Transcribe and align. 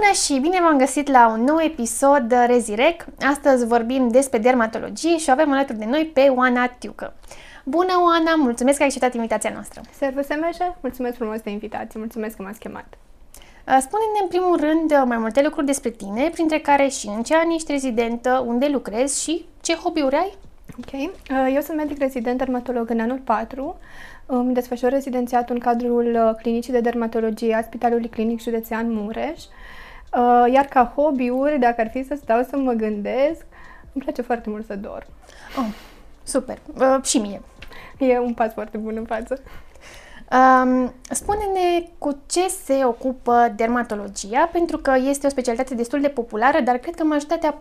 Bună 0.00 0.12
și 0.12 0.40
bine 0.40 0.60
v-am 0.60 0.78
găsit 0.78 1.08
la 1.08 1.28
un 1.28 1.44
nou 1.44 1.60
episod 1.60 2.34
Rezirec. 2.46 3.04
Astăzi 3.20 3.66
vorbim 3.66 4.08
despre 4.08 4.38
dermatologie 4.38 5.18
și 5.18 5.30
avem 5.30 5.52
alături 5.52 5.78
de 5.78 5.84
noi 5.84 6.10
pe 6.14 6.20
Oana 6.20 6.66
Tiucă. 6.66 7.14
Bună, 7.64 7.92
Oana! 8.02 8.34
Mulțumesc 8.34 8.76
că 8.76 8.82
ai 8.82 8.88
acceptat 8.88 9.14
invitația 9.14 9.50
noastră. 9.52 9.80
Servus, 9.92 10.26
Semeșe! 10.26 10.76
Mulțumesc 10.80 11.16
frumos 11.16 11.40
de 11.40 11.50
invitație, 11.50 11.98
mulțumesc 11.98 12.36
că 12.36 12.42
m-ați 12.42 12.58
chemat. 12.58 12.86
Uh, 12.86 13.78
spune-ne 13.80 14.18
în 14.22 14.28
primul 14.28 14.56
rând 14.60 15.04
mai 15.04 15.18
multe 15.18 15.42
lucruri 15.42 15.66
despre 15.66 15.90
tine, 15.90 16.28
printre 16.32 16.58
care 16.58 16.88
și 16.88 17.06
în 17.06 17.22
ce 17.22 17.36
an 17.36 17.50
ești 17.50 17.72
rezidentă, 17.72 18.44
unde 18.46 18.68
lucrezi 18.68 19.22
și 19.22 19.44
ce 19.60 19.74
hobby-uri 19.74 20.14
ai? 20.14 20.34
Ok. 20.78 21.00
Uh, 21.00 21.54
eu 21.54 21.60
sunt 21.60 21.76
medic 21.76 21.98
rezident 21.98 22.38
dermatolog 22.38 22.90
în 22.90 23.00
anul 23.00 23.20
4. 23.24 23.76
Îmi 24.26 24.54
desfășor 24.54 24.90
rezidențiatul 24.90 25.54
în 25.54 25.60
cadrul 25.60 26.14
uh, 26.14 26.34
Clinicii 26.42 26.72
de 26.72 26.80
Dermatologie 26.80 27.54
a 27.54 27.62
Spitalului 27.62 28.08
Clinic 28.08 28.40
Județean 28.40 28.92
Mureș. 28.92 29.42
Iar 30.52 30.64
ca 30.64 30.92
hobby-uri, 30.96 31.58
dacă 31.58 31.80
ar 31.80 31.90
fi 31.90 32.04
să 32.04 32.14
stau 32.22 32.42
să 32.42 32.56
mă 32.56 32.72
gândesc, 32.72 33.46
îmi 33.92 34.02
place 34.04 34.22
foarte 34.22 34.50
mult 34.50 34.66
să 34.66 34.76
dorm. 34.76 35.06
Oh, 35.58 35.74
super! 36.22 36.58
Uh, 36.74 37.02
și 37.02 37.18
mie. 37.18 37.42
E 37.98 38.18
un 38.18 38.34
pas 38.34 38.52
foarte 38.52 38.76
bun 38.76 38.96
în 38.96 39.04
față. 39.04 39.42
Um, 40.32 40.92
spune-ne 41.10 41.88
cu 41.98 42.18
ce 42.26 42.48
se 42.48 42.84
ocupă 42.84 43.52
dermatologia, 43.56 44.48
pentru 44.52 44.78
că 44.78 44.94
este 45.08 45.26
o 45.26 45.30
specialitate 45.30 45.74
destul 45.74 46.00
de 46.00 46.08
populară, 46.08 46.60
dar 46.60 46.76
cred 46.76 46.94
că 46.94 47.04
majoritatea 47.04 47.58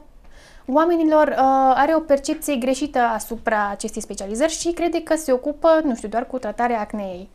oamenilor 0.66 1.28
uh, 1.28 1.74
are 1.76 1.96
o 1.96 2.00
percepție 2.00 2.56
greșită 2.56 3.00
asupra 3.00 3.70
acestei 3.70 4.02
specializări 4.02 4.52
și 4.52 4.72
crede 4.72 5.04
că 5.04 5.16
se 5.16 5.32
ocupă, 5.32 5.82
nu 5.84 5.96
știu, 5.96 6.08
doar 6.08 6.28
cu 6.28 6.38
tratarea 6.38 6.80
acneei. 6.80 7.30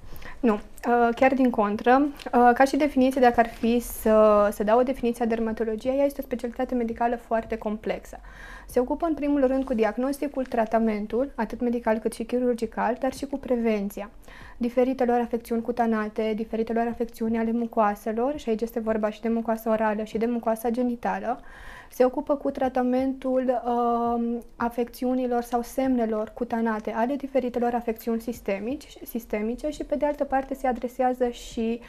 Nu, 0.44 0.54
uh, 0.54 1.08
chiar 1.14 1.34
din 1.34 1.50
contră. 1.50 2.00
Uh, 2.00 2.50
ca 2.54 2.64
și 2.64 2.76
definiție, 2.76 3.20
dacă 3.20 3.40
ar 3.40 3.48
fi 3.48 3.78
să, 3.78 4.48
să 4.52 4.64
dau 4.64 4.78
o 4.78 4.82
definiție 4.82 5.24
a 5.24 5.28
dermatologiei, 5.28 5.98
ea 5.98 6.04
este 6.04 6.20
o 6.20 6.24
specialitate 6.24 6.74
medicală 6.74 7.16
foarte 7.16 7.56
complexă. 7.56 8.18
Se 8.66 8.80
ocupă 8.80 9.06
în 9.06 9.14
primul 9.14 9.46
rând 9.46 9.64
cu 9.64 9.74
diagnosticul, 9.74 10.44
tratamentul, 10.44 11.32
atât 11.34 11.60
medical 11.60 11.98
cât 11.98 12.12
și 12.12 12.24
chirurgical, 12.24 12.96
dar 13.00 13.12
și 13.12 13.26
cu 13.26 13.38
prevenția 13.38 14.10
diferitelor 14.56 15.20
afecțiuni 15.20 15.62
cutanate, 15.62 16.32
diferitelor 16.36 16.86
afecțiuni 16.86 17.38
ale 17.38 17.52
mucoaselor, 17.52 18.38
și 18.38 18.48
aici 18.48 18.60
este 18.60 18.80
vorba 18.80 19.10
și 19.10 19.20
de 19.20 19.28
mucoasa 19.28 19.70
orală 19.70 20.02
și 20.04 20.18
de 20.18 20.26
mucoasa 20.26 20.70
genitală, 20.70 21.40
se 21.90 22.04
ocupă 22.04 22.36
cu 22.36 22.50
tratamentul 22.50 23.60
uh, 23.64 24.38
afecțiunilor 24.56 25.42
sau 25.42 25.62
semnelor 25.62 26.30
cutanate 26.34 26.90
ale 26.90 27.16
diferitelor 27.16 27.74
afecțiuni 27.74 28.20
sistemici, 28.20 28.86
sistemice 29.02 29.70
și, 29.70 29.84
pe 29.84 29.96
de 29.96 30.06
altă 30.06 30.24
parte, 30.24 30.54
se 30.54 30.66
adresează 30.66 31.28
și 31.28 31.80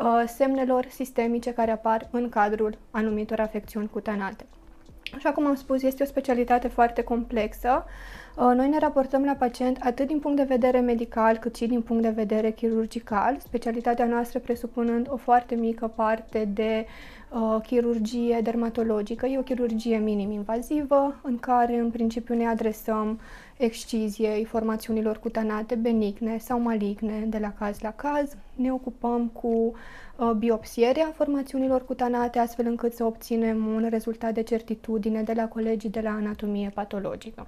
uh, 0.00 0.22
semnelor 0.26 0.86
sistemice 0.88 1.52
care 1.52 1.70
apar 1.70 2.08
în 2.10 2.28
cadrul 2.28 2.78
anumitor 2.90 3.40
afecțiuni 3.40 3.88
cutanate. 3.88 4.46
Așa 5.14 5.32
cum 5.32 5.46
am 5.46 5.54
spus, 5.54 5.82
este 5.82 6.02
o 6.02 6.06
specialitate 6.06 6.68
foarte 6.68 7.02
complexă. 7.02 7.84
Uh, 7.86 8.24
noi 8.36 8.68
ne 8.68 8.78
raportăm 8.78 9.24
la 9.24 9.32
pacient 9.32 9.78
atât 9.80 10.06
din 10.06 10.18
punct 10.18 10.36
de 10.36 10.42
vedere 10.42 10.80
medical, 10.80 11.36
cât 11.36 11.56
și 11.56 11.66
din 11.66 11.82
punct 11.82 12.02
de 12.02 12.08
vedere 12.08 12.50
chirurgical, 12.50 13.36
specialitatea 13.38 14.04
noastră 14.04 14.38
presupunând 14.38 15.06
o 15.10 15.16
foarte 15.16 15.54
mică 15.54 15.92
parte 15.94 16.48
de 16.54 16.86
uh, 17.30 17.56
chirurgie 17.62 18.40
dermatologică. 18.42 19.26
E 19.26 19.38
o 19.38 19.42
chirurgie 19.42 19.96
minim-invazivă, 19.98 21.20
în 21.22 21.38
care 21.38 21.78
în 21.78 21.90
principiu 21.90 22.34
ne 22.34 22.46
adresăm 22.46 23.20
exciziei 23.56 24.44
formațiunilor 24.44 25.18
cutanate 25.18 25.74
benigne 25.74 26.38
sau 26.38 26.60
maligne 26.60 27.24
de 27.26 27.38
la 27.38 27.52
caz 27.58 27.80
la 27.80 27.92
caz. 27.92 28.36
Ne 28.54 28.72
ocupăm 28.72 29.26
cu 29.26 29.48
uh, 30.16 30.30
biopsierea 30.30 31.12
formațiunilor 31.14 31.84
cutanate, 31.84 32.38
astfel 32.38 32.66
încât 32.66 32.92
să 32.92 33.04
obținem 33.04 33.66
un 33.66 33.86
rezultat 33.90 34.34
de 34.34 34.42
certitudine 34.42 35.22
de 35.22 35.32
la 35.32 35.48
colegii 35.48 35.90
de 35.90 36.00
la 36.00 36.10
anatomie 36.10 36.70
patologică. 36.74 37.46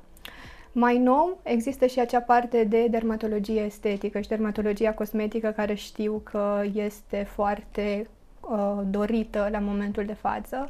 Mai 0.73 0.99
nou, 0.99 1.39
există 1.43 1.87
și 1.87 2.01
acea 2.01 2.21
parte 2.21 2.65
de 2.65 2.87
dermatologie 2.91 3.61
estetică 3.61 4.21
și 4.21 4.29
dermatologia 4.29 4.93
cosmetică 4.95 5.49
care 5.49 5.75
știu 5.75 6.21
că 6.25 6.62
este 6.75 7.27
foarte 7.31 8.09
uh, 8.41 8.81
dorită 8.91 9.49
la 9.51 9.59
momentul 9.59 10.05
de 10.05 10.12
față. 10.12 10.69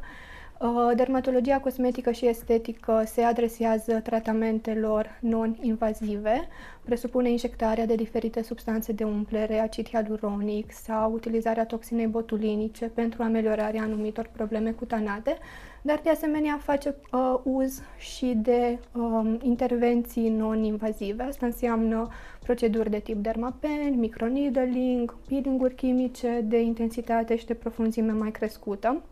Uh, 0.60 0.90
dermatologia 0.96 1.60
cosmetică 1.60 2.10
și 2.10 2.26
estetică 2.26 3.02
se 3.06 3.22
adresează 3.22 4.00
tratamentelor 4.00 5.18
non-invazive, 5.20 6.48
presupune 6.84 7.30
injectarea 7.30 7.86
de 7.86 7.94
diferite 7.94 8.42
substanțe 8.42 8.92
de 8.92 9.04
umplere, 9.04 9.58
acid 9.58 9.88
hialuronic 9.88 10.72
sau 10.72 11.12
utilizarea 11.12 11.66
toxinei 11.66 12.06
botulinice 12.06 12.84
pentru 12.84 13.22
ameliorarea 13.22 13.82
anumitor 13.82 14.30
probleme 14.32 14.70
cutanate, 14.70 15.38
dar 15.82 16.00
de 16.02 16.10
asemenea 16.10 16.58
face 16.62 16.94
uh, 17.12 17.34
uz 17.42 17.82
și 17.98 18.26
de 18.26 18.78
uh, 18.92 19.34
intervenții 19.42 20.28
non-invazive. 20.28 21.22
Asta 21.22 21.46
înseamnă 21.46 22.08
proceduri 22.40 22.90
de 22.90 22.98
tip 22.98 23.22
dermapen, 23.22 23.98
microneedling, 23.98 25.16
peeling-uri 25.28 25.74
chimice 25.74 26.44
de 26.44 26.60
intensitate 26.60 27.36
și 27.36 27.46
de 27.46 27.54
profunzime 27.54 28.12
mai 28.12 28.30
crescută. 28.30 29.02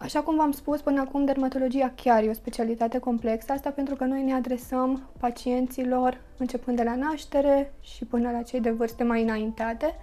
Așa 0.00 0.20
cum 0.20 0.36
v-am 0.36 0.50
spus, 0.50 0.80
până 0.80 1.00
acum 1.00 1.24
dermatologia 1.24 1.92
chiar 1.96 2.22
e 2.22 2.28
o 2.28 2.32
specialitate 2.32 2.98
complexă, 2.98 3.52
asta 3.52 3.70
pentru 3.70 3.94
că 3.94 4.04
noi 4.04 4.22
ne 4.22 4.32
adresăm 4.32 5.08
pacienților 5.20 6.20
începând 6.36 6.76
de 6.76 6.82
la 6.82 6.94
naștere 6.94 7.72
și 7.80 8.04
până 8.04 8.30
la 8.30 8.42
cei 8.42 8.60
de 8.60 8.70
vârste 8.70 9.04
mai 9.04 9.22
înaintate. 9.22 9.94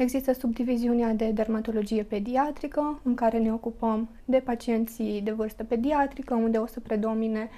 Există 0.00 0.32
subdiviziunea 0.32 1.12
de 1.12 1.30
dermatologie 1.30 2.02
pediatrică, 2.02 3.00
în 3.02 3.14
care 3.14 3.38
ne 3.38 3.52
ocupăm 3.52 4.08
de 4.24 4.38
pacienții 4.38 5.20
de 5.20 5.30
vârstă 5.30 5.64
pediatrică, 5.64 6.34
unde 6.34 6.58
o 6.58 6.66
să 6.66 6.80
predomine 6.80 7.48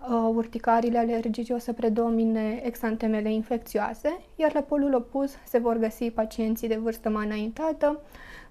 uh, 0.00 0.30
urticarile 0.34 0.98
alergice, 0.98 1.52
o 1.52 1.58
să 1.58 1.72
predomine 1.72 2.60
exantemele 2.64 3.32
infecțioase, 3.32 4.20
iar 4.36 4.54
la 4.54 4.60
polul 4.60 4.94
opus 4.94 5.30
se 5.46 5.58
vor 5.58 5.76
găsi 5.76 6.10
pacienții 6.10 6.68
de 6.68 6.76
vârstă 6.76 7.08
mai 7.08 7.26
înaintată, 7.26 8.00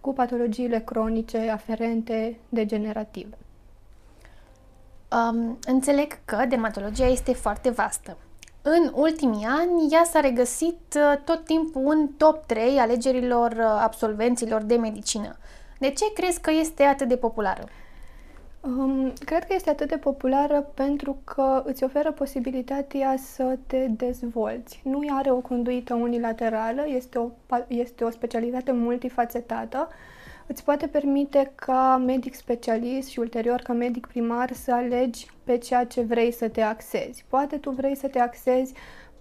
cu 0.02 0.14
patologiile 0.14 0.80
cronice 0.80 1.50
aferente 1.50 2.38
degenerative. 2.50 3.38
Um, 5.12 5.58
înțeleg 5.68 6.20
că 6.26 6.46
dermatologia 6.50 7.08
este 7.08 7.34
foarte 7.34 7.70
vastă. 7.70 8.18
În 8.62 8.92
ultimii 8.94 9.46
ani, 9.46 9.88
ea 9.92 10.04
s-a 10.04 10.20
regăsit 10.20 10.96
uh, 10.96 11.18
tot 11.24 11.46
timpul 11.46 11.82
în 11.86 12.08
top 12.18 12.46
3 12.46 12.78
alegerilor 12.78 13.52
uh, 13.52 13.80
absolvenților 13.82 14.62
de 14.62 14.76
medicină. 14.76 15.36
De 15.80 15.90
ce 15.90 16.14
crezi 16.14 16.42
că 16.42 16.52
este 16.52 16.84
atât 16.84 17.08
de 17.08 17.18
populară? 17.18 17.64
Um, 18.62 19.14
cred 19.26 19.46
că 19.46 19.54
este 19.54 19.70
atât 19.70 19.88
de 19.88 19.98
populară 19.98 20.72
pentru 20.74 21.18
că 21.24 21.64
îți 21.66 21.84
oferă 21.84 22.12
posibilitatea 22.12 23.16
să 23.18 23.58
te 23.68 23.88
dezvolți. 23.88 24.82
Nu 24.84 25.00
are 25.10 25.32
o 25.32 25.40
conduită 25.40 25.94
unilaterală, 25.94 26.84
este 26.88 27.18
o, 27.18 27.30
este 27.68 28.04
o 28.04 28.10
specialitate 28.10 28.72
multifacetată. 28.72 29.90
Îți 30.52 30.64
poate 30.64 30.88
permite 30.88 31.52
ca 31.56 32.02
medic 32.06 32.34
specialist 32.34 33.10
și 33.10 33.20
ulterior 33.20 33.60
ca 33.60 33.74
medic 33.74 34.08
primar 34.08 34.54
să 34.54 34.74
alegi 34.74 35.28
pe 35.44 35.58
ceea 35.58 35.86
ce 35.86 36.02
vrei 36.02 36.32
să 36.32 36.48
te 36.48 36.62
axezi. 36.62 37.26
Poate 37.28 37.58
tu 37.58 37.70
vrei 37.70 37.96
să 37.96 38.08
te 38.08 38.20
axezi 38.20 38.74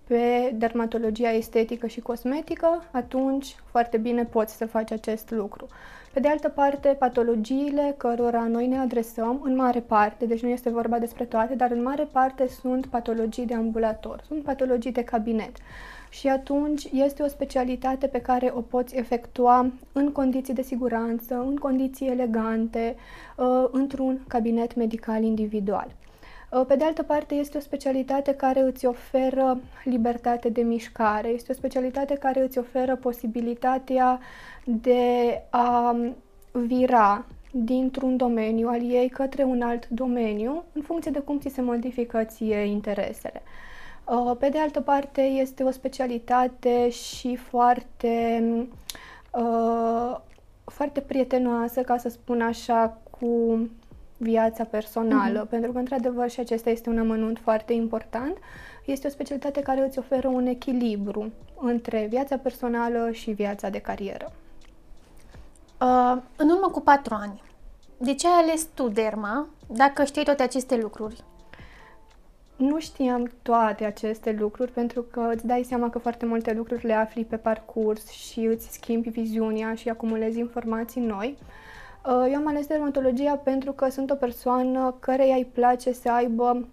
pe 0.06 0.52
dermatologia 0.54 1.32
estetică 1.32 1.86
și 1.86 2.00
cosmetică, 2.00 2.82
atunci 2.90 3.54
foarte 3.70 3.96
bine 3.96 4.24
poți 4.24 4.56
să 4.56 4.66
faci 4.66 4.90
acest 4.92 5.30
lucru. 5.30 5.66
Pe 6.12 6.20
de 6.20 6.28
altă 6.28 6.48
parte, 6.48 6.88
patologiile 6.98 7.94
cărora 7.96 8.46
noi 8.46 8.66
ne 8.66 8.78
adresăm, 8.78 9.40
în 9.44 9.56
mare 9.56 9.80
parte, 9.80 10.26
deci 10.26 10.42
nu 10.42 10.48
este 10.48 10.70
vorba 10.70 10.98
despre 10.98 11.24
toate, 11.24 11.54
dar 11.54 11.70
în 11.70 11.82
mare 11.82 12.08
parte 12.12 12.48
sunt 12.48 12.86
patologii 12.86 13.46
de 13.46 13.54
ambulator, 13.54 14.22
sunt 14.26 14.42
patologii 14.42 14.92
de 14.92 15.04
cabinet. 15.04 15.56
Și 16.10 16.28
atunci 16.28 16.84
este 16.92 17.22
o 17.22 17.28
specialitate 17.28 18.06
pe 18.06 18.20
care 18.20 18.52
o 18.54 18.60
poți 18.60 18.96
efectua 18.96 19.70
în 19.92 20.12
condiții 20.12 20.54
de 20.54 20.62
siguranță, 20.62 21.34
în 21.34 21.56
condiții 21.56 22.08
elegante, 22.08 22.96
uh, 23.36 23.68
într-un 23.70 24.20
cabinet 24.28 24.74
medical 24.74 25.22
individual. 25.22 25.94
Uh, 26.50 26.64
pe 26.66 26.76
de 26.76 26.84
altă 26.84 27.02
parte, 27.02 27.34
este 27.34 27.56
o 27.56 27.60
specialitate 27.60 28.34
care 28.34 28.60
îți 28.60 28.86
oferă 28.86 29.60
libertate 29.84 30.48
de 30.48 30.62
mișcare, 30.62 31.28
este 31.28 31.52
o 31.52 31.54
specialitate 31.54 32.14
care 32.14 32.42
îți 32.42 32.58
oferă 32.58 32.96
posibilitatea 32.96 34.20
de 34.64 35.42
a 35.50 35.96
vira 36.52 37.24
dintr-un 37.52 38.16
domeniu 38.16 38.68
al 38.68 38.90
ei 38.90 39.08
către 39.08 39.42
un 39.42 39.62
alt 39.62 39.88
domeniu, 39.88 40.64
în 40.72 40.82
funcție 40.82 41.10
de 41.10 41.18
cum 41.18 41.38
ți 41.38 41.48
se 41.48 41.60
modifică 41.60 42.24
ție 42.24 42.56
interesele. 42.56 43.42
Uh, 44.10 44.36
pe 44.38 44.48
de 44.48 44.58
altă 44.58 44.80
parte, 44.80 45.20
este 45.20 45.62
o 45.62 45.70
specialitate 45.70 46.90
și 46.90 47.36
foarte, 47.36 48.42
uh, 49.32 50.16
foarte 50.64 51.00
prietenoasă, 51.00 51.80
ca 51.80 51.96
să 51.96 52.08
spun 52.08 52.40
așa, 52.40 52.98
cu 53.10 53.58
viața 54.16 54.64
personală, 54.64 55.46
uh-huh. 55.46 55.48
pentru 55.48 55.72
că, 55.72 55.78
într-adevăr, 55.78 56.30
și 56.30 56.40
acesta 56.40 56.70
este 56.70 56.90
un 56.90 56.98
amănunt 56.98 57.38
foarte 57.38 57.72
important. 57.72 58.36
Este 58.84 59.06
o 59.06 59.10
specialitate 59.10 59.60
care 59.60 59.86
îți 59.86 59.98
oferă 59.98 60.28
un 60.28 60.46
echilibru 60.46 61.32
între 61.60 62.06
viața 62.08 62.36
personală 62.36 63.10
și 63.12 63.30
viața 63.30 63.68
de 63.68 63.78
carieră. 63.78 64.32
Uh, 65.80 66.16
în 66.36 66.48
urmă 66.48 66.68
cu 66.70 66.80
patru 66.80 67.14
ani, 67.14 67.42
de 67.96 68.14
ce 68.14 68.26
ai 68.26 68.42
ales 68.42 68.66
tu 68.74 68.88
derma, 68.88 69.46
dacă 69.66 70.04
știi 70.04 70.24
toate 70.24 70.42
aceste 70.42 70.76
lucruri? 70.76 71.24
Nu 72.60 72.80
știam 72.80 73.30
toate 73.42 73.84
aceste 73.84 74.36
lucruri 74.38 74.72
pentru 74.72 75.02
că 75.02 75.30
îți 75.34 75.46
dai 75.46 75.62
seama 75.62 75.90
că 75.90 75.98
foarte 75.98 76.26
multe 76.26 76.52
lucruri 76.52 76.86
le 76.86 76.92
afli 76.92 77.24
pe 77.24 77.36
parcurs 77.36 78.08
și 78.08 78.40
îți 78.40 78.72
schimbi 78.72 79.08
viziunea 79.08 79.74
și 79.74 79.88
acumulezi 79.88 80.38
informații 80.38 81.00
noi. 81.00 81.38
Uh, 82.06 82.28
eu 82.30 82.36
am 82.36 82.46
ales 82.46 82.66
dermatologia 82.66 83.36
pentru 83.36 83.72
că 83.72 83.90
sunt 83.90 84.10
o 84.10 84.14
persoană 84.14 84.96
care 84.98 85.22
îi 85.22 85.48
place 85.52 85.92
să 85.92 86.10
aibă 86.10 86.68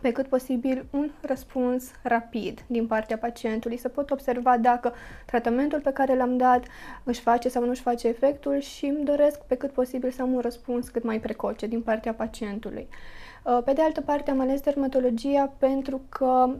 pe 0.00 0.12
cât 0.12 0.26
posibil 0.26 0.86
un 0.90 1.10
răspuns 1.20 1.90
rapid 2.02 2.64
din 2.66 2.86
partea 2.86 3.18
pacientului, 3.18 3.76
să 3.76 3.88
pot 3.88 4.10
observa 4.10 4.56
dacă 4.58 4.92
tratamentul 5.26 5.80
pe 5.80 5.92
care 5.92 6.16
l-am 6.16 6.36
dat 6.36 6.64
își 7.04 7.20
face 7.20 7.48
sau 7.48 7.62
nu 7.62 7.70
își 7.70 7.82
face 7.82 8.08
efectul 8.08 8.60
și 8.60 8.86
îmi 8.86 9.04
doresc 9.04 9.38
pe 9.40 9.54
cât 9.54 9.70
posibil 9.70 10.10
să 10.10 10.22
am 10.22 10.32
un 10.32 10.40
răspuns 10.40 10.88
cât 10.88 11.02
mai 11.02 11.20
precoce 11.20 11.66
din 11.66 11.82
partea 11.82 12.14
pacientului. 12.14 12.88
Uh, 12.90 13.21
pe 13.64 13.72
de 13.72 13.82
altă 13.82 14.00
parte 14.00 14.30
am 14.30 14.40
ales 14.40 14.60
dermatologia 14.60 15.52
pentru 15.58 16.00
că 16.08 16.54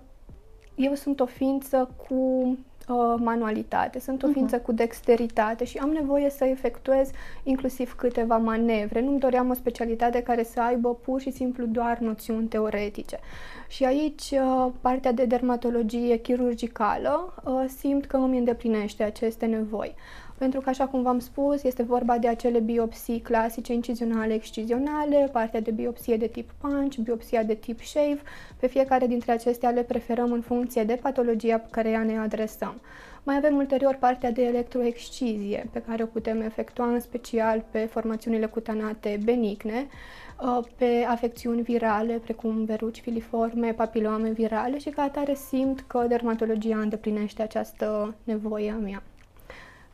eu 0.75 0.95
sunt 0.95 1.21
o 1.21 1.27
ființă 1.27 1.91
cu 2.09 2.15
uh, 2.89 3.15
manualitate, 3.19 4.01
sunt 4.01 4.23
o 4.23 4.27
mhm. 4.27 4.35
ființă 4.37 4.61
uh-huh. 4.61 4.65
cu 4.65 4.73
dexteritate 4.73 5.65
și 5.65 5.79
am 5.79 5.91
nevoie 5.91 6.31
să 6.31 6.45
efectuez 6.45 7.11
inclusiv 7.43 7.95
câteva 7.95 8.37
manevre. 8.37 9.01
Nu-mi 9.01 9.19
doream 9.19 9.51
o 9.51 9.55
specialitate 9.55 10.23
care 10.23 10.43
să 10.43 10.61
aibă 10.61 10.95
pur 10.95 11.21
și 11.21 11.31
simplu 11.31 11.67
doar 11.67 11.99
noțiuni 11.99 12.47
teoretice. 12.47 13.19
Și 13.69 13.85
aici 13.85 14.31
uh, 14.31 14.73
partea 14.81 15.13
de 15.13 15.25
dermatologie 15.25 16.17
chirurgicală 16.17 17.35
uh, 17.45 17.65
simt 17.79 18.07
că 18.07 18.17
îmi 18.17 18.39
îndeplinește 18.39 19.03
aceste 19.03 19.47
nevoi 19.47 19.95
pentru 20.43 20.61
că, 20.61 20.69
așa 20.69 20.87
cum 20.87 21.03
v-am 21.03 21.19
spus, 21.19 21.63
este 21.63 21.83
vorba 21.83 22.19
de 22.19 22.29
acele 22.29 22.59
biopsii 22.59 23.21
clasice, 23.21 23.73
incizionale, 23.73 24.35
excizionale, 24.35 25.29
partea 25.33 25.61
de 25.61 25.71
biopsie 25.71 26.17
de 26.17 26.27
tip 26.27 26.51
punch, 26.59 26.97
biopsia 26.97 27.43
de 27.43 27.55
tip 27.55 27.81
shave. 27.81 28.21
Pe 28.61 28.67
fiecare 28.67 29.07
dintre 29.07 29.33
acestea 29.33 29.71
le 29.71 29.83
preferăm 29.83 30.33
în 30.33 30.41
funcție 30.41 30.85
de 30.85 30.99
patologia 31.03 31.59
pe 31.59 31.69
care 31.71 31.97
ne 31.97 32.19
adresăm. 32.19 32.81
Mai 33.23 33.37
avem 33.37 33.57
ulterior 33.57 33.95
partea 33.95 34.33
de 34.33 34.43
electroexcizie, 34.43 35.69
pe 35.73 35.83
care 35.87 36.03
o 36.03 36.07
putem 36.07 36.41
efectua 36.41 36.87
în 36.87 37.01
special 37.01 37.65
pe 37.71 37.79
formațiunile 37.79 38.47
cutanate 38.47 39.21
benigne, 39.25 39.87
uh, 40.41 40.65
pe 40.77 41.07
afecțiuni 41.09 41.63
virale, 41.63 42.13
precum 42.13 42.65
beruci 42.65 43.01
filiforme, 43.01 43.73
papilome 43.73 44.31
virale 44.31 44.79
și 44.79 44.89
ca 44.91 45.03
atare 45.03 45.35
simt 45.35 45.85
că 45.87 46.05
dermatologia 46.09 46.79
îndeplinește 46.79 47.43
această 47.43 48.15
nevoie 48.25 48.71
a 48.71 48.77
mea. 48.77 49.03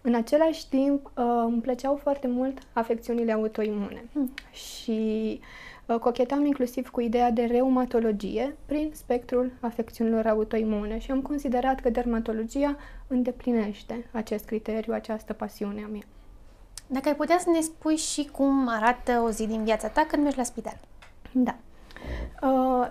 În 0.09 0.15
același 0.15 0.69
timp, 0.69 1.07
uh, 1.07 1.25
îmi 1.47 1.61
plăceau 1.61 1.97
foarte 1.97 2.27
mult 2.27 2.59
afecțiunile 2.73 3.33
autoimune 3.33 4.05
mm. 4.13 4.31
și 4.51 5.41
uh, 5.87 5.97
cochetam 5.97 6.45
inclusiv 6.45 6.89
cu 6.89 7.01
ideea 7.01 7.31
de 7.31 7.45
reumatologie 7.45 8.57
prin 8.67 8.91
spectrul 8.95 9.53
afecțiunilor 9.61 10.27
autoimune 10.27 10.99
și 10.99 11.11
am 11.11 11.23
considerat 11.23 11.81
că 11.81 11.91
dermatologia 11.91 12.77
îndeplinește 13.07 14.07
acest 14.13 14.45
criteriu, 14.45 14.93
această 14.93 15.33
pasiune 15.33 15.83
a 15.85 15.89
mea. 15.89 16.03
Dacă 16.87 17.09
ai 17.09 17.17
putea 17.17 17.39
să 17.39 17.51
ne 17.51 17.61
spui 17.61 17.97
și 17.97 18.29
cum 18.33 18.69
arată 18.69 19.23
o 19.25 19.31
zi 19.31 19.47
din 19.47 19.65
viața 19.65 19.89
ta 19.89 20.07
când 20.09 20.23
mergi 20.23 20.39
la 20.39 20.45
spital. 20.45 20.81
Da. 21.33 21.57
Uh, 22.43 22.91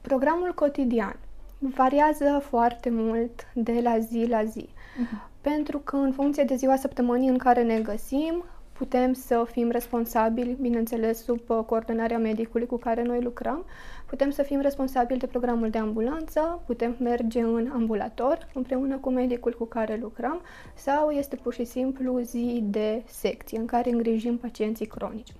programul 0.00 0.54
cotidian 0.54 1.16
variază 1.58 2.42
foarte 2.48 2.90
mult 2.90 3.46
de 3.54 3.80
la 3.82 3.98
zi 3.98 4.26
la 4.28 4.44
zi. 4.44 4.68
Uh-huh 4.68 5.28
pentru 5.54 5.78
că 5.78 5.96
în 5.96 6.12
funcție 6.12 6.44
de 6.44 6.54
ziua 6.54 6.76
săptămânii 6.76 7.28
în 7.28 7.38
care 7.38 7.62
ne 7.62 7.80
găsim, 7.80 8.44
putem 8.72 9.12
să 9.12 9.46
fim 9.50 9.70
responsabili, 9.70 10.56
bineînțeles, 10.60 11.24
sub 11.24 11.40
uh, 11.46 11.58
coordonarea 11.66 12.18
medicului 12.18 12.66
cu 12.66 12.76
care 12.76 13.02
noi 13.02 13.22
lucrăm, 13.22 13.64
putem 14.06 14.30
să 14.30 14.42
fim 14.42 14.60
responsabili 14.60 15.18
de 15.18 15.26
programul 15.26 15.70
de 15.70 15.78
ambulanță, 15.78 16.62
putem 16.66 16.96
merge 17.00 17.40
în 17.40 17.70
ambulator 17.72 18.48
împreună 18.54 18.96
cu 18.96 19.10
medicul 19.10 19.54
cu 19.58 19.64
care 19.64 19.98
lucrăm 20.02 20.40
sau 20.74 21.10
este 21.10 21.36
pur 21.36 21.54
și 21.54 21.64
simplu 21.64 22.20
zi 22.20 22.60
de 22.64 23.02
secție 23.06 23.58
în 23.58 23.66
care 23.66 23.90
îngrijim 23.90 24.36
pacienții 24.36 24.86
cronici. 24.86 25.32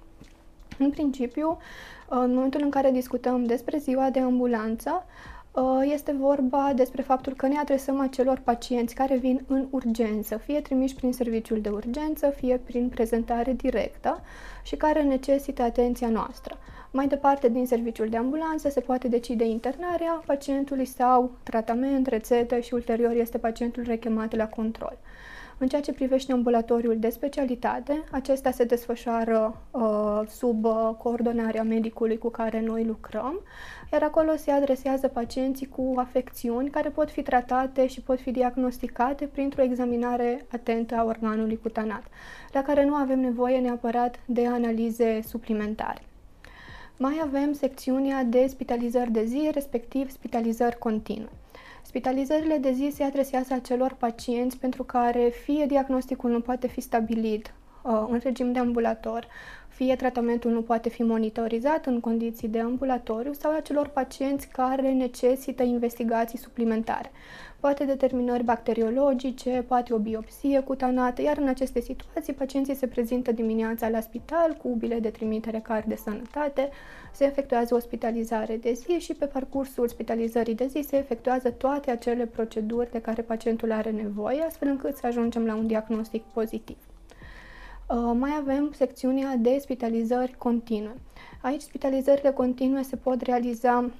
În 0.79 0.91
principiu, 0.91 1.49
uh, 1.51 2.19
în 2.21 2.35
momentul 2.35 2.61
în 2.63 2.71
care 2.71 2.91
discutăm 2.91 3.45
despre 3.45 3.79
ziua 3.79 4.11
de 4.11 4.21
ambulanță, 4.21 4.91
Uh, 4.93 5.38
este 5.83 6.13
vorba 6.13 6.73
despre 6.75 7.03
faptul 7.03 7.33
că 7.33 7.47
ne 7.47 7.59
adresăm 7.59 8.01
acelor 8.01 8.41
pacienți 8.45 8.95
care 8.95 9.17
vin 9.17 9.45
în 9.47 9.67
urgență, 9.71 10.37
fie 10.37 10.61
trimiși 10.61 10.95
prin 10.95 11.13
serviciul 11.13 11.61
de 11.61 11.69
urgență, 11.69 12.31
fie 12.31 12.61
prin 12.65 12.89
prezentare 12.89 13.53
directă 13.53 14.21
și 14.63 14.77
care 14.77 15.03
necesită 15.03 15.63
atenția 15.63 16.09
noastră. 16.09 16.59
Mai 16.90 17.06
departe, 17.06 17.49
din 17.49 17.67
serviciul 17.67 18.08
de 18.08 18.17
ambulanță 18.17 18.69
se 18.69 18.81
poate 18.81 19.08
decide 19.08 19.44
internarea 19.44 20.23
pacientului 20.26 20.85
sau 20.85 21.31
tratament, 21.43 22.06
rețetă 22.06 22.58
și 22.58 22.75
ulterior 22.75 23.12
este 23.12 23.38
pacientul 23.38 23.82
rechemat 23.82 24.37
la 24.37 24.46
control. 24.46 24.99
În 25.61 25.69
ceea 25.69 25.81
ce 25.81 25.93
privește 25.93 26.32
ambulatoriul 26.32 26.99
de 26.99 27.08
specialitate, 27.08 28.05
acesta 28.11 28.50
se 28.50 28.64
desfășoară 28.64 29.61
uh, 29.70 30.20
sub 30.29 30.64
uh, 30.64 30.90
coordonarea 30.99 31.62
medicului 31.62 32.19
cu 32.19 32.29
care 32.29 32.61
noi 32.61 32.85
lucrăm, 32.85 33.40
iar 33.93 34.02
acolo 34.02 34.37
se 34.37 34.50
adresează 34.50 35.08
pacienții 35.08 35.69
cu 35.69 35.93
afecțiuni 35.96 36.70
care 36.70 36.88
pot 36.88 37.11
fi 37.11 37.23
tratate 37.23 37.87
și 37.87 38.00
pot 38.00 38.20
fi 38.20 38.31
diagnosticate 38.31 39.25
printr-o 39.25 39.62
examinare 39.62 40.46
atentă 40.52 40.94
a 40.94 41.05
organului 41.05 41.58
cutanat, 41.62 42.02
la 42.52 42.62
care 42.62 42.85
nu 42.85 42.94
avem 42.94 43.20
nevoie 43.20 43.58
neapărat 43.58 44.20
de 44.26 44.46
analize 44.46 45.20
suplimentare. 45.23 46.08
Mai 47.00 47.21
avem 47.23 47.53
secțiunea 47.53 48.23
de 48.25 48.47
spitalizări 48.47 49.11
de 49.11 49.25
zi, 49.25 49.50
respectiv 49.53 50.11
spitalizări 50.11 50.79
continue. 50.79 51.29
Spitalizările 51.83 52.56
de 52.56 52.73
zi 52.73 52.91
se 52.95 53.03
adresează 53.03 53.55
acelor 53.55 53.95
pacienți 53.99 54.59
pentru 54.59 54.83
care 54.83 55.33
fie 55.45 55.67
diagnosticul 55.67 56.31
nu 56.31 56.41
poate 56.41 56.67
fi 56.67 56.81
stabilit 56.81 57.55
uh, 57.83 58.06
în 58.11 58.19
regim 58.23 58.53
de 58.53 58.59
ambulator, 58.59 59.27
fie 59.79 59.97
tratamentul 59.97 60.51
nu 60.51 60.63
poate 60.63 60.89
fi 60.89 61.03
monitorizat 61.03 61.87
în 61.87 62.01
condiții 62.01 62.49
de 62.49 62.61
ambulatoriu 62.61 63.33
sau 63.33 63.55
acelor 63.55 63.89
pacienți 63.89 64.49
care 64.49 64.93
necesită 64.93 65.63
investigații 65.63 66.39
suplimentare. 66.39 67.11
Poate 67.61 67.85
determinări 67.85 68.45
bacteriologice, 68.45 69.65
poate 69.69 69.95
o 69.95 69.99
biopsie 69.99 70.61
cutanată, 70.61 71.23
iar 71.23 71.37
în 71.38 71.49
aceste 71.49 71.81
situații 71.81 72.33
pacienții 72.33 72.75
se 72.75 72.87
prezintă 72.87 73.33
dimineața 73.33 73.88
la 73.88 74.00
spital 74.00 74.52
cu 74.62 74.69
bile 74.69 74.99
de 74.99 75.11
trimitere 75.11 75.59
card 75.59 75.85
de 75.85 75.97
sănătate, 75.97 76.69
se 77.12 77.25
efectuează 77.25 77.75
ospitalizare 77.75 78.57
de 78.57 78.73
zi 78.73 78.99
și 78.99 79.14
pe 79.14 79.26
parcursul 79.26 79.85
ospitalizării 79.85 80.55
de 80.55 80.67
zi 80.67 80.85
se 80.88 80.97
efectuează 80.97 81.50
toate 81.50 81.91
acele 81.91 82.26
proceduri 82.26 82.91
de 82.91 83.00
care 83.00 83.23
pacientul 83.23 83.73
are 83.73 83.91
nevoie, 83.91 84.43
astfel 84.43 84.69
încât 84.69 84.97
să 84.97 85.07
ajungem 85.07 85.47
la 85.47 85.55
un 85.55 85.67
diagnostic 85.67 86.23
pozitiv. 86.23 86.76
Uh, 87.88 88.11
mai 88.14 88.30
avem 88.38 88.71
secțiunea 88.75 89.37
de 89.37 89.59
spitalizări 89.61 90.35
continue. 90.38 90.95
Aici 91.42 91.61
spitalizările 91.61 92.30
continue 92.30 92.83
se 92.83 92.97
pot 92.97 93.21
realiza 93.21 93.90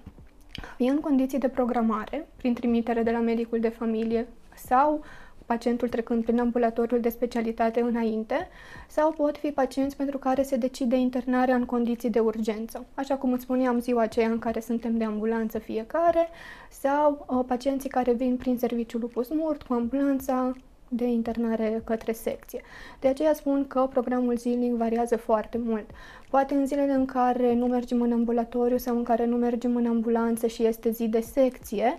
fie 0.77 0.91
în 0.91 1.01
condiții 1.01 1.39
de 1.39 1.49
programare, 1.49 2.29
prin 2.37 2.55
trimitere 2.55 3.03
de 3.03 3.11
la 3.11 3.21
medicul 3.21 3.61
de 3.61 3.69
familie 3.69 4.29
sau 4.55 5.05
pacientul 5.47 5.89
trecând 5.89 6.25
prin 6.25 6.41
ambulatoriul 6.41 7.01
de 7.01 7.09
specialitate 7.09 7.81
înainte, 7.81 8.49
sau 8.89 9.13
pot 9.13 9.37
fi 9.37 9.51
pacienți 9.51 9.97
pentru 9.97 10.19
care 10.19 10.43
se 10.43 10.57
decide 10.57 10.97
internarea 10.97 11.55
în 11.55 11.65
condiții 11.65 12.11
de 12.11 12.19
urgență, 12.19 12.87
așa 12.95 13.17
cum 13.17 13.33
îți 13.33 13.43
spuneam 13.43 13.81
ziua 13.81 14.03
aceea 14.03 14.29
în 14.29 14.39
care 14.39 14.61
suntem 14.61 14.97
de 14.97 15.05
ambulanță 15.05 15.59
fiecare, 15.59 16.29
sau 16.71 17.27
uh, 17.29 17.45
pacienții 17.47 17.89
care 17.89 18.13
vin 18.13 18.37
prin 18.37 18.59
serviciul 18.59 19.01
lupus 19.01 19.29
murt 19.31 19.63
cu 19.63 19.73
ambulanța 19.73 20.53
de 20.89 21.05
internare 21.05 21.83
către 21.85 22.13
secție. 22.13 22.63
De 23.01 23.09
aceea 23.09 23.33
spun 23.35 23.67
că 23.67 23.89
programul 23.91 24.37
zilnic 24.37 24.73
variază 24.73 25.17
foarte 25.17 25.59
mult. 25.65 25.91
Poate 26.31 26.55
în 26.55 26.67
zilele 26.67 26.93
în 26.93 27.05
care 27.05 27.55
nu 27.55 27.67
mergem 27.67 28.01
în 28.01 28.13
ambulatoriu 28.13 28.77
sau 28.77 28.97
în 28.97 29.03
care 29.03 29.25
nu 29.25 29.37
mergem 29.37 29.77
în 29.77 29.87
ambulanță 29.87 30.47
și 30.47 30.65
este 30.67 30.91
zi 30.91 31.09
de 31.09 31.21
secție, 31.21 31.99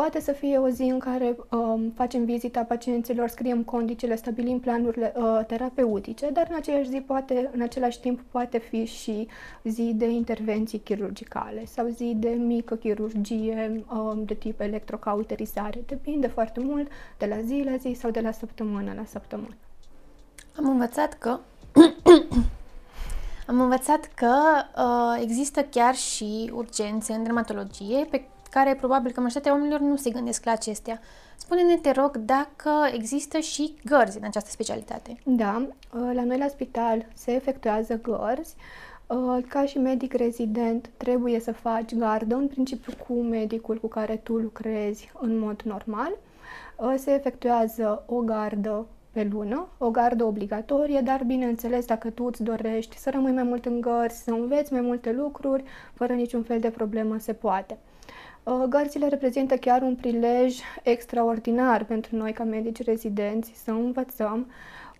Poate 0.00 0.20
să 0.20 0.32
fie 0.32 0.58
o 0.58 0.68
zi 0.68 0.82
în 0.82 0.98
care 0.98 1.36
um, 1.50 1.92
facem 1.94 2.24
vizita 2.24 2.62
pacienților, 2.62 3.28
scriem 3.28 3.62
condițiile, 3.62 4.16
stabilim 4.16 4.60
planurile 4.60 5.12
uh, 5.16 5.40
terapeutice, 5.46 6.30
dar 6.30 6.46
în 6.50 6.56
aceeași 6.56 6.88
zi 6.88 6.96
poate, 6.96 7.50
în 7.52 7.60
același 7.60 8.00
timp 8.00 8.20
poate 8.30 8.58
fi 8.58 8.84
și 8.84 9.28
zi 9.64 9.92
de 9.94 10.08
intervenții 10.08 10.78
chirurgicale 10.78 11.64
sau 11.64 11.86
zi 11.86 12.14
de 12.16 12.28
mică 12.28 12.74
chirurgie 12.74 13.84
um, 13.92 14.24
de 14.24 14.34
tip 14.34 14.60
electrocauterizare. 14.60 15.82
Depinde 15.86 16.26
foarte 16.26 16.60
mult 16.60 16.90
de 17.18 17.26
la 17.26 17.40
zi 17.40 17.62
la 17.64 17.76
zi 17.76 17.96
sau 17.98 18.10
de 18.10 18.20
la 18.20 18.30
săptămână 18.30 18.92
la 18.96 19.04
săptămână. 19.04 19.54
Am 20.56 20.68
învățat 20.68 21.18
că 21.18 21.28
am 23.50 23.60
învățat 23.60 24.10
că 24.14 24.34
uh, 24.76 25.22
există 25.22 25.62
chiar 25.62 25.94
și 25.94 26.50
urgențe 26.54 27.12
în 27.12 27.22
dermatologie 27.22 28.06
pe 28.10 28.24
care 28.50 28.74
probabil 28.74 29.12
că 29.12 29.20
majoritatea 29.20 29.52
oamenilor 29.52 29.80
nu 29.80 29.96
se 29.96 30.10
gândesc 30.10 30.44
la 30.44 30.52
acestea. 30.52 31.00
Spune-ne, 31.36 31.76
te 31.76 31.90
rog, 31.90 32.16
dacă 32.16 32.70
există 32.92 33.38
și 33.38 33.74
gărzi 33.84 34.18
în 34.18 34.24
această 34.24 34.50
specialitate. 34.50 35.16
Da, 35.24 35.66
la 35.90 36.24
noi 36.24 36.38
la 36.38 36.48
spital 36.48 37.06
se 37.14 37.32
efectuează 37.32 38.00
gărzi. 38.00 38.54
Ca 39.48 39.64
și 39.64 39.78
medic 39.78 40.12
rezident 40.12 40.90
trebuie 40.96 41.40
să 41.40 41.52
faci 41.52 41.94
gardă, 41.94 42.34
în 42.34 42.46
principiu 42.46 42.92
cu 43.06 43.12
medicul 43.12 43.78
cu 43.78 43.86
care 43.86 44.16
tu 44.16 44.36
lucrezi 44.36 45.12
în 45.20 45.38
mod 45.38 45.62
normal. 45.62 46.12
Se 46.96 47.10
efectuează 47.10 48.04
o 48.06 48.16
gardă 48.16 48.86
pe 49.12 49.28
lună, 49.32 49.68
o 49.78 49.90
gardă 49.90 50.24
obligatorie, 50.24 51.00
dar 51.00 51.22
bineînțeles 51.26 51.84
dacă 51.84 52.10
tu 52.10 52.24
îți 52.24 52.42
dorești 52.42 52.98
să 52.98 53.10
rămâi 53.10 53.32
mai 53.32 53.42
mult 53.42 53.66
în 53.66 53.80
gărzi, 53.80 54.22
să 54.22 54.30
înveți 54.30 54.72
mai 54.72 54.80
multe 54.80 55.12
lucruri, 55.12 55.64
fără 55.94 56.12
niciun 56.12 56.42
fel 56.42 56.60
de 56.60 56.70
problemă 56.70 57.18
se 57.18 57.32
poate. 57.32 57.78
Uh, 58.50 58.64
gărțile 58.68 59.08
reprezintă 59.08 59.56
chiar 59.56 59.82
un 59.82 59.94
prilej 59.94 60.58
extraordinar 60.82 61.84
pentru 61.84 62.16
noi 62.16 62.32
ca 62.32 62.44
medici 62.44 62.84
rezidenți 62.84 63.52
să 63.64 63.70
învățăm, 63.70 64.46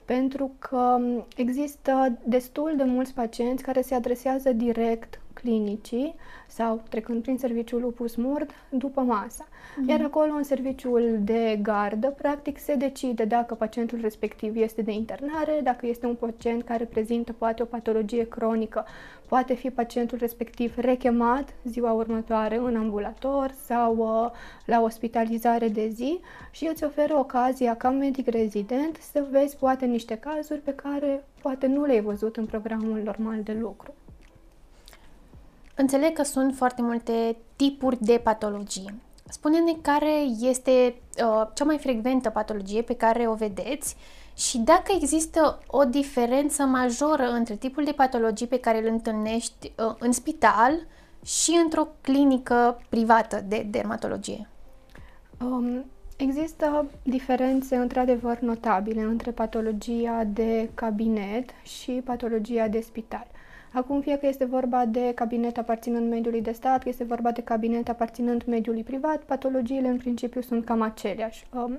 pentru 0.05 0.51
că 0.59 0.99
există 1.37 2.19
destul 2.25 2.75
de 2.77 2.83
mulți 2.83 3.15
pacienți 3.15 3.63
care 3.63 3.81
se 3.81 3.95
adresează 3.95 4.53
direct 4.53 5.21
clinicii 5.33 6.15
sau 6.49 6.83
trecând 6.89 7.23
prin 7.23 7.39
serviciul 7.39 7.85
opus 7.85 8.15
murd 8.15 8.51
după 8.69 9.01
masa. 9.01 9.45
Mm-hmm. 9.45 9.89
Iar 9.89 10.01
acolo, 10.01 10.33
în 10.33 10.43
serviciul 10.43 11.19
de 11.21 11.59
gardă, 11.63 12.09
practic 12.09 12.59
se 12.59 12.75
decide 12.75 13.25
dacă 13.25 13.55
pacientul 13.55 13.99
respectiv 14.03 14.57
este 14.57 14.83
de 14.83 14.93
internare, 14.93 15.61
dacă 15.63 15.87
este 15.87 16.07
un 16.07 16.15
pacient 16.15 16.63
care 16.63 16.85
prezintă 16.85 17.33
poate 17.33 17.63
o 17.63 17.65
patologie 17.65 18.29
cronică, 18.29 18.85
poate 19.31 19.55
fi 19.55 19.71
pacientul 19.71 20.19
respectiv 20.19 20.79
rechemat 20.79 21.55
ziua 21.65 21.93
următoare 21.93 22.57
în 22.57 22.77
ambulator 22.77 23.55
sau 23.67 23.97
uh, 23.97 24.31
la 24.65 24.81
ospitalizare 24.81 25.69
de 25.69 25.89
zi 25.89 26.21
și 26.51 26.69
îți 26.73 26.85
oferă 26.85 27.17
ocazia 27.17 27.77
ca 27.77 27.91
medic 27.91 28.29
rezident 28.29 28.97
să 29.13 29.25
vezi 29.31 29.57
poate 29.57 29.87
niște 29.87 30.15
cazuri 30.15 30.59
pe 30.61 30.75
care 30.75 31.25
poate 31.43 31.67
nu 31.67 31.85
le-ai 31.85 32.01
văzut 32.01 32.37
în 32.37 32.47
programul 32.47 33.01
normal 33.05 33.43
de 33.43 33.53
lucru. 33.53 33.95
Înțeleg 35.75 36.13
că 36.13 36.23
sunt 36.23 36.55
foarte 36.55 36.83
multe 36.83 37.37
tipuri 37.57 38.05
de 38.05 38.21
patologie. 38.23 38.95
Spune-ne 39.29 39.73
care 39.83 40.21
este 40.41 40.95
uh, 41.25 41.47
cea 41.55 41.65
mai 41.65 41.79
frecventă 41.79 42.31
patologie 42.31 42.83
pe 42.83 42.97
care 42.97 43.29
o 43.29 43.35
vedeți 43.35 43.97
și 44.41 44.59
dacă 44.59 44.93
există 44.95 45.59
o 45.67 45.85
diferență 45.85 46.63
majoră 46.63 47.31
între 47.31 47.55
tipul 47.55 47.85
de 47.85 47.93
patologii 47.93 48.47
pe 48.47 48.61
care 48.61 48.79
îl 48.79 48.87
întâlnești 48.87 49.73
uh, 49.77 49.95
în 49.99 50.13
spital 50.13 50.87
și 51.25 51.59
într-o 51.63 51.89
clinică 52.01 52.83
privată 52.89 53.45
de 53.49 53.67
dermatologie. 53.71 54.49
Um, 55.41 55.85
există 56.17 56.87
diferențe 57.03 57.77
într-adevăr 57.77 58.39
notabile 58.39 59.01
între 59.01 59.31
patologia 59.31 60.25
de 60.25 60.71
cabinet 60.75 61.51
și 61.63 61.93
patologia 62.05 62.69
de 62.69 62.81
spital. 62.81 63.27
Acum, 63.73 64.01
fie 64.01 64.19
că 64.19 64.27
este 64.27 64.45
vorba 64.45 64.85
de 64.85 65.13
cabinet 65.15 65.59
aparținând 65.59 66.11
mediului 66.11 66.43
de 66.43 66.53
stat, 66.53 66.83
că 66.83 66.89
este 66.89 67.05
vorba 67.05 67.31
de 67.31 67.43
cabinet 67.43 67.89
aparținând 67.89 68.43
mediului 68.47 68.83
privat, 68.83 69.23
patologiile 69.23 69.89
în 69.89 69.97
principiu 69.97 70.41
sunt 70.41 70.65
cam 70.65 70.83
aceleași. 70.83 71.47
Um, 71.55 71.79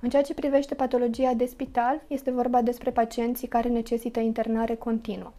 în 0.00 0.08
ceea 0.08 0.22
ce 0.22 0.34
privește 0.34 0.74
patologia 0.74 1.34
de 1.34 1.46
spital, 1.46 2.02
este 2.06 2.30
vorba 2.30 2.62
despre 2.62 2.90
pacienții 2.90 3.48
care 3.48 3.68
necesită 3.68 4.20
internare 4.20 4.74
continuă. 4.74 5.32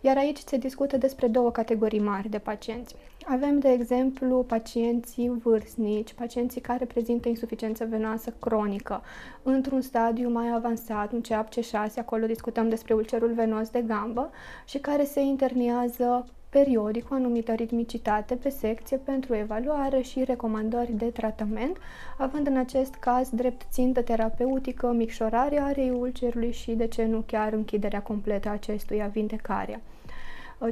Iar 0.00 0.16
aici 0.16 0.38
se 0.38 0.56
discută 0.56 0.96
despre 0.96 1.26
două 1.26 1.50
categorii 1.50 2.00
mari 2.00 2.28
de 2.28 2.38
pacienți. 2.38 2.94
Avem, 3.24 3.58
de 3.58 3.68
exemplu, 3.68 4.42
pacienții 4.42 5.28
vârstnici, 5.42 6.12
pacienții 6.12 6.60
care 6.60 6.84
prezintă 6.84 7.28
insuficiență 7.28 7.86
venoasă 7.90 8.34
cronică, 8.40 9.02
într-un 9.42 9.80
stadiu 9.80 10.28
mai 10.28 10.48
avansat, 10.54 11.12
un 11.12 11.22
CEAP 11.22 11.48
C6, 11.54 11.94
acolo 11.96 12.26
discutăm 12.26 12.68
despre 12.68 12.94
ulcerul 12.94 13.32
venos 13.32 13.70
de 13.70 13.82
gambă, 13.82 14.30
și 14.64 14.78
care 14.78 15.04
se 15.04 15.20
internează 15.20 16.26
periodic 16.48 17.04
cu 17.08 17.14
anumită 17.14 17.52
ritmicitate 17.52 18.34
pe 18.34 18.48
secție 18.48 18.96
pentru 18.96 19.34
evaluare 19.34 20.00
și 20.00 20.24
recomandări 20.24 20.92
de 20.92 21.04
tratament, 21.04 21.76
având 22.18 22.46
în 22.46 22.56
acest 22.56 22.94
caz 22.94 23.28
drept 23.30 23.62
țintă 23.70 24.02
terapeutică 24.02 24.92
micșorarea 24.92 25.64
arei 25.64 25.90
ulcerului 25.90 26.52
și, 26.52 26.72
de 26.72 26.86
ce 26.86 27.04
nu, 27.04 27.22
chiar 27.26 27.52
închiderea 27.52 28.02
completă 28.02 28.48
a 28.48 28.52
acestuia, 28.52 29.06
vindecarea. 29.06 29.80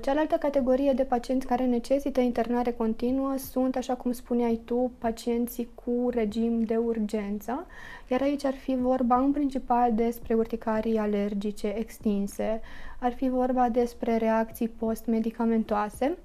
Cealaltă 0.01 0.37
categorie 0.37 0.93
de 0.93 1.03
pacienți 1.03 1.47
care 1.47 1.65
necesită 1.65 2.21
internare 2.21 2.73
continuă 2.73 3.35
sunt, 3.37 3.77
așa 3.77 3.95
cum 3.95 4.13
spuneai 4.13 4.61
tu, 4.65 4.91
pacienții 4.99 5.69
cu 5.75 6.09
regim 6.11 6.63
de 6.63 6.77
urgență, 6.77 7.67
iar 8.09 8.21
aici 8.23 8.45
ar 8.45 8.55
fi 8.55 8.77
vorba 8.77 9.17
în 9.17 9.33
principal 9.33 9.95
despre 9.95 10.35
urticarii 10.35 10.99
alergice 10.99 11.67
extinse, 11.67 12.61
ar 13.01 13.13
fi 13.13 13.29
vorba 13.29 13.69
despre 13.69 14.17
reacții 14.17 14.69
post-medicamentoase, 14.69 16.19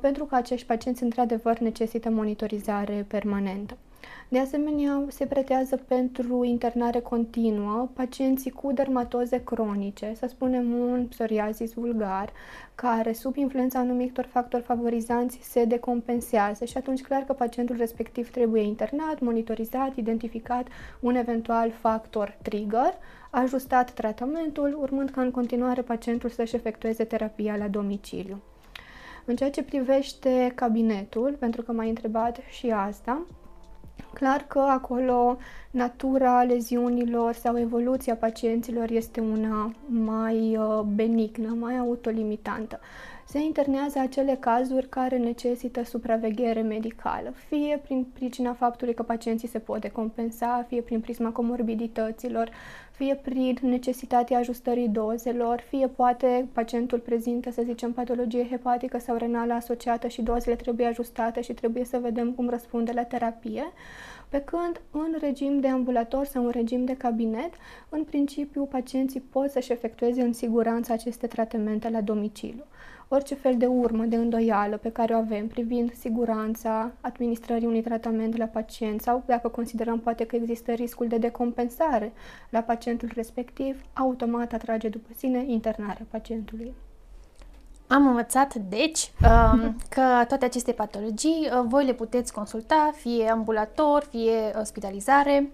pentru 0.00 0.24
că 0.24 0.34
acești 0.34 0.66
pacienți 0.66 1.02
într-adevăr 1.02 1.58
necesită 1.58 2.10
monitorizare 2.10 3.04
permanentă. 3.08 3.76
De 4.34 4.40
asemenea, 4.40 5.04
se 5.08 5.26
pretează 5.26 5.76
pentru 5.76 6.44
internare 6.44 7.00
continuă 7.00 7.88
pacienții 7.92 8.50
cu 8.50 8.72
dermatoze 8.72 9.44
cronice, 9.44 10.12
să 10.16 10.26
spunem 10.28 10.72
un 10.72 11.06
psoriasis 11.06 11.72
vulgar, 11.72 12.32
care 12.74 13.12
sub 13.12 13.36
influența 13.36 13.78
anumitor 13.78 14.24
factori 14.24 14.62
favorizanți 14.62 15.38
se 15.42 15.64
decompensează 15.64 16.64
și 16.64 16.76
atunci 16.76 17.00
clar 17.00 17.22
că 17.22 17.32
pacientul 17.32 17.76
respectiv 17.76 18.30
trebuie 18.30 18.62
internat, 18.62 19.20
monitorizat, 19.20 19.96
identificat 19.96 20.66
un 21.00 21.14
eventual 21.14 21.70
factor 21.70 22.36
trigger, 22.42 22.94
ajustat 23.30 23.90
tratamentul, 23.90 24.78
urmând 24.80 25.10
ca 25.10 25.20
în 25.20 25.30
continuare 25.30 25.82
pacientul 25.82 26.30
să-și 26.30 26.56
efectueze 26.56 27.04
terapia 27.04 27.56
la 27.56 27.68
domiciliu. 27.68 28.40
În 29.24 29.36
ceea 29.36 29.50
ce 29.50 29.62
privește 29.62 30.52
cabinetul, 30.54 31.36
pentru 31.38 31.62
că 31.62 31.72
m-ai 31.72 31.88
întrebat 31.88 32.38
și 32.50 32.70
asta, 32.70 33.26
Clar 34.12 34.44
că 34.48 34.58
acolo 34.58 35.36
natura 35.70 36.42
leziunilor 36.42 37.32
sau 37.34 37.58
evoluția 37.58 38.14
pacienților 38.14 38.90
este 38.90 39.20
una 39.20 39.72
mai 39.86 40.56
uh, 40.56 40.80
benignă, 40.80 41.56
mai 41.60 41.76
autolimitantă. 41.78 42.80
Se 43.34 43.42
internează 43.42 43.98
acele 43.98 44.36
cazuri 44.40 44.88
care 44.88 45.16
necesită 45.16 45.84
supraveghere 45.84 46.60
medicală, 46.60 47.32
fie 47.48 47.80
prin 47.82 48.06
pricina 48.12 48.52
faptului 48.52 48.94
că 48.94 49.02
pacienții 49.02 49.48
se 49.48 49.58
pot 49.58 49.80
decompensa, 49.80 50.64
fie 50.68 50.80
prin 50.80 51.00
prisma 51.00 51.30
comorbidităților, 51.30 52.50
fie 52.90 53.14
prin 53.14 53.58
necesitatea 53.62 54.38
ajustării 54.38 54.88
dozelor, 54.88 55.60
fie 55.60 55.88
poate 55.88 56.48
pacientul 56.52 56.98
prezintă, 56.98 57.50
să 57.50 57.62
zicem, 57.64 57.92
patologie 57.92 58.48
hepatică 58.48 58.98
sau 58.98 59.16
renală 59.16 59.52
asociată 59.52 60.08
și 60.08 60.22
dozele 60.22 60.56
trebuie 60.56 60.86
ajustate 60.86 61.40
și 61.40 61.52
trebuie 61.52 61.84
să 61.84 61.98
vedem 61.98 62.32
cum 62.32 62.48
răspunde 62.48 62.92
la 62.92 63.02
terapie, 63.04 63.64
pe 64.28 64.40
când 64.40 64.80
în 64.90 65.16
regim 65.20 65.60
de 65.60 65.68
ambulator 65.68 66.24
sau 66.24 66.44
în 66.44 66.50
regim 66.50 66.84
de 66.84 66.96
cabinet, 66.96 67.50
în 67.88 68.04
principiu 68.04 68.64
pacienții 68.64 69.20
pot 69.20 69.50
să-și 69.50 69.72
efectueze 69.72 70.22
în 70.22 70.32
siguranță 70.32 70.92
aceste 70.92 71.26
tratamente 71.26 71.90
la 71.90 72.00
domiciliu 72.00 72.64
orice 73.14 73.34
fel 73.34 73.56
de 73.56 73.66
urmă, 73.66 74.04
de 74.04 74.16
îndoială 74.16 74.76
pe 74.76 74.90
care 74.90 75.14
o 75.14 75.16
avem 75.16 75.46
privind 75.46 75.94
siguranța 75.94 76.92
administrării 77.00 77.66
unui 77.66 77.82
tratament 77.82 78.36
la 78.36 78.44
pacient 78.44 79.00
sau 79.00 79.22
dacă 79.26 79.48
considerăm 79.48 80.00
poate 80.00 80.24
că 80.24 80.36
există 80.36 80.72
riscul 80.72 81.08
de 81.08 81.18
decompensare 81.18 82.12
la 82.50 82.60
pacientul 82.60 83.10
respectiv, 83.14 83.80
automat 83.92 84.52
atrage 84.52 84.88
după 84.88 85.08
sine 85.16 85.44
internarea 85.46 86.06
pacientului. 86.10 86.74
Am 87.86 88.06
învățat, 88.06 88.54
deci, 88.54 89.12
um, 89.22 89.76
că 89.94 90.24
toate 90.28 90.44
aceste 90.44 90.72
patologii 90.72 91.48
uh, 91.52 91.64
voi 91.68 91.84
le 91.84 91.92
puteți 91.92 92.32
consulta, 92.32 92.90
fie 92.94 93.28
ambulator, 93.28 94.06
fie 94.10 94.52
ospitalizare. 94.60 95.50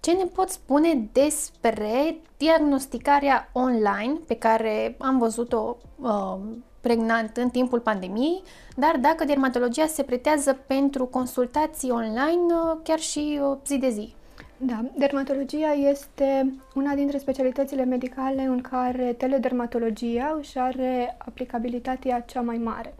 Ce 0.00 0.12
ne 0.12 0.24
poți 0.24 0.54
spune 0.54 1.08
despre 1.12 2.16
diagnosticarea 2.36 3.50
online 3.52 4.18
pe 4.26 4.34
care 4.34 4.96
am 4.98 5.18
văzut-o 5.18 5.76
uh, 5.96 6.38
pregnant 6.80 7.36
în 7.36 7.48
timpul 7.48 7.80
pandemiei, 7.80 8.42
dar 8.76 8.96
dacă 8.96 9.24
dermatologia 9.24 9.86
se 9.86 10.02
pretează 10.02 10.58
pentru 10.66 11.06
consultații 11.06 11.90
online 11.90 12.54
uh, 12.54 12.78
chiar 12.82 12.98
și 12.98 13.40
uh, 13.42 13.56
zi 13.66 13.78
de 13.78 13.90
zi. 13.90 14.14
Da, 14.56 14.84
dermatologia 14.96 15.72
este 15.72 16.54
una 16.74 16.94
dintre 16.94 17.18
specialitățile 17.18 17.84
medicale 17.84 18.42
în 18.42 18.60
care 18.60 19.12
teledermatologia 19.12 20.36
își 20.38 20.58
are 20.58 21.16
aplicabilitatea 21.18 22.20
cea 22.20 22.40
mai 22.40 22.56
mare. 22.56 22.94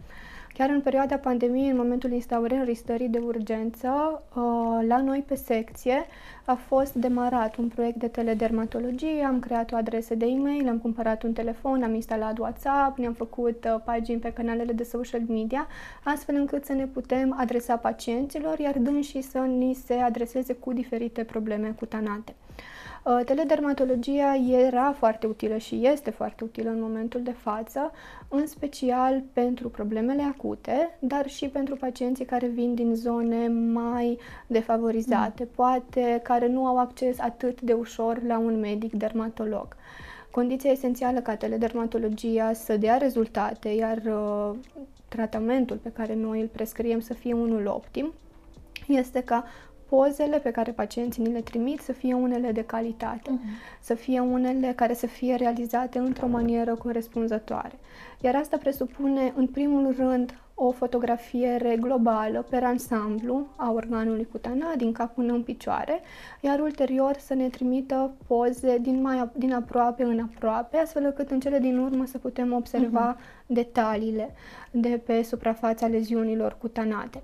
Chiar 0.59 0.69
în 0.69 0.81
perioada 0.81 1.17
pandemiei, 1.17 1.69
în 1.69 1.77
momentul 1.77 2.11
instaurării 2.11 2.75
stării 2.75 3.07
de 3.07 3.17
urgență, 3.17 4.21
uh, 4.35 4.87
la 4.87 5.01
noi 5.01 5.23
pe 5.27 5.35
secție 5.35 6.05
a 6.45 6.53
fost 6.53 6.93
demarat 6.93 7.55
un 7.55 7.67
proiect 7.67 7.97
de 7.97 8.07
teledermatologie, 8.07 9.23
am 9.23 9.39
creat 9.39 9.71
o 9.71 9.75
adresă 9.75 10.15
de 10.15 10.25
e-mail, 10.25 10.67
am 10.67 10.77
cumpărat 10.77 11.23
un 11.23 11.33
telefon, 11.33 11.83
am 11.83 11.93
instalat 11.93 12.37
WhatsApp, 12.37 12.97
ne-am 12.97 13.13
făcut 13.13 13.65
uh, 13.65 13.81
pagini 13.85 14.19
pe 14.19 14.33
canalele 14.33 14.73
de 14.73 14.83
social 14.83 15.21
media, 15.27 15.67
astfel 16.03 16.35
încât 16.35 16.65
să 16.65 16.73
ne 16.73 16.85
putem 16.85 17.35
adresa 17.37 17.75
pacienților, 17.75 18.59
iar 18.59 18.75
și 19.01 19.21
să 19.21 19.37
ni 19.37 19.73
se 19.73 19.93
adreseze 19.93 20.53
cu 20.53 20.73
diferite 20.73 21.23
probleme 21.23 21.67
cutanate. 21.67 22.35
Uh, 23.03 23.19
teledermatologia 23.25 24.35
era 24.35 24.91
foarte 24.91 25.27
utilă 25.27 25.57
și 25.57 25.87
este 25.87 26.09
foarte 26.09 26.43
utilă 26.43 26.69
în 26.69 26.81
momentul 26.81 27.23
de 27.23 27.31
față, 27.31 27.91
în 28.27 28.47
special 28.47 29.23
pentru 29.33 29.69
problemele 29.69 30.21
acute, 30.21 30.97
dar 30.99 31.29
și 31.29 31.47
pentru 31.47 31.75
pacienții 31.75 32.25
care 32.25 32.47
vin 32.47 32.75
din 32.75 32.95
zone 32.95 33.47
mai 33.47 34.17
defavorizate, 34.47 35.43
mm. 35.43 35.49
poate 35.55 36.19
care 36.23 36.47
nu 36.47 36.65
au 36.65 36.79
acces 36.79 37.19
atât 37.19 37.61
de 37.61 37.73
ușor 37.73 38.23
la 38.23 38.37
un 38.37 38.59
medic 38.59 38.93
dermatolog. 38.93 39.75
Condiția 40.31 40.71
esențială 40.71 41.19
ca 41.19 41.35
teledermatologia 41.35 42.53
să 42.53 42.77
dea 42.77 42.97
rezultate, 42.97 43.69
iar 43.69 43.97
uh, 43.97 44.55
tratamentul 45.07 45.77
pe 45.77 45.91
care 45.91 46.15
noi 46.15 46.41
îl 46.41 46.47
prescriem 46.47 46.99
să 46.99 47.13
fie 47.13 47.33
unul 47.33 47.65
optim, 47.65 48.13
este 48.87 49.21
ca 49.21 49.43
pozele 49.89 50.39
pe 50.39 50.51
care 50.51 50.71
pacienții 50.71 51.23
ni 51.23 51.31
le 51.31 51.41
trimit 51.41 51.79
să 51.79 51.91
fie 51.91 52.13
unele 52.13 52.51
de 52.51 52.63
calitate, 52.63 53.31
uh-huh. 53.31 53.79
să 53.81 53.93
fie 53.93 54.19
unele 54.19 54.73
care 54.75 54.93
să 54.93 55.07
fie 55.07 55.35
realizate 55.35 55.99
într-o 55.99 56.27
manieră 56.27 56.75
corespunzătoare. 56.75 57.79
Iar 58.21 58.35
asta 58.35 58.57
presupune, 58.57 59.33
în 59.35 59.47
primul 59.47 59.95
rând, 59.97 60.33
o 60.53 60.71
fotografiere 60.71 61.77
globală, 61.79 62.45
pe 62.49 62.55
ansamblu, 62.55 63.47
a 63.55 63.71
organului 63.71 64.27
cutanat, 64.31 64.75
din 64.75 64.91
cap 64.91 65.13
până 65.13 65.33
în 65.33 65.43
picioare, 65.43 66.01
iar 66.41 66.59
ulterior 66.59 67.15
să 67.17 67.33
ne 67.33 67.47
trimită 67.47 68.11
poze 68.27 68.77
din, 68.77 69.01
mai, 69.01 69.29
din 69.35 69.53
aproape 69.53 70.03
în 70.03 70.19
aproape, 70.19 70.77
astfel 70.77 71.03
încât 71.05 71.31
în 71.31 71.39
cele 71.39 71.59
din 71.59 71.77
urmă 71.77 72.05
să 72.05 72.17
putem 72.17 72.53
observa 72.53 73.15
uh-huh. 73.15 73.45
detaliile 73.45 74.33
de 74.71 75.01
pe 75.05 75.23
suprafața 75.23 75.87
leziunilor 75.87 76.57
cutanate. 76.59 77.21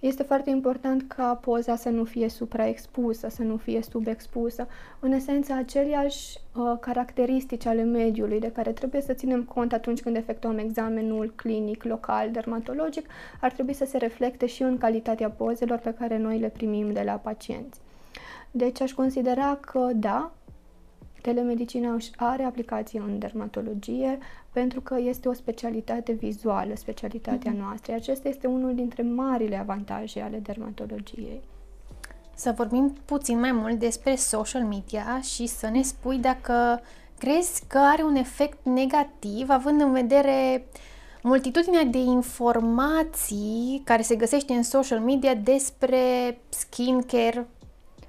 Este 0.00 0.22
foarte 0.22 0.50
important 0.50 1.02
ca 1.08 1.34
poza 1.34 1.76
să 1.76 1.88
nu 1.88 2.04
fie 2.04 2.28
supraexpusă, 2.28 3.28
să 3.28 3.42
nu 3.42 3.56
fie 3.56 3.82
subexpusă. 3.82 4.66
În 5.00 5.12
esență, 5.12 5.52
aceleași 5.52 6.38
uh, 6.54 6.76
caracteristici 6.80 7.66
ale 7.66 7.82
mediului 7.82 8.40
de 8.40 8.52
care 8.52 8.72
trebuie 8.72 9.00
să 9.00 9.12
ținem 9.12 9.42
cont 9.42 9.72
atunci 9.72 10.00
când 10.00 10.16
efectuăm 10.16 10.58
examenul 10.58 11.32
clinic, 11.36 11.84
local, 11.84 12.30
dermatologic, 12.30 13.06
ar 13.40 13.52
trebui 13.52 13.72
să 13.72 13.84
se 13.84 13.96
reflecte 13.98 14.46
și 14.46 14.62
în 14.62 14.78
calitatea 14.78 15.30
pozelor 15.30 15.78
pe 15.78 15.94
care 15.98 16.18
noi 16.18 16.38
le 16.38 16.48
primim 16.48 16.92
de 16.92 17.02
la 17.04 17.12
pacienți. 17.12 17.80
Deci 18.50 18.80
aș 18.80 18.92
considera 18.92 19.58
că 19.60 19.90
da, 19.94 20.32
Telemedicina 21.26 21.96
are 22.16 22.42
aplicație 22.42 23.00
în 23.00 23.18
dermatologie 23.18 24.18
pentru 24.60 24.80
că 24.80 24.96
este 25.00 25.28
o 25.28 25.32
specialitate 25.32 26.12
vizuală, 26.12 26.74
specialitatea 26.74 27.52
mm-hmm. 27.52 27.58
noastră. 27.58 27.92
Acesta 27.94 28.28
este 28.28 28.46
unul 28.46 28.74
dintre 28.74 29.02
marile 29.02 29.56
avantaje 29.56 30.20
ale 30.20 30.38
dermatologiei. 30.38 31.40
Să 32.34 32.52
vorbim 32.56 32.96
puțin 33.04 33.38
mai 33.38 33.52
mult 33.52 33.78
despre 33.78 34.14
social 34.14 34.62
media 34.62 35.20
și 35.20 35.46
să 35.46 35.68
ne 35.68 35.82
spui 35.82 36.18
dacă 36.18 36.80
crezi 37.18 37.66
că 37.66 37.78
are 37.78 38.02
un 38.02 38.14
efect 38.14 38.58
negativ, 38.64 39.48
având 39.48 39.80
în 39.80 39.92
vedere 39.92 40.66
multitudinea 41.22 41.84
de 41.84 41.98
informații 41.98 43.82
care 43.84 44.02
se 44.02 44.16
găsește 44.16 44.52
în 44.52 44.62
social 44.62 45.00
media 45.00 45.34
despre 45.34 45.98
skincare 46.48 47.46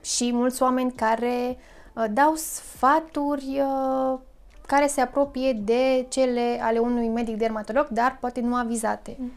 și 0.04 0.30
mulți 0.34 0.62
oameni 0.62 0.92
care 0.92 1.58
Uh, 1.98 2.06
dau 2.12 2.36
sfaturi 2.36 3.62
uh, 3.62 4.20
care 4.68 4.88
se 4.88 5.02
apropie 5.02 5.54
de 5.54 6.06
cele 6.10 6.60
ale 6.62 6.80
unui 6.80 7.08
medic 7.08 7.38
dermatolog, 7.38 7.88
dar 7.88 8.18
poate 8.20 8.42
nu 8.42 8.56
avizate. 8.56 9.16
Mm. 9.20 9.32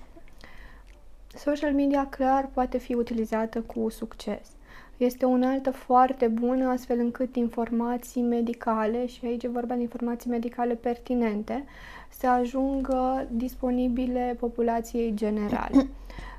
Social 1.35 1.73
media 1.73 2.07
clar 2.07 2.49
poate 2.53 2.79
fi 2.79 2.95
utilizată 2.95 3.61
cu 3.61 3.89
succes. 3.89 4.49
Este 4.97 5.25
o 5.25 5.29
unealtă 5.29 5.71
foarte 5.71 6.29
bună 6.29 6.69
astfel 6.69 6.99
încât 6.99 7.37
informații 7.37 8.23
medicale, 8.23 9.07
și 9.07 9.25
aici 9.25 9.43
e 9.43 9.49
vorba 9.49 9.75
de 9.75 9.81
informații 9.81 10.31
medicale 10.31 10.75
pertinente, 10.75 11.65
să 12.09 12.26
ajungă 12.26 13.26
disponibile 13.31 14.37
populației 14.41 15.15
generale. 15.15 15.89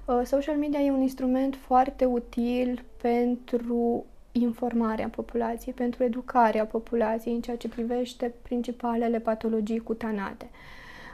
Uh, 0.05 0.21
social 0.23 0.55
media 0.55 0.79
e 0.79 0.91
un 0.91 1.01
instrument 1.01 1.55
foarte 1.55 2.05
util 2.05 2.83
pentru 3.01 4.05
informarea 4.31 5.07
populației, 5.07 5.73
pentru 5.73 6.03
educarea 6.03 6.65
populației 6.65 7.33
în 7.33 7.41
ceea 7.41 7.57
ce 7.57 7.67
privește 7.67 8.33
principalele 8.41 9.19
patologii 9.19 9.79
cutanate. 9.79 10.49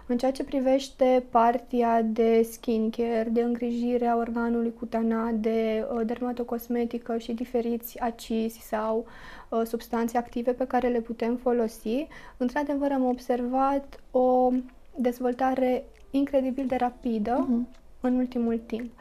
În 0.09 0.17
ceea 0.17 0.31
ce 0.31 0.43
privește 0.43 1.23
partea 1.29 2.01
de 2.01 2.47
skincare, 2.51 3.27
de 3.31 3.41
îngrijire 3.41 4.05
a 4.07 4.15
organului 4.15 4.73
cutanat, 4.73 5.33
de 5.33 5.87
uh, 5.93 6.05
dermatocosmetică 6.05 7.17
și 7.17 7.33
diferiți 7.33 7.99
acizi 7.99 8.59
sau 8.59 9.05
uh, 9.49 9.61
substanțe 9.65 10.17
active 10.17 10.51
pe 10.51 10.67
care 10.67 10.87
le 10.87 10.99
putem 10.99 11.35
folosi, 11.35 12.07
într-adevăr 12.37 12.91
am 12.91 13.05
observat 13.05 13.99
o 14.11 14.51
dezvoltare 14.95 15.83
incredibil 16.11 16.65
de 16.65 16.75
rapidă 16.75 17.47
uh-huh. 17.47 17.77
în 18.01 18.15
ultimul 18.15 18.57
timp. 18.65 18.91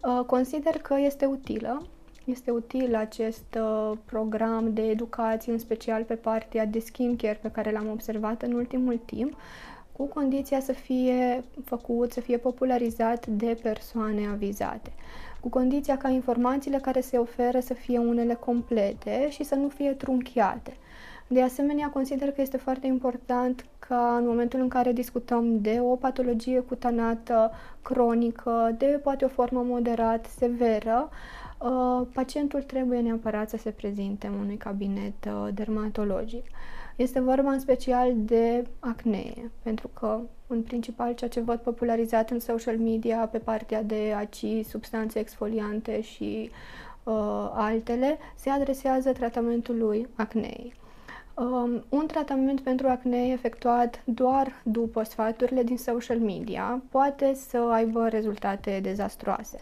Uh, 0.00 0.24
consider 0.26 0.78
că 0.78 0.96
este 0.98 1.24
utilă 1.26 1.86
este 2.24 2.50
util 2.50 2.94
acest 2.94 3.58
uh, 3.58 3.92
program 4.04 4.72
de 4.72 4.82
educație, 4.82 5.52
în 5.52 5.58
special 5.58 6.02
pe 6.02 6.14
partea 6.14 6.66
de 6.66 6.78
skincare 6.78 7.38
pe 7.42 7.50
care 7.50 7.70
l-am 7.70 7.88
observat 7.90 8.42
în 8.42 8.52
ultimul 8.52 9.00
timp, 9.04 9.36
cu 9.92 10.04
condiția 10.04 10.60
să 10.60 10.72
fie 10.72 11.44
făcut, 11.64 12.12
să 12.12 12.20
fie 12.20 12.36
popularizat 12.36 13.26
de 13.26 13.58
persoane 13.62 14.28
avizate, 14.32 14.92
cu 15.40 15.48
condiția 15.48 15.96
ca 15.96 16.08
informațiile 16.08 16.78
care 16.78 17.00
se 17.00 17.16
oferă 17.16 17.60
să 17.60 17.74
fie 17.74 17.98
unele 17.98 18.34
complete 18.34 19.26
și 19.30 19.44
să 19.44 19.54
nu 19.54 19.68
fie 19.68 19.90
trunchiate. 19.90 20.76
De 21.26 21.42
asemenea, 21.42 21.88
consider 21.88 22.32
că 22.32 22.40
este 22.40 22.56
foarte 22.56 22.86
important 22.86 23.64
ca 23.78 24.16
în 24.18 24.26
momentul 24.26 24.60
în 24.60 24.68
care 24.68 24.92
discutăm 24.92 25.60
de 25.60 25.78
o 25.80 25.96
patologie 25.96 26.60
cutanată 26.60 27.50
cronică, 27.82 28.74
de 28.78 29.00
poate 29.02 29.24
o 29.24 29.28
formă 29.28 29.62
moderat, 29.66 30.26
severă, 30.38 31.08
Uh, 31.10 31.43
pacientul 32.12 32.62
trebuie 32.62 33.00
neapărat 33.00 33.48
să 33.48 33.56
se 33.56 33.70
prezinte 33.70 34.26
în 34.26 34.34
unui 34.34 34.56
cabinet 34.56 35.24
uh, 35.26 35.48
dermatologic. 35.54 36.46
Este 36.96 37.20
vorba 37.20 37.50
în 37.50 37.60
special 37.60 38.12
de 38.16 38.66
acnee, 38.78 39.50
pentru 39.62 39.88
că, 39.88 40.20
în 40.46 40.62
principal, 40.62 41.14
ceea 41.14 41.30
ce 41.30 41.40
văd 41.40 41.58
popularizat 41.58 42.30
în 42.30 42.40
social 42.40 42.76
media 42.78 43.16
pe 43.16 43.38
partea 43.38 43.82
de 43.82 44.14
aci, 44.16 44.64
substanțe 44.68 45.18
exfoliante 45.18 46.00
și 46.00 46.50
uh, 47.02 47.50
altele, 47.52 48.18
se 48.34 48.50
adresează 48.50 49.12
tratamentului 49.12 50.08
acneei. 50.14 50.74
Um, 51.34 51.84
un 51.88 52.06
tratament 52.06 52.60
pentru 52.60 52.88
acne 52.88 53.26
efectuat 53.28 54.02
doar 54.04 54.52
după 54.64 55.02
sfaturile 55.02 55.62
din 55.62 55.76
social 55.76 56.18
media 56.18 56.82
poate 56.90 57.34
să 57.34 57.58
aibă 57.58 58.08
rezultate 58.08 58.80
dezastroase 58.82 59.60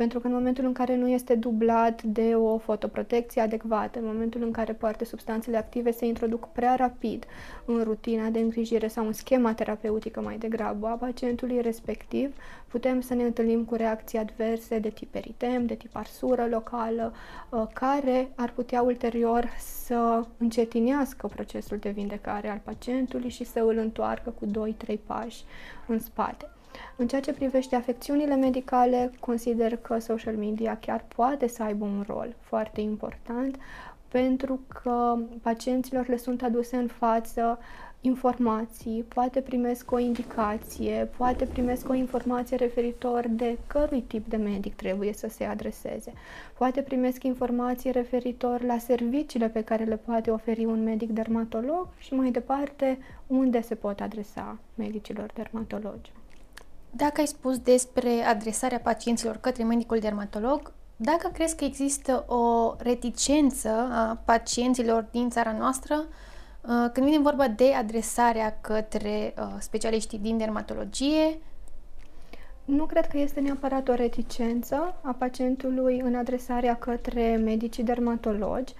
pentru 0.00 0.20
că 0.20 0.26
în 0.26 0.32
momentul 0.32 0.64
în 0.64 0.72
care 0.72 0.96
nu 0.96 1.08
este 1.08 1.34
dublat 1.34 2.02
de 2.02 2.34
o 2.34 2.58
fotoprotecție 2.58 3.40
adecvată, 3.42 3.98
în 3.98 4.04
momentul 4.04 4.42
în 4.42 4.50
care 4.50 4.72
poate 4.72 5.04
substanțele 5.04 5.56
active 5.56 5.90
se 5.90 6.06
introduc 6.06 6.48
prea 6.48 6.74
rapid 6.74 7.24
în 7.64 7.82
rutina 7.82 8.28
de 8.28 8.38
îngrijire 8.38 8.88
sau 8.88 9.06
în 9.06 9.12
schema 9.12 9.54
terapeutică 9.54 10.20
mai 10.20 10.38
degrabă 10.38 10.86
a 10.86 10.94
pacientului 10.94 11.60
respectiv, 11.60 12.34
putem 12.68 13.00
să 13.00 13.14
ne 13.14 13.22
întâlnim 13.22 13.64
cu 13.64 13.74
reacții 13.74 14.18
adverse 14.18 14.78
de 14.78 14.88
tip 14.88 15.14
eritem, 15.14 15.66
de 15.66 15.74
tip 15.74 15.96
arsură 15.96 16.46
locală, 16.50 17.12
uh, 17.50 17.66
care 17.72 18.28
ar 18.34 18.52
putea 18.52 18.82
ulterior 18.82 19.48
să 19.58 20.24
încetinească 20.38 21.26
procesul 21.26 21.76
de 21.78 21.90
vindecare 21.90 22.48
al 22.48 22.60
pacientului 22.64 23.28
și 23.28 23.44
să 23.44 23.58
îl 23.60 23.76
întoarcă 23.76 24.30
cu 24.30 24.46
2-3 24.46 24.98
pași 25.06 25.44
în 25.86 25.98
spate. 25.98 26.48
În 26.96 27.06
ceea 27.08 27.20
ce 27.20 27.32
privește 27.32 27.76
afecțiunile 27.76 28.34
medicale, 28.34 29.10
consider 29.20 29.76
că 29.76 29.98
social 29.98 30.36
media 30.36 30.76
chiar 30.78 31.04
poate 31.16 31.48
să 31.48 31.62
aibă 31.62 31.84
un 31.84 32.04
rol 32.06 32.34
foarte 32.40 32.80
important 32.80 33.56
pentru 34.08 34.60
că 34.82 35.16
pacienților 35.42 36.08
le 36.08 36.16
sunt 36.16 36.42
aduse 36.42 36.76
în 36.76 36.86
față 36.86 37.58
informații, 38.00 39.04
poate 39.08 39.40
primesc 39.40 39.90
o 39.90 39.98
indicație, 39.98 41.10
poate 41.16 41.44
primesc 41.44 41.88
o 41.88 41.94
informație 41.94 42.56
referitor 42.56 43.26
de 43.28 43.58
cărui 43.66 44.00
tip 44.02 44.26
de 44.28 44.36
medic 44.36 44.74
trebuie 44.74 45.12
să 45.12 45.28
se 45.28 45.44
adreseze, 45.44 46.12
poate 46.58 46.82
primesc 46.82 47.22
informații 47.22 47.90
referitor 47.90 48.62
la 48.62 48.78
serviciile 48.78 49.48
pe 49.48 49.64
care 49.64 49.84
le 49.84 49.96
poate 49.96 50.30
oferi 50.30 50.64
un 50.64 50.82
medic 50.82 51.10
dermatolog 51.10 51.88
și 51.98 52.14
mai 52.14 52.30
departe 52.30 52.98
unde 53.26 53.60
se 53.60 53.74
pot 53.74 54.00
adresa 54.00 54.58
medicilor 54.74 55.30
dermatologi. 55.34 56.12
Dacă 56.90 57.20
ai 57.20 57.26
spus 57.26 57.58
despre 57.58 58.10
adresarea 58.22 58.78
pacienților 58.78 59.36
către 59.36 59.62
medicul 59.64 59.98
dermatolog, 59.98 60.72
dacă 60.96 61.30
crezi 61.32 61.56
că 61.56 61.64
există 61.64 62.24
o 62.28 62.74
reticență 62.78 63.68
a 63.68 64.18
pacienților 64.24 65.06
din 65.10 65.30
țara 65.30 65.52
noastră 65.52 65.94
uh, 65.96 66.90
când 66.92 67.06
vine 67.06 67.18
vorba 67.18 67.48
de 67.48 67.74
adresarea 67.74 68.58
către 68.60 69.34
uh, 69.38 69.46
specialiștii 69.58 70.18
din 70.18 70.38
dermatologie, 70.38 71.38
nu 72.64 72.84
cred 72.84 73.06
că 73.06 73.18
este 73.18 73.40
neapărat 73.40 73.88
o 73.88 73.94
reticență 73.94 74.94
a 75.02 75.14
pacientului 75.18 76.00
în 76.00 76.14
adresarea 76.14 76.76
către 76.76 77.36
medicii 77.44 77.84
dermatologi, 77.84 78.74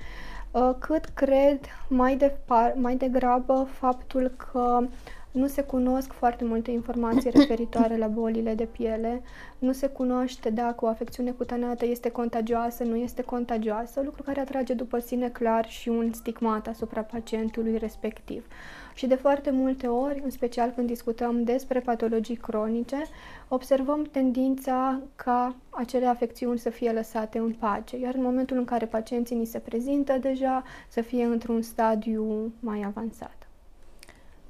uh, 0.51 0.71
cât 0.79 1.05
cred 1.05 1.61
mai, 1.89 2.17
de, 2.17 2.37
mai 2.75 2.97
degrabă 2.97 3.69
faptul 3.71 4.35
că 4.37 4.83
nu 5.31 5.47
se 5.47 5.63
cunosc 5.63 6.13
foarte 6.13 6.45
multe 6.45 6.71
informații 6.71 7.31
referitoare 7.31 7.97
la 7.97 8.07
bolile 8.07 8.55
de 8.55 8.65
piele, 8.65 9.23
nu 9.59 9.73
se 9.73 9.87
cunoaște 9.87 10.51
dacă 10.51 10.85
o 10.85 10.89
afecțiune 10.89 11.31
cutaneată 11.31 11.87
este 11.87 12.11
contagioasă, 12.11 12.85
nu 12.85 12.97
este 12.97 13.23
contagioasă, 13.23 14.01
lucru 14.05 14.23
care 14.23 14.41
atrage 14.41 14.75
după 14.75 14.99
sine 14.99 15.29
clar 15.29 15.69
și 15.69 15.89
un 15.89 16.13
stigmat 16.13 16.67
asupra 16.67 17.01
pacientului 17.01 17.79
respectiv. 17.79 18.47
Și 18.95 19.07
de 19.07 19.15
foarte 19.15 19.51
multe 19.51 19.87
ori, 19.87 20.21
în 20.25 20.31
special 20.31 20.71
când 20.71 20.87
discutăm 20.87 21.45
despre 21.45 21.81
patologii 21.81 22.37
cronice, 22.37 23.03
observăm 23.49 24.03
tendința 24.03 25.01
ca 25.17 25.55
acele 25.71 26.07
afecțiuni 26.07 26.59
să 26.59 26.71
fie 26.71 26.93
lăsate 26.93 27.39
în 27.39 27.53
pace, 27.53 27.99
iar 27.99 28.15
în 28.15 28.23
momentul 28.23 28.57
în 28.57 28.65
care 28.65 28.87
pacienții 28.87 29.37
ni 29.37 29.45
se 29.45 29.59
prezintă 29.59 30.19
deja, 30.21 30.63
să 30.89 31.01
fie 31.01 31.25
într-un 31.25 31.63
stadiu 31.63 32.53
mai 32.61 32.83
avansat. 32.83 33.40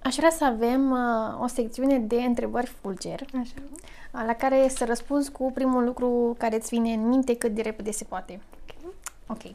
Aș 0.02 0.14
vrea 0.14 0.30
să 0.30 0.44
avem 0.44 0.90
uh, 0.90 1.42
o 1.42 1.46
secțiune 1.46 1.98
de 1.98 2.22
întrebări 2.22 2.66
fulger, 2.66 3.20
Așa. 3.40 4.24
la 4.26 4.34
care 4.34 4.68
să 4.68 4.84
răspunzi 4.84 5.32
cu 5.32 5.52
primul 5.52 5.84
lucru 5.84 6.34
care 6.38 6.56
îți 6.56 6.68
vine 6.68 6.92
în 6.92 7.08
minte 7.08 7.36
cât 7.36 7.54
de 7.54 7.62
repede 7.62 7.90
se 7.90 8.04
poate. 8.04 8.40
Ok. 8.60 8.96
Ok. 9.26 9.54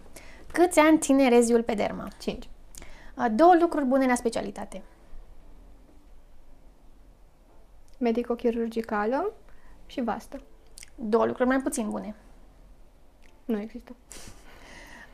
Câți 0.51 0.79
ani 0.79 0.99
ține 0.99 1.29
reziul 1.29 1.63
pe 1.63 1.73
derma? 1.73 2.07
5. 2.19 2.49
Uh, 3.17 3.25
două 3.31 3.57
lucruri 3.59 3.85
bune 3.85 4.05
la 4.05 4.15
specialitate. 4.15 4.81
Medico-chirurgicală 7.97 9.31
și 9.85 10.01
vastă. 10.01 10.41
Două 10.95 11.25
lucruri 11.25 11.49
mai 11.49 11.61
puțin 11.61 11.89
bune. 11.89 12.15
Nu 13.45 13.59
există. 13.59 13.95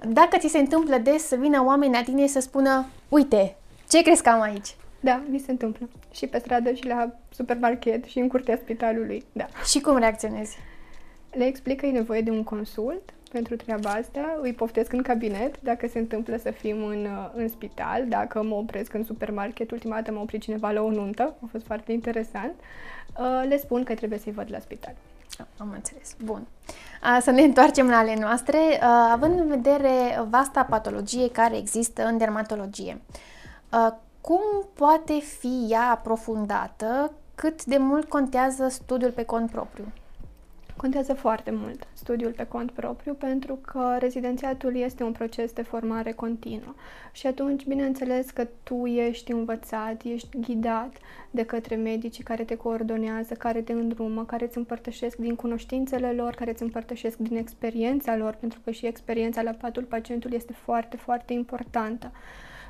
Dacă 0.07 0.37
ți 0.37 0.47
se 0.47 0.57
întâmplă 0.57 0.97
des 0.97 1.27
să 1.27 1.35
vină 1.35 1.63
oameni 1.63 1.93
la 1.93 2.03
tine 2.03 2.27
să 2.27 2.39
spună 2.39 2.85
Uite, 3.09 3.55
ce 3.89 4.01
crezi 4.01 4.23
că 4.23 4.29
am 4.29 4.41
aici? 4.41 4.75
Da, 5.03 5.23
mi 5.29 5.39
se 5.39 5.51
întâmplă. 5.51 5.89
Și 6.11 6.27
pe 6.27 6.39
stradă, 6.39 6.71
și 6.73 6.87
la 6.87 7.11
supermarket, 7.29 8.03
și 8.03 8.19
în 8.19 8.27
curtea 8.27 8.57
spitalului. 8.57 9.25
Da. 9.31 9.47
Și 9.65 9.81
cum 9.81 9.97
reacționezi? 9.97 10.57
Le 11.31 11.45
explic 11.45 11.79
că 11.79 11.85
e 11.85 11.91
nevoie 11.91 12.21
de 12.21 12.31
un 12.31 12.43
consult 12.43 13.13
pentru 13.31 13.55
treaba 13.55 13.89
asta, 13.89 14.39
îi 14.41 14.53
poftesc 14.53 14.93
în 14.93 15.01
cabinet 15.01 15.61
dacă 15.61 15.87
se 15.87 15.99
întâmplă 15.99 16.37
să 16.37 16.51
fim 16.51 16.83
în, 16.83 17.07
în 17.35 17.47
spital, 17.47 18.05
dacă 18.07 18.43
mă 18.43 18.55
opresc 18.55 18.93
în 18.93 19.03
supermarket, 19.03 19.71
ultima 19.71 19.95
dată 19.95 20.11
m-a 20.11 20.21
oprit 20.21 20.41
cineva 20.41 20.71
la 20.71 20.81
o 20.81 20.91
nuntă, 20.91 21.35
a 21.43 21.47
fost 21.51 21.65
foarte 21.65 21.91
interesant, 21.91 22.53
uh, 23.19 23.43
le 23.47 23.57
spun 23.57 23.83
că 23.83 23.93
trebuie 23.93 24.19
să-i 24.19 24.31
văd 24.31 24.47
la 24.49 24.59
spital. 24.59 24.93
Am 25.57 25.71
înțeles. 25.75 26.15
Bun. 26.23 26.47
Să 27.21 27.31
ne 27.31 27.41
întoarcem 27.41 27.89
la 27.89 27.97
ale 27.97 28.15
noastre. 28.19 28.57
Având 29.11 29.39
în 29.39 29.47
vedere 29.47 30.23
vasta 30.29 30.63
patologie 30.63 31.29
care 31.29 31.57
există 31.57 32.05
în 32.05 32.17
dermatologie, 32.17 33.01
cum 34.21 34.41
poate 34.73 35.19
fi 35.19 35.65
ea 35.69 35.89
aprofundată? 35.89 37.13
Cât 37.35 37.65
de 37.65 37.77
mult 37.77 38.09
contează 38.09 38.67
studiul 38.67 39.11
pe 39.11 39.23
cont 39.23 39.51
propriu? 39.51 39.85
Contează 40.77 41.13
foarte 41.13 41.51
mult 41.51 41.87
studiul 41.93 42.31
pe 42.31 42.45
cont 42.45 42.71
propriu 42.71 43.13
pentru 43.13 43.55
că 43.55 43.95
rezidențiatul 43.99 44.75
este 44.75 45.03
un 45.03 45.11
proces 45.11 45.51
de 45.51 45.61
formare 45.61 46.11
continuă 46.11 46.73
și 47.11 47.27
atunci, 47.27 47.65
bineînțeles 47.65 48.29
că 48.29 48.47
tu 48.63 48.85
ești 48.85 49.31
învățat, 49.31 50.03
ești 50.03 50.39
ghidat 50.39 50.97
de 51.31 51.45
către 51.45 51.75
medicii 51.75 52.23
care 52.23 52.43
te 52.43 52.55
coordonează, 52.55 53.33
care 53.33 53.61
te 53.61 53.73
îndrumă, 53.73 54.25
care 54.25 54.45
îți 54.45 54.57
împărtășesc 54.57 55.17
din 55.17 55.35
cunoștințele 55.35 56.11
lor, 56.11 56.33
care 56.33 56.51
îți 56.51 56.63
împărtășesc 56.63 57.17
din 57.17 57.37
experiența 57.37 58.15
lor, 58.15 58.33
pentru 58.39 58.59
că 58.63 58.71
și 58.71 58.85
experiența 58.85 59.41
la 59.41 59.51
patul 59.51 59.83
pacientului 59.83 60.37
este 60.37 60.53
foarte, 60.53 60.97
foarte 60.97 61.33
importantă. 61.33 62.11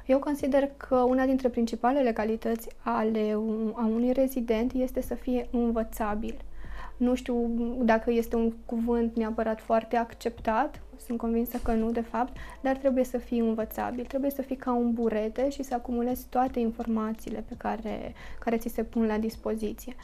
Eu 0.06 0.20
consider 0.20 0.70
că 0.78 0.96
una 0.96 1.26
dintre 1.26 1.50
principalele 1.50 2.12
calități 2.12 2.68
ale 2.80 3.36
un, 3.36 3.74
a 3.76 3.86
unui 3.86 4.12
rezident 4.12 4.74
este 4.74 5.02
să 5.02 5.14
fie 5.14 5.48
învățabil. 5.52 6.36
Nu 6.98 7.16
știu 7.16 7.52
dacă 7.84 8.12
este 8.12 8.36
un 8.36 8.52
cuvânt 8.66 9.16
neapărat 9.16 9.62
foarte 9.62 9.96
acceptat, 9.96 10.82
sunt 11.06 11.18
convinsă 11.18 11.58
că 11.64 11.72
nu, 11.72 11.92
de 11.92 12.02
fapt, 12.02 12.38
dar 12.62 12.76
trebuie 12.76 13.04
să 13.04 13.18
fii 13.18 13.40
învățabil, 13.40 14.06
trebuie 14.06 14.32
să 14.32 14.42
fii 14.42 14.56
ca 14.56 14.74
un 14.74 14.94
burete 14.94 15.50
și 15.50 15.64
să 15.64 15.74
acumulezi 15.74 16.26
toate 16.30 16.60
informațiile 16.60 17.44
pe 17.48 17.56
care, 17.58 18.14
care 18.40 18.58
ți 18.58 18.70
se 18.70 18.84
pun 18.84 19.06
la 19.06 19.18
dispoziție. 19.18 19.96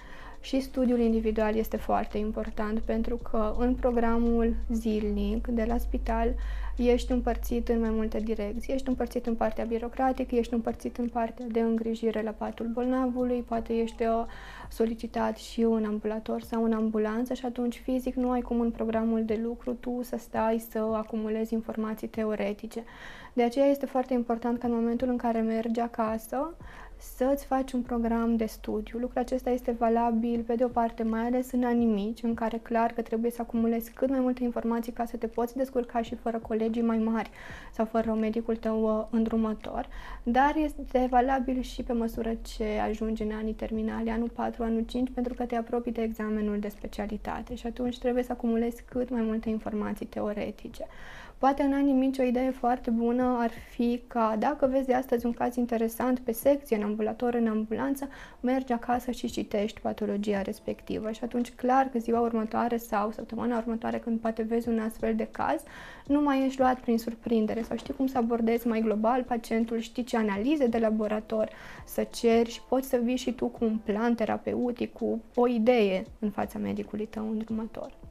Și 0.41 0.59
studiul 0.59 0.99
individual 0.99 1.55
este 1.55 1.77
foarte 1.77 2.17
important 2.17 2.79
pentru 2.79 3.15
că 3.15 3.55
în 3.57 3.73
programul 3.73 4.55
zilnic 4.71 5.47
de 5.47 5.63
la 5.63 5.77
spital 5.77 6.33
ești 6.77 7.11
împărțit 7.11 7.69
în 7.69 7.79
mai 7.79 7.89
multe 7.89 8.19
direcții. 8.19 8.73
Ești 8.73 8.87
împărțit 8.87 9.25
în 9.25 9.35
partea 9.35 9.65
birocratică, 9.65 10.35
ești 10.35 10.53
împărțit 10.53 10.97
în 10.97 11.07
partea 11.07 11.45
de 11.49 11.59
îngrijire 11.59 12.21
la 12.21 12.31
patul 12.31 12.65
bolnavului, 12.65 13.41
poate 13.47 13.73
ești 13.73 14.03
uh, 14.03 14.25
solicitat 14.69 15.37
și 15.37 15.61
un 15.61 15.85
ambulator 15.85 16.41
sau 16.41 16.63
în 16.63 16.73
ambulanță 16.73 17.33
și 17.33 17.45
atunci 17.45 17.81
fizic 17.83 18.15
nu 18.15 18.29
ai 18.31 18.41
cum 18.41 18.59
în 18.59 18.71
programul 18.71 19.25
de 19.25 19.39
lucru 19.43 19.73
tu 19.73 19.99
să 20.03 20.17
stai 20.17 20.65
să 20.69 20.79
acumulezi 20.79 21.53
informații 21.53 22.07
teoretice. 22.07 22.83
De 23.33 23.43
aceea 23.43 23.65
este 23.65 23.85
foarte 23.85 24.13
important 24.13 24.59
ca 24.59 24.67
în 24.67 24.73
momentul 24.73 25.09
în 25.09 25.17
care 25.17 25.39
mergi 25.39 25.79
acasă 25.79 26.55
să-ți 26.97 27.45
faci 27.45 27.71
un 27.71 27.81
program 27.81 28.35
de 28.35 28.45
studiu. 28.45 28.99
Lucrul 28.99 29.21
acesta 29.21 29.49
este 29.49 29.71
valabil, 29.71 30.43
pe 30.43 30.55
de 30.55 30.63
o 30.63 30.67
parte, 30.67 31.03
mai 31.03 31.25
ales 31.25 31.51
în 31.51 31.63
anii 31.63 31.85
mici, 31.85 32.23
în 32.23 32.33
care 32.33 32.57
clar 32.57 32.91
că 32.91 33.01
trebuie 33.01 33.31
să 33.31 33.41
acumulezi 33.41 33.91
cât 33.91 34.09
mai 34.09 34.19
multe 34.19 34.43
informații 34.43 34.91
ca 34.91 35.05
să 35.05 35.17
te 35.17 35.27
poți 35.27 35.55
descurca 35.57 36.01
și 36.01 36.15
fără 36.15 36.37
colegii 36.37 36.81
mai 36.81 36.97
mari 36.97 37.29
sau 37.73 37.85
fără 37.85 38.13
medicul 38.13 38.55
tău 38.55 38.97
uh, 38.99 39.05
îndrumător, 39.09 39.87
dar 40.23 40.55
este 40.55 41.07
valabil 41.09 41.61
și 41.61 41.83
pe 41.83 41.93
măsură 41.93 42.33
ce 42.41 42.65
ajungi 42.89 43.23
în 43.23 43.31
anii 43.31 43.53
terminali, 43.53 44.09
anul 44.09 44.29
4, 44.29 44.63
anul 44.63 44.83
5, 44.87 45.09
pentru 45.13 45.33
că 45.33 45.45
te 45.45 45.55
apropii 45.55 45.91
de 45.91 46.01
examenul 46.01 46.59
de 46.59 46.67
specialitate 46.67 47.55
și 47.55 47.67
atunci 47.67 47.99
trebuie 47.99 48.23
să 48.23 48.31
acumulezi 48.31 48.83
cât 48.83 49.09
mai 49.09 49.21
multe 49.21 49.49
informații 49.49 50.05
teoretice. 50.05 50.85
Poate 51.37 51.63
în 51.63 51.73
anii 51.73 51.93
mici 51.93 52.17
o 52.17 52.23
idee 52.23 52.51
foarte 52.51 52.89
bună 52.89 53.37
ar 53.39 53.51
fi 53.69 54.01
ca 54.07 54.35
dacă 54.39 54.67
vezi 54.67 54.85
de 54.85 54.93
astăzi 54.93 55.25
un 55.25 55.33
caz 55.33 55.55
interesant 55.55 56.19
pe 56.19 56.31
secție, 56.31 56.75
în 56.75 56.83
ambulator, 56.83 57.33
în 57.33 57.47
ambulanță, 57.47 58.09
mergi 58.39 58.71
acasă 58.71 59.11
și 59.11 59.27
citești 59.31 59.79
patologia 59.79 60.41
respectivă 60.41 61.11
și 61.11 61.23
atunci 61.23 61.51
clar 61.51 61.89
că 61.91 61.99
ziua 61.99 62.19
următoare 62.19 62.77
sau 62.77 63.11
săptămâna 63.11 63.57
următoare 63.57 63.99
când 63.99 64.19
poate 64.19 64.41
vezi 64.41 64.69
un 64.69 64.79
astfel 64.79 65.15
de 65.15 65.27
caz, 65.31 65.61
nu 66.07 66.21
mai 66.21 66.45
ești 66.45 66.59
luat 66.59 66.79
prin 66.79 66.97
surprindere 66.97 67.61
sau 67.61 67.77
știi 67.77 67.93
cum 67.93 68.07
să 68.07 68.17
abordezi 68.17 68.67
mai 68.67 68.81
global 68.81 69.23
pacientul, 69.23 69.79
știi 69.79 70.03
ce 70.03 70.17
analize 70.17 70.67
de 70.67 70.77
laborator 70.77 71.49
să 71.85 72.03
ceri 72.03 72.49
și 72.49 72.61
poți 72.69 72.89
să 72.89 72.97
vii 73.03 73.15
și 73.15 73.31
tu 73.31 73.47
cu 73.47 73.65
un 73.65 73.77
plan 73.83 74.15
terapeutic, 74.15 74.93
cu 74.93 75.21
o 75.35 75.47
idee 75.47 76.03
în 76.19 76.29
fața 76.29 76.59
medicului 76.59 77.05
tău 77.05 77.29
îndrumător. 77.29 78.06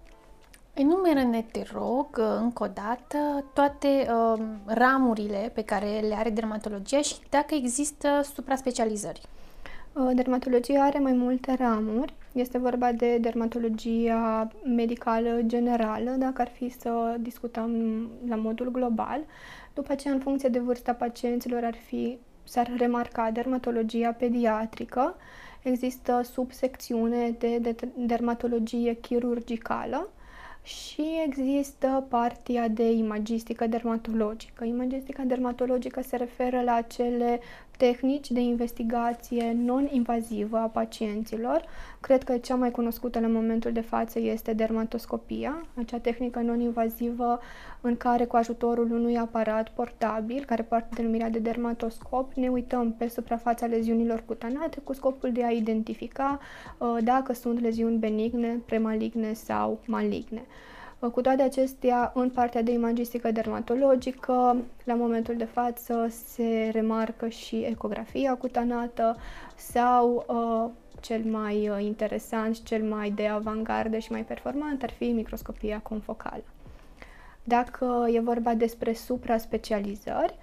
Enumeră-ne, 0.78 1.42
te 1.42 1.62
rog, 1.72 2.06
uh, 2.18 2.24
încă 2.40 2.62
o 2.62 2.66
dată, 2.66 3.44
toate 3.54 3.88
uh, 3.88 4.42
ramurile 4.64 5.50
pe 5.54 5.62
care 5.62 6.00
le 6.00 6.14
are 6.14 6.30
dermatologia 6.30 7.00
și 7.00 7.14
dacă 7.30 7.54
există 7.54 8.20
supra-specializări. 8.34 9.20
Uh, 9.92 10.10
dermatologia 10.14 10.82
are 10.82 10.98
mai 10.98 11.12
multe 11.12 11.54
ramuri. 11.58 12.14
Este 12.32 12.58
vorba 12.58 12.92
de 12.92 13.18
dermatologia 13.18 14.50
medicală 14.64 15.40
generală, 15.46 16.10
dacă 16.10 16.40
ar 16.40 16.48
fi 16.48 16.68
să 16.68 17.16
discutăm 17.20 17.70
la 18.28 18.36
modul 18.36 18.70
global. 18.70 19.20
După 19.74 19.92
aceea, 19.92 20.14
în 20.14 20.20
funcție 20.20 20.48
de 20.48 20.58
vârsta 20.58 20.92
pacienților, 20.92 21.64
ar 21.64 21.74
fi, 21.86 22.18
s-ar 22.44 22.72
remarca 22.78 23.30
dermatologia 23.30 24.12
pediatrică. 24.12 25.16
Există 25.62 26.20
subsecțiune 26.32 27.30
de, 27.38 27.58
de 27.58 27.74
dermatologie 27.94 28.94
chirurgicală 28.94 30.10
și 30.66 31.04
există 31.26 32.06
partea 32.08 32.68
de 32.68 32.90
imagistică 32.90 33.66
dermatologică. 33.66 34.64
Imagistica 34.64 35.22
dermatologică 35.22 36.02
se 36.02 36.16
referă 36.16 36.62
la 36.62 36.74
acele 36.74 37.40
tehnici 37.76 38.30
de 38.30 38.40
investigație 38.40 39.56
non-invazivă 39.64 40.56
a 40.56 40.66
pacienților. 40.66 41.64
Cred 42.00 42.22
că 42.22 42.36
cea 42.36 42.54
mai 42.54 42.70
cunoscută 42.70 43.20
la 43.20 43.26
momentul 43.26 43.72
de 43.72 43.80
față 43.80 44.18
este 44.20 44.52
dermatoscopia, 44.52 45.66
acea 45.74 45.98
tehnică 45.98 46.38
non-invazivă 46.38 47.40
în 47.80 47.96
care 47.96 48.24
cu 48.24 48.36
ajutorul 48.36 48.90
unui 48.92 49.18
aparat 49.18 49.68
portabil, 49.68 50.44
care 50.44 50.62
poartă 50.62 50.88
denumirea 50.94 51.30
de 51.30 51.38
dermatoscop, 51.38 52.32
ne 52.32 52.48
uităm 52.48 52.92
pe 52.92 53.08
suprafața 53.08 53.66
leziunilor 53.66 54.22
cutanate 54.26 54.80
cu 54.84 54.92
scopul 54.92 55.32
de 55.32 55.44
a 55.44 55.50
identifica 55.50 56.40
uh, 56.78 56.96
dacă 57.02 57.32
sunt 57.32 57.60
leziuni 57.60 57.96
benigne, 57.96 58.60
premaligne 58.66 59.32
sau 59.32 59.80
maligne. 59.86 60.42
Cu 61.00 61.20
toate 61.20 61.42
acestea, 61.42 62.12
în 62.14 62.30
partea 62.30 62.62
de 62.62 62.72
imagistică 62.72 63.30
dermatologică, 63.30 64.56
la 64.84 64.94
momentul 64.94 65.36
de 65.36 65.44
față 65.44 66.06
se 66.10 66.70
remarcă 66.72 67.28
și 67.28 67.56
ecografia 67.56 68.34
cutanată 68.34 69.16
sau 69.56 70.24
uh, 70.28 70.70
cel 71.00 71.22
mai 71.24 71.68
uh, 71.68 71.82
interesant, 71.84 72.62
cel 72.62 72.82
mai 72.82 73.10
de 73.10 73.26
avangardă 73.26 73.98
și 73.98 74.12
mai 74.12 74.24
performant 74.24 74.82
ar 74.82 74.90
fi 74.90 75.04
microscopia 75.04 75.80
confocală. 75.80 76.44
Dacă 77.44 78.06
e 78.12 78.20
vorba 78.20 78.54
despre 78.54 78.92
supra-specializări, 78.92 80.36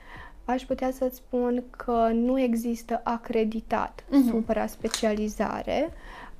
aș 0.45 0.63
putea 0.63 0.91
să-ți 0.91 1.15
spun 1.15 1.63
că 1.69 2.09
nu 2.13 2.39
există 2.39 3.01
acreditat 3.03 4.03
uh-huh. 4.03 4.29
supra-specializare, 4.29 5.89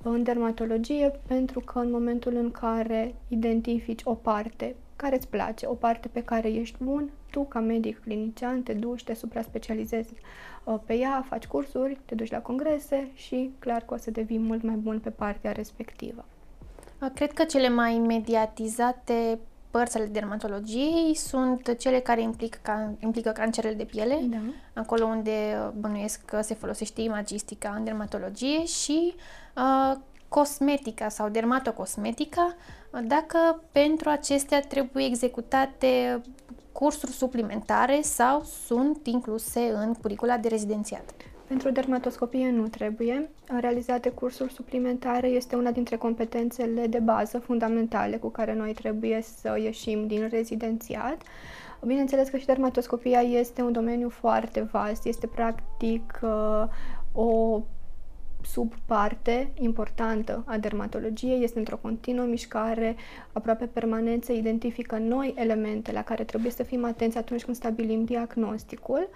în 0.10 0.24
dermatologie 0.24 1.20
pentru 1.28 1.60
că 1.60 1.80
în 1.80 1.92
momentul 1.92 2.36
în 2.36 2.52
care 2.52 3.16
identifici 3.28 4.02
o 4.04 4.14
parte 4.14 4.76
care 4.96 5.16
îți 5.16 5.28
place, 5.28 5.66
o 5.66 5.74
parte 5.74 6.08
pe 6.08 6.24
care 6.24 6.50
ești 6.50 6.84
bun, 6.84 7.10
tu 7.32 7.44
ca 7.44 7.60
medic 7.60 8.00
clinician 8.00 8.62
te 8.62 8.74
duci, 8.74 9.04
te 9.04 9.14
supra-specializezi 9.14 10.14
uh, 10.64 10.76
pe 10.86 10.94
ea, 10.94 11.26
faci 11.30 11.46
cursuri, 11.46 12.00
te 12.06 12.16
duci 12.16 12.32
la 12.32 12.42
congrese 12.42 13.10
și 13.14 13.52
clar 13.60 13.82
că 13.82 13.94
o 13.94 13.98
să 13.98 14.12
devii 14.12 14.40
mult 14.40 14.64
mai 14.64 14.76
bun 14.76 15.00
pe 15.00 15.10
partea 15.10 15.52
respectivă. 15.52 16.26
Cred 17.14 17.32
că 17.32 17.44
cele 17.44 17.70
mai 17.70 17.98
mediatizate 17.98 19.40
părți 19.74 19.98
ale 19.98 20.06
dermatologiei 20.06 21.16
sunt 21.16 21.76
cele 21.80 22.00
care 22.00 22.22
implică, 22.22 22.58
ca, 22.62 22.92
implică 23.00 23.30
cancerele 23.30 23.74
de 23.74 23.84
piele, 23.84 24.20
da. 24.24 24.38
acolo 24.82 25.06
unde 25.06 25.32
uh, 25.32 25.70
bănuiesc 25.80 26.26
că 26.26 26.42
se 26.42 26.54
folosește 26.54 27.02
imagistica 27.02 27.74
în 27.78 27.84
dermatologie 27.84 28.66
și 28.66 29.14
uh, 29.56 29.98
cosmetica 30.28 31.10
sau 31.10 31.30
dermatocosmetica, 31.30 32.56
dacă 33.04 33.62
pentru 33.72 34.10
acestea 34.10 34.60
trebuie 34.60 35.06
executate 35.06 36.22
cursuri 36.72 37.12
suplimentare 37.12 38.02
sau 38.02 38.44
sunt 38.66 39.08
incluse 39.08 39.60
în 39.60 39.94
curicula 39.94 40.38
de 40.38 40.48
rezidențiat. 40.48 41.14
Pentru 41.48 41.72
dermatoscopie 41.72 42.50
nu 42.52 42.68
trebuie. 42.68 43.30
Realizate 43.60 44.10
cursuri 44.10 44.54
suplimentare 44.54 45.28
este 45.28 45.56
una 45.56 45.72
dintre 45.72 45.98
competențele 45.98 46.88
de 46.88 47.00
bază 47.00 47.40
fundamentale 47.40 48.18
cu 48.18 48.30
care 48.30 48.54
noi 48.54 48.74
trebuie 48.74 49.22
să 49.22 49.58
ieșim 49.60 50.08
din 50.08 50.28
rezidențiat. 50.30 51.22
Bineînțeles 51.86 52.30
că 52.30 52.38
și 52.38 52.46
dermatoscopia 52.46 53.20
este 53.20 53.62
un 53.62 53.72
domeniu 53.72 54.10
foarte 54.10 54.62
vast, 54.62 55.06
este 55.06 55.28
practic 55.28 56.20
uh, 56.22 56.64
o 57.12 57.62
subparte 58.46 59.52
importantă 59.60 60.44
a 60.46 60.58
dermatologiei, 60.58 61.44
este 61.44 61.60
într-o 61.60 61.80
continuă 61.82 62.26
mișcare, 62.26 62.96
aproape 63.32 63.66
permanent, 63.66 64.24
se 64.24 64.34
identifică 64.34 64.98
noi 64.98 65.34
elemente 65.38 65.92
la 65.92 66.04
care 66.04 66.24
trebuie 66.24 66.52
să 66.52 66.64
fim 66.64 66.86
atenți 66.86 67.18
atunci 67.18 67.44
când 67.44 67.56
stabilim 67.56 68.04
diagnosticul. 68.04 69.10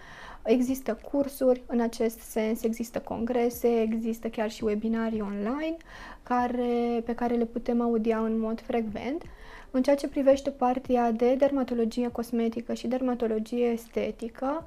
Există 0.44 1.00
cursuri 1.12 1.64
în 1.66 1.80
acest 1.80 2.20
sens, 2.20 2.64
există 2.64 3.00
congrese, 3.00 3.82
există 3.82 4.28
chiar 4.28 4.52
și 4.52 4.64
webinarii 4.64 5.22
online 5.22 5.78
care, 6.24 7.02
pe 7.06 7.16
care 7.16 7.36
le 7.36 7.46
putem 7.46 7.82
audia 7.82 8.18
în 8.18 8.40
mod 8.40 8.62
frecvent. 8.62 9.24
În 9.72 9.82
ceea 9.82 9.96
ce 9.96 10.08
privește 10.08 10.50
partea 10.50 11.12
de 11.12 11.36
dermatologie 11.36 12.10
cosmetică 12.12 12.74
și 12.74 12.88
dermatologie 12.88 13.66
estetică, 13.66 14.64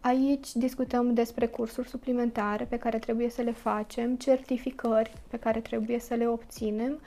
Aici 0.00 0.52
discutăm 0.54 1.14
despre 1.14 1.46
cursuri 1.46 1.88
suplimentare 1.88 2.64
pe 2.64 2.76
care 2.78 2.98
trebuie 2.98 3.30
să 3.30 3.42
le 3.42 3.52
facem, 3.52 4.16
certificări 4.16 5.12
pe 5.28 5.36
care 5.36 5.60
trebuie 5.60 5.98
să 5.98 6.14
le 6.14 6.28
obținem, 6.28 7.00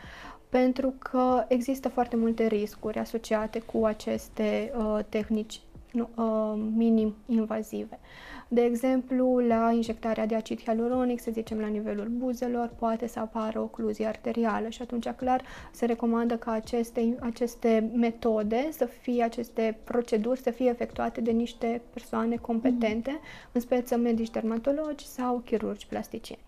pentru 0.49 0.93
că 0.99 1.45
există 1.47 1.89
foarte 1.89 2.15
multe 2.15 2.47
riscuri 2.47 2.99
asociate 2.99 3.59
cu 3.59 3.85
aceste 3.85 4.71
uh, 4.77 4.99
tehnici 5.09 5.59
uh, 5.93 6.53
minim 6.75 7.15
invazive. 7.25 7.99
De 8.47 8.61
exemplu, 8.61 9.37
la 9.37 9.71
injectarea 9.71 10.25
de 10.25 10.35
acid 10.35 10.61
hialuronic, 10.61 11.21
să 11.21 11.31
zicem 11.31 11.59
la 11.59 11.67
nivelul 11.67 12.07
buzelor, 12.07 12.71
poate 12.79 13.07
să 13.07 13.19
apară 13.19 13.59
ocluzie 13.59 14.05
arterială 14.05 14.69
și 14.69 14.81
atunci 14.81 15.09
clar 15.09 15.41
se 15.71 15.85
recomandă 15.85 16.37
ca 16.37 16.51
aceste, 16.51 17.17
aceste 17.19 17.91
metode 17.95 18.67
să 18.71 18.85
fie, 18.85 19.23
aceste 19.23 19.77
proceduri 19.83 20.39
să 20.39 20.49
fie 20.49 20.69
efectuate 20.69 21.21
de 21.21 21.31
niște 21.31 21.81
persoane 21.93 22.35
competente, 22.35 23.11
mm-hmm. 23.11 23.51
în 23.51 23.61
speță 23.61 23.97
medici 23.97 24.31
dermatologi 24.31 25.07
sau 25.07 25.37
chirurgi 25.37 25.87
plasticieni. 25.87 26.43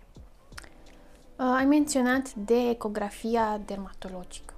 Uh, 1.40 1.54
ai 1.58 1.66
menționat 1.66 2.34
de 2.34 2.70
ecografia 2.70 3.62
dermatologică. 3.66 4.55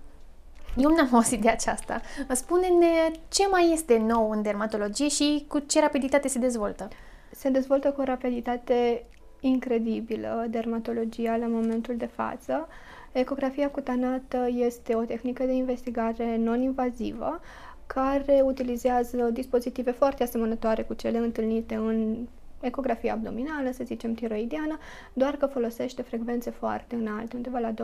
Eu 0.78 0.90
n-am 0.90 1.10
auzit 1.12 1.42
de 1.42 1.50
aceasta. 1.50 2.02
Spune-ne 2.32 3.12
ce 3.28 3.48
mai 3.48 3.72
este 3.74 3.98
nou 3.98 4.30
în 4.30 4.42
dermatologie 4.42 5.08
și 5.08 5.46
cu 5.48 5.60
ce 5.60 5.80
rapiditate 5.80 6.28
se 6.28 6.40
dezvoltă. 6.40 6.88
Se 7.32 7.50
dezvoltă 7.50 7.92
cu 7.92 8.02
o 8.02 8.04
rapiditate 8.04 9.04
incredibilă 9.40 10.46
dermatologia 10.50 11.36
la 11.36 11.48
momentul 11.48 11.98
de 11.98 12.06
față. 12.06 12.68
Ecografia 13.12 13.70
cutanată 13.70 14.48
este 14.52 14.96
o 14.96 15.02
tehnică 15.02 15.44
de 15.44 15.54
investigare 15.54 16.38
non-invazivă 16.38 17.40
care 17.88 18.42
utilizează 18.44 19.30
dispozitive 19.34 19.92
foarte 19.92 20.24
asemănătoare 20.24 20.84
cu 20.84 20.94
cele 20.94 21.18
întâlnite 21.18 21.76
în 21.76 22.28
ecografie 22.60 23.12
abdominală, 23.12 23.72
să 23.72 23.84
zicem 23.84 24.14
tiroidiană, 24.14 24.78
doar 25.14 25.36
că 25.36 25.46
folosește 25.46 26.02
frecvențe 26.02 26.50
foarte 26.50 26.96
înalte, 26.96 27.36
undeva 27.36 27.60
la 27.60 27.74
20-25, 27.74 27.76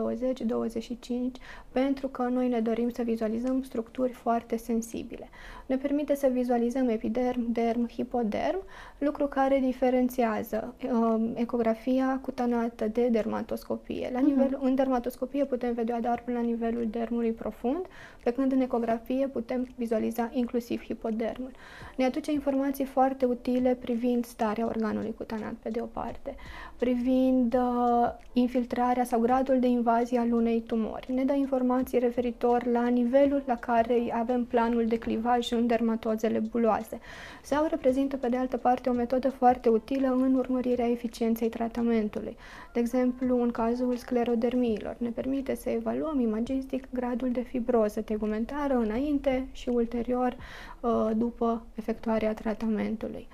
pentru 1.72 2.08
că 2.08 2.22
noi 2.22 2.48
ne 2.48 2.60
dorim 2.60 2.90
să 2.90 3.02
vizualizăm 3.02 3.62
structuri 3.62 4.12
foarte 4.12 4.56
sensibile. 4.56 5.28
Ne 5.66 5.76
permite 5.76 6.14
să 6.14 6.26
vizualizăm 6.32 6.88
epiderm, 6.88 7.52
derm, 7.52 7.88
hipoderm, 7.88 8.62
lucru 8.98 9.26
care 9.26 9.58
diferențiază 9.58 10.74
um, 10.90 11.32
ecografia 11.34 12.18
cutanată 12.22 12.88
de 12.88 13.08
dermatoscopie. 13.08 14.10
La 14.12 14.20
mhm. 14.20 14.28
nivel, 14.28 14.48
uh-huh. 14.48 14.62
În 14.62 14.74
dermatoscopie 14.74 15.44
putem 15.44 15.72
vedea 15.72 16.00
doar 16.00 16.22
până 16.24 16.36
la 16.36 16.44
nivelul 16.44 16.86
dermului 16.90 17.32
profund, 17.32 17.86
pe 18.22 18.30
când 18.30 18.52
în 18.52 18.60
ecografie 18.60 19.26
putem 19.26 19.68
vizualiza 19.76 20.30
inclusiv 20.32 20.82
hipodermul. 20.82 21.50
Ne 21.96 22.04
aduce 22.04 22.32
informații 22.32 22.84
foarte 22.84 23.24
utile 23.24 23.74
privind 23.74 24.24
starea 24.24 24.63
organului 24.64 25.14
cutanat, 25.16 25.52
pe 25.62 25.68
de 25.68 25.80
o 25.80 25.84
parte, 25.84 26.34
privind 26.78 27.54
uh, 27.54 28.08
infiltrarea 28.32 29.04
sau 29.04 29.20
gradul 29.20 29.60
de 29.60 29.66
invazie 29.66 30.18
al 30.18 30.32
unei 30.32 30.60
tumori. 30.60 31.12
Ne 31.12 31.24
dă 31.24 31.32
informații 31.32 31.98
referitor 31.98 32.66
la 32.66 32.86
nivelul 32.86 33.42
la 33.46 33.56
care 33.56 34.12
avem 34.12 34.44
planul 34.44 34.86
de 34.86 34.98
clivaj 34.98 35.50
în 35.50 35.66
dermatozele 35.66 36.38
buloase. 36.38 37.00
Sau 37.42 37.66
reprezintă, 37.70 38.16
pe 38.16 38.28
de 38.28 38.36
altă 38.36 38.56
parte, 38.56 38.88
o 38.88 38.92
metodă 38.92 39.30
foarte 39.30 39.68
utilă 39.68 40.08
în 40.08 40.34
urmărirea 40.34 40.90
eficienței 40.90 41.48
tratamentului. 41.48 42.36
De 42.72 42.80
exemplu, 42.80 43.42
în 43.42 43.50
cazul 43.50 43.96
sclerodermiilor, 43.96 44.96
ne 44.98 45.08
permite 45.08 45.54
să 45.54 45.70
evaluăm 45.70 46.20
imagistic 46.20 46.88
gradul 46.92 47.30
de 47.30 47.40
fibroză 47.40 48.00
tegumentară 48.00 48.74
înainte 48.74 49.48
și 49.52 49.68
ulterior 49.68 50.36
uh, 50.80 51.10
după 51.16 51.66
efectuarea 51.74 52.34
tratamentului 52.34 53.28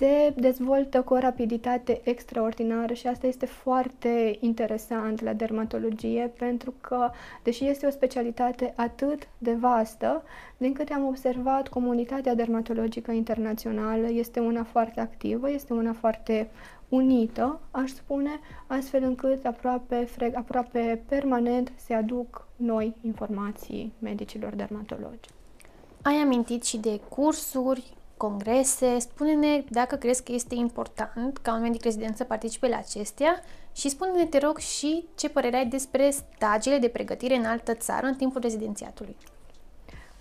se 0.00 0.34
dezvoltă 0.36 1.02
cu 1.02 1.14
o 1.14 1.18
rapiditate 1.18 2.00
extraordinară 2.04 2.92
și 2.92 3.06
asta 3.06 3.26
este 3.26 3.46
foarte 3.46 4.36
interesant 4.40 5.20
la 5.20 5.32
dermatologie 5.32 6.32
pentru 6.38 6.74
că, 6.80 7.10
deși 7.42 7.66
este 7.66 7.86
o 7.86 7.90
specialitate 7.90 8.72
atât 8.76 9.28
de 9.38 9.52
vastă, 9.52 10.22
din 10.56 10.72
câte 10.72 10.92
am 10.92 11.06
observat, 11.06 11.68
comunitatea 11.68 12.34
dermatologică 12.34 13.10
internațională 13.10 14.10
este 14.10 14.40
una 14.40 14.64
foarte 14.64 15.00
activă, 15.00 15.50
este 15.50 15.72
una 15.72 15.92
foarte 15.92 16.50
unită, 16.88 17.60
aș 17.70 17.90
spune, 17.90 18.40
astfel 18.66 19.02
încât 19.02 19.46
aproape, 19.46 20.08
aproape 20.34 21.02
permanent 21.08 21.72
se 21.76 21.94
aduc 21.94 22.48
noi 22.56 22.94
informații 23.02 23.92
medicilor 23.98 24.54
dermatologi. 24.54 25.28
Ai 26.02 26.14
amintit 26.14 26.64
și 26.64 26.78
de 26.78 27.00
cursuri 27.08 27.98
congrese. 28.20 28.98
Spune-ne 28.98 29.64
dacă 29.68 29.96
crezi 29.96 30.22
că 30.22 30.32
este 30.32 30.54
important 30.54 31.38
ca 31.38 31.54
un 31.54 31.60
medic 31.60 31.82
rezident 31.82 32.16
să 32.16 32.24
participe 32.24 32.68
la 32.68 32.76
acestea 32.76 33.42
și 33.72 33.88
spune-ne, 33.88 34.26
te 34.26 34.38
rog, 34.38 34.58
și 34.58 35.08
ce 35.14 35.28
părere 35.28 35.56
ai 35.56 35.66
despre 35.66 36.10
stagiile 36.10 36.78
de 36.78 36.88
pregătire 36.88 37.34
în 37.34 37.44
altă 37.44 37.74
țară 37.74 38.06
în 38.06 38.14
timpul 38.14 38.40
rezidențiatului. 38.40 39.16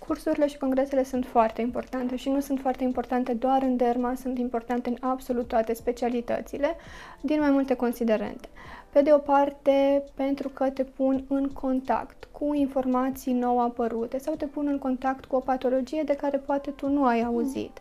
Cursurile 0.10 0.48
și 0.48 0.58
congresele 0.58 1.04
sunt 1.04 1.26
foarte 1.26 1.62
importante 1.62 2.16
și 2.16 2.30
nu 2.30 2.40
sunt 2.40 2.60
foarte 2.60 2.84
importante 2.84 3.34
doar 3.34 3.62
în 3.62 3.76
derma, 3.76 4.16
sunt 4.16 4.38
importante 4.38 4.90
în 4.90 4.96
absolut 5.00 5.48
toate 5.48 5.74
specialitățile, 5.74 6.76
din 7.22 7.40
mai 7.40 7.50
multe 7.50 7.74
considerente. 7.74 8.48
Pe 8.90 9.02
de 9.02 9.14
o 9.14 9.18
parte, 9.18 10.04
pentru 10.14 10.50
că 10.50 10.70
te 10.70 10.84
pun 10.84 11.24
în 11.28 11.50
contact 11.50 12.28
cu 12.32 12.54
informații 12.54 13.34
nou 13.34 13.60
apărute 13.62 14.18
sau 14.18 14.36
te 14.36 14.46
pun 14.46 14.68
în 14.68 14.78
contact 14.78 15.26
cu 15.26 15.36
o 15.36 15.40
patologie 15.40 16.04
de 16.06 16.16
care 16.16 16.38
poate 16.38 16.72
tu 16.72 16.90
nu 16.90 17.06
ai 17.06 17.22
auzit. 17.22 17.80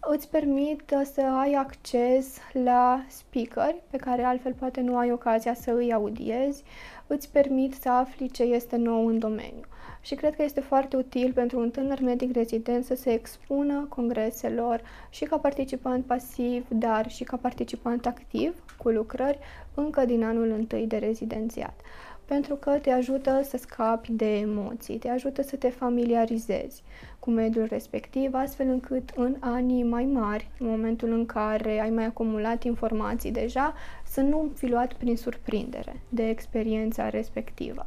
Îți 0.00 0.28
permit 0.28 0.82
să 1.14 1.20
ai 1.20 1.52
acces 1.52 2.36
la 2.52 3.04
speakeri 3.08 3.82
pe 3.90 3.96
care 3.96 4.22
altfel 4.22 4.52
poate 4.52 4.80
nu 4.80 4.96
ai 4.96 5.12
ocazia 5.12 5.54
să 5.54 5.72
îi 5.72 5.92
audiezi, 5.92 6.62
îți 7.06 7.30
permit 7.30 7.74
să 7.74 7.88
afli 7.88 8.30
ce 8.30 8.42
este 8.42 8.76
nou 8.76 9.06
în 9.06 9.18
domeniu 9.18 9.64
și 10.08 10.14
cred 10.14 10.36
că 10.36 10.42
este 10.42 10.60
foarte 10.60 10.96
util 10.96 11.32
pentru 11.32 11.58
un 11.58 11.70
tânăr 11.70 12.00
medic 12.00 12.32
rezident 12.32 12.84
să 12.84 12.94
se 12.94 13.12
expună 13.12 13.86
congreselor 13.88 14.80
și 15.10 15.24
ca 15.24 15.38
participant 15.38 16.04
pasiv, 16.04 16.66
dar 16.68 17.10
și 17.10 17.24
ca 17.24 17.36
participant 17.36 18.06
activ 18.06 18.62
cu 18.76 18.88
lucrări 18.88 19.38
încă 19.74 20.04
din 20.04 20.24
anul 20.24 20.50
întâi 20.50 20.86
de 20.86 20.96
rezidențiat. 20.96 21.80
Pentru 22.24 22.54
că 22.54 22.70
te 22.70 22.90
ajută 22.90 23.40
să 23.42 23.56
scapi 23.56 24.12
de 24.12 24.36
emoții, 24.38 24.98
te 24.98 25.08
ajută 25.08 25.42
să 25.42 25.56
te 25.56 25.68
familiarizezi 25.68 26.82
cu 27.18 27.30
mediul 27.30 27.66
respectiv, 27.70 28.34
astfel 28.34 28.68
încât 28.68 29.10
în 29.16 29.36
anii 29.40 29.82
mai 29.82 30.04
mari, 30.04 30.50
în 30.58 30.66
momentul 30.66 31.12
în 31.12 31.26
care 31.26 31.80
ai 31.80 31.90
mai 31.90 32.04
acumulat 32.04 32.62
informații 32.62 33.32
deja, 33.32 33.74
să 34.04 34.20
nu 34.20 34.50
fi 34.54 34.66
luat 34.66 34.92
prin 34.92 35.16
surprindere 35.16 36.00
de 36.08 36.28
experiența 36.28 37.08
respectivă. 37.08 37.86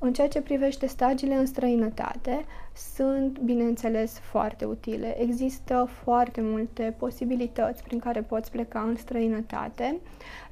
În 0.00 0.12
ceea 0.12 0.28
ce 0.28 0.40
privește 0.40 0.86
stagiile 0.86 1.34
în 1.34 1.46
străinătate, 1.46 2.44
sunt, 2.94 3.38
bineînțeles, 3.38 4.18
foarte 4.18 4.64
utile. 4.64 5.20
Există 5.20 5.88
foarte 6.02 6.40
multe 6.40 6.94
posibilități 6.98 7.82
prin 7.82 7.98
care 7.98 8.20
poți 8.20 8.50
pleca 8.50 8.80
în 8.80 8.96
străinătate. 8.96 9.96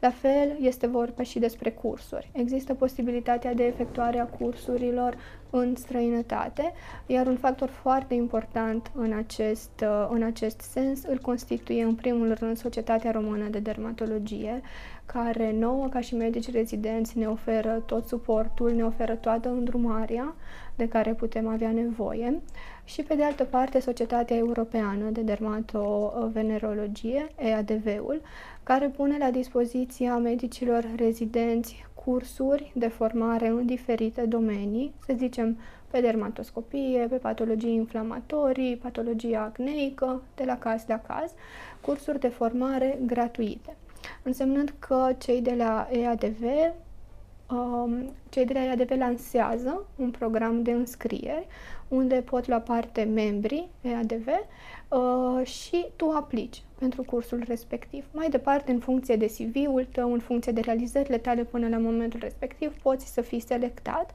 La 0.01 0.11
fel, 0.11 0.57
este 0.61 0.87
vorba 0.87 1.23
și 1.23 1.39
despre 1.39 1.71
cursuri. 1.71 2.31
Există 2.33 2.75
posibilitatea 2.75 3.55
de 3.55 3.65
efectuare 3.65 4.19
a 4.19 4.25
cursurilor 4.25 5.17
în 5.51 5.75
străinătate, 5.77 6.73
iar 7.07 7.27
un 7.27 7.37
factor 7.37 7.69
foarte 7.69 8.15
important 8.15 8.91
în 8.95 9.13
acest, 9.13 9.85
în 10.09 10.23
acest 10.23 10.61
sens 10.61 11.03
îl 11.03 11.19
constituie 11.19 11.83
în 11.83 11.95
primul 11.95 12.35
rând 12.35 12.57
Societatea 12.57 13.11
Română 13.11 13.49
de 13.49 13.59
Dermatologie, 13.59 14.63
care 15.07 15.53
nouă, 15.53 15.87
ca 15.87 16.01
și 16.01 16.15
medici 16.15 16.51
rezidenți, 16.51 17.19
ne 17.19 17.27
oferă 17.27 17.83
tot 17.87 18.07
suportul, 18.07 18.73
ne 18.73 18.85
oferă 18.85 19.15
toată 19.15 19.49
îndrumarea 19.49 20.35
de 20.77 20.89
care 20.89 21.15
putem 21.15 21.49
avea 21.49 21.71
nevoie. 21.71 22.43
Și, 22.85 23.03
pe 23.03 23.15
de 23.15 23.25
altă 23.25 23.45
parte, 23.45 23.81
Societatea 23.81 24.37
Europeană 24.37 25.11
de 25.11 25.21
Dermatovenerologie, 25.21 27.29
EADV-ul, 27.39 28.21
care 28.63 28.89
pune 28.89 29.17
la 29.19 29.31
dispoziția 29.31 30.17
medicilor 30.17 30.87
rezidenți 30.97 31.87
cursuri 31.95 32.73
de 32.75 32.89
formare 32.89 33.49
în 33.49 33.67
diferite 33.67 34.23
domenii, 34.23 34.95
să 35.07 35.15
zicem 35.17 35.59
pe 35.91 36.01
dermatoscopie, 36.01 37.07
pe 37.11 37.17
patologii 37.17 37.75
inflamatorii, 37.75 38.77
patologia 38.77 39.41
acneică, 39.41 40.23
de 40.35 40.45
la 40.45 40.59
caz 40.59 40.85
la 40.87 40.99
caz, 40.99 41.33
cursuri 41.81 42.21
de 42.21 42.29
formare 42.29 42.99
gratuite 43.07 43.77
însemnând 44.23 44.75
că 44.79 45.15
cei 45.19 45.41
de 45.41 45.55
la 45.55 45.89
EADV 45.91 46.43
um, 47.51 48.13
cei 48.29 48.45
de 48.45 48.53
la 48.53 48.65
EADV 48.65 48.91
lansează 48.91 49.85
un 49.97 50.11
program 50.11 50.63
de 50.63 50.71
înscrieri 50.71 51.47
unde 51.89 52.15
pot 52.15 52.47
lua 52.47 52.61
parte 52.61 53.03
membrii 53.03 53.69
EADV 53.81 54.27
uh, 54.89 55.47
și 55.47 55.87
tu 55.97 56.11
aplici 56.11 56.63
pentru 56.79 57.03
cursul 57.03 57.43
respectiv. 57.47 58.05
Mai 58.13 58.29
departe, 58.29 58.73
în 58.73 58.79
funcție 58.79 59.17
de 59.17 59.27
CV-ul 59.27 59.87
tău, 59.93 60.13
în 60.13 60.19
funcție 60.19 60.53
de 60.53 60.61
realizările 60.61 61.19
tale 61.19 61.45
până 61.45 61.69
la 61.69 61.79
momentul 61.79 62.21
respectiv, 62.23 62.77
poți 62.83 63.13
să 63.13 63.21
fii 63.21 63.41
selectat 63.41 64.11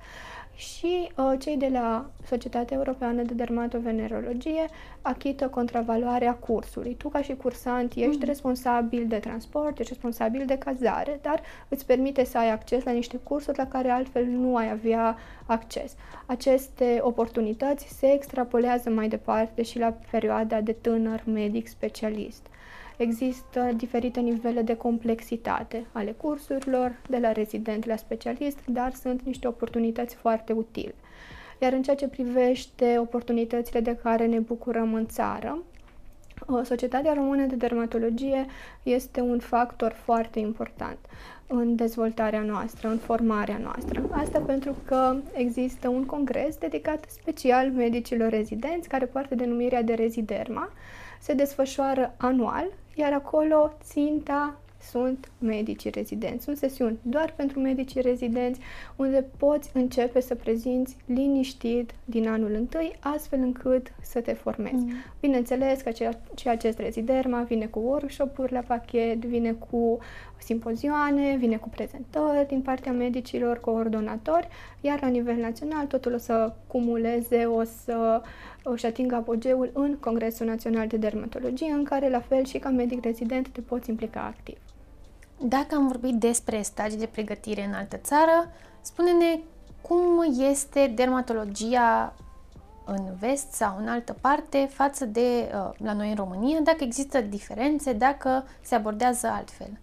și 0.56 1.12
uh, 1.16 1.34
cei 1.40 1.58
de 1.58 1.68
la 1.68 2.10
Societatea 2.26 2.78
Europeană 2.78 3.22
de 3.22 3.34
Dermatovenerologie 3.34 4.66
achită 5.02 5.48
contravaloarea 5.48 6.36
cursului. 6.36 6.96
Tu, 6.96 7.10
ca 7.10 7.22
și 7.22 7.36
cursant, 7.36 7.94
ești 7.96 8.18
mm-hmm. 8.18 8.28
responsabil 8.28 9.08
de 9.08 9.18
transport, 9.18 9.80
ești 9.80 9.94
responsabil 9.94 10.46
de 10.46 10.58
cazare, 10.58 11.20
dar 11.22 11.42
îți 11.68 11.86
permite 11.86 12.24
să 12.24 12.38
ai 12.38 12.52
acces 12.52 12.84
la 12.84 12.92
niște 12.92 13.18
cursuri 13.18 13.58
la 13.58 13.68
care 13.68 13.90
altfel 13.90 14.26
nu 14.26 14.56
ai 14.56 14.70
avea 14.70 15.18
acces. 15.46 15.96
Aceste 16.26 17.00
oportunități 17.02 17.88
se 17.88 18.12
extrapolează 18.12 18.90
mai 18.90 19.08
departe 19.08 19.62
și 19.62 19.80
la 19.80 19.94
perioada 20.12 20.62
de 20.62 20.72
tânăr 20.72 21.24
medic 21.26 21.68
specialist. 21.68 22.46
Există 23.02 23.72
diferite 23.76 24.20
nivele 24.20 24.62
de 24.62 24.78
complexitate 24.78 25.86
ale 25.92 26.12
cursurilor, 26.12 27.02
de 27.10 27.18
la 27.18 27.32
rezident 27.32 27.86
la 27.86 27.96
specialist, 27.96 28.58
dar 28.66 28.94
sunt 28.94 29.22
niște 29.22 29.48
oportunități 29.48 30.16
foarte 30.16 30.54
utile. 30.54 30.96
Iar 31.62 31.74
în 31.74 31.82
ceea 31.84 31.96
ce 31.96 32.08
privește 32.08 32.98
oportunitățile 33.00 33.80
de 33.80 33.96
care 34.04 34.26
ne 34.26 34.40
bucurăm 34.40 34.94
în 34.94 35.08
țară, 35.08 35.58
Societatea 36.64 37.14
Română 37.14 37.46
de 37.46 37.56
Dermatologie 37.56 38.46
este 38.84 39.22
un 39.22 39.40
factor 39.40 39.92
foarte 39.92 40.40
important 40.40 40.98
în 41.48 41.76
dezvoltarea 41.76 42.42
noastră, 42.42 42.88
în 42.88 42.98
formarea 42.98 43.58
noastră. 43.58 44.10
Asta 44.12 44.40
pentru 44.40 44.76
că 44.86 45.16
există 45.34 45.88
un 45.90 46.06
congres 46.06 46.58
dedicat 46.58 47.06
special 47.08 47.72
medicilor 47.72 48.30
rezidenți 48.30 48.88
care 48.88 49.06
poartă 49.06 49.36
denumirea 49.36 49.82
de 49.82 49.94
Reziderma. 49.94 50.70
Se 51.22 51.34
desfășoară 51.34 52.14
anual 52.18 52.66
iar 52.96 53.14
acolo 53.14 53.74
ținta 53.84 54.56
sunt 54.90 55.32
medicii 55.40 55.90
rezidenți. 55.90 56.44
Sunt 56.44 56.58
sesiuni 56.58 57.00
doar 57.02 57.34
pentru 57.36 57.60
medicii 57.60 58.02
rezidenți 58.02 58.60
unde 58.96 59.26
poți 59.38 59.70
începe 59.74 60.20
să 60.22 60.36
prezinți 60.36 60.98
liniștit 61.06 61.94
din 62.06 62.28
anul 62.28 62.54
întâi, 62.54 62.96
astfel 63.00 63.40
încât 63.40 63.94
să 64.02 64.22
te 64.22 64.34
formezi. 64.34 64.84
Mm. 64.84 64.92
Bineînțeles 65.20 65.82
că 65.82 65.92
ceea 65.92 66.20
ce 66.36 66.50
acest 66.50 66.80
reziderma 66.80 67.42
vine 67.42 67.66
cu 67.66 67.80
workshop-uri 67.80 68.54
la 68.54 68.60
pachet, 68.60 69.26
vine 69.26 69.52
cu 69.52 69.98
simpozioane, 70.38 71.36
vine 71.36 71.58
cu 71.58 71.70
prezentări 71.70 72.48
din 72.48 72.62
partea 72.62 72.92
medicilor 72.92 73.60
coordonatori, 73.60 74.48
iar 74.82 75.02
la 75.02 75.08
nivel 75.08 75.36
național 75.36 75.86
totul 75.86 76.14
o 76.14 76.18
să 76.18 76.54
cumuleze, 76.68 77.46
o 77.46 77.64
să 77.64 78.22
își 78.64 78.86
atingă 78.86 79.16
apogeul 79.16 79.70
în 79.74 79.98
Congresul 80.00 80.46
Național 80.46 80.88
de 80.88 80.98
Dermatologie, 80.98 81.72
în 81.72 81.84
care, 81.84 82.10
la 82.10 82.20
fel 82.20 82.46
și 82.46 82.58
ca 82.58 82.70
medic 82.70 83.04
rezident, 83.04 83.48
te 83.48 83.62
poți 83.62 83.90
implica 83.90 84.22
activ. 84.22 84.58
Dacă 85.44 85.76
am 85.76 85.88
vorbit 85.88 86.14
despre 86.14 86.62
stagii 86.62 86.98
de 86.98 87.06
pregătire 87.06 87.66
în 87.66 87.74
altă 87.74 87.98
țară, 87.98 88.52
spune-ne 88.82 89.40
cum 89.82 90.36
este 90.50 90.92
dermatologia 90.96 92.14
în 92.86 93.16
vest 93.20 93.52
sau 93.52 93.78
în 93.80 93.88
altă 93.88 94.16
parte 94.22 94.70
față 94.72 95.06
de 95.06 95.20
uh, 95.20 95.70
la 95.78 95.94
noi 95.94 96.10
în 96.10 96.16
România, 96.16 96.60
dacă 96.64 96.84
există 96.84 97.22
diferențe, 97.22 97.94
dacă 97.94 98.46
se 98.62 98.76
abordează 98.76 99.28
altfel. 99.28 99.80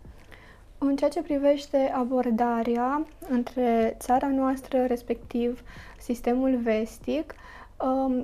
În 0.78 0.96
ceea 0.96 1.10
ce 1.10 1.22
privește 1.22 1.92
abordarea 1.94 3.06
între 3.28 3.96
țara 3.98 4.26
noastră, 4.26 4.84
respectiv 4.86 5.62
sistemul 5.98 6.56
vestic, 6.56 7.34
um, 7.34 7.36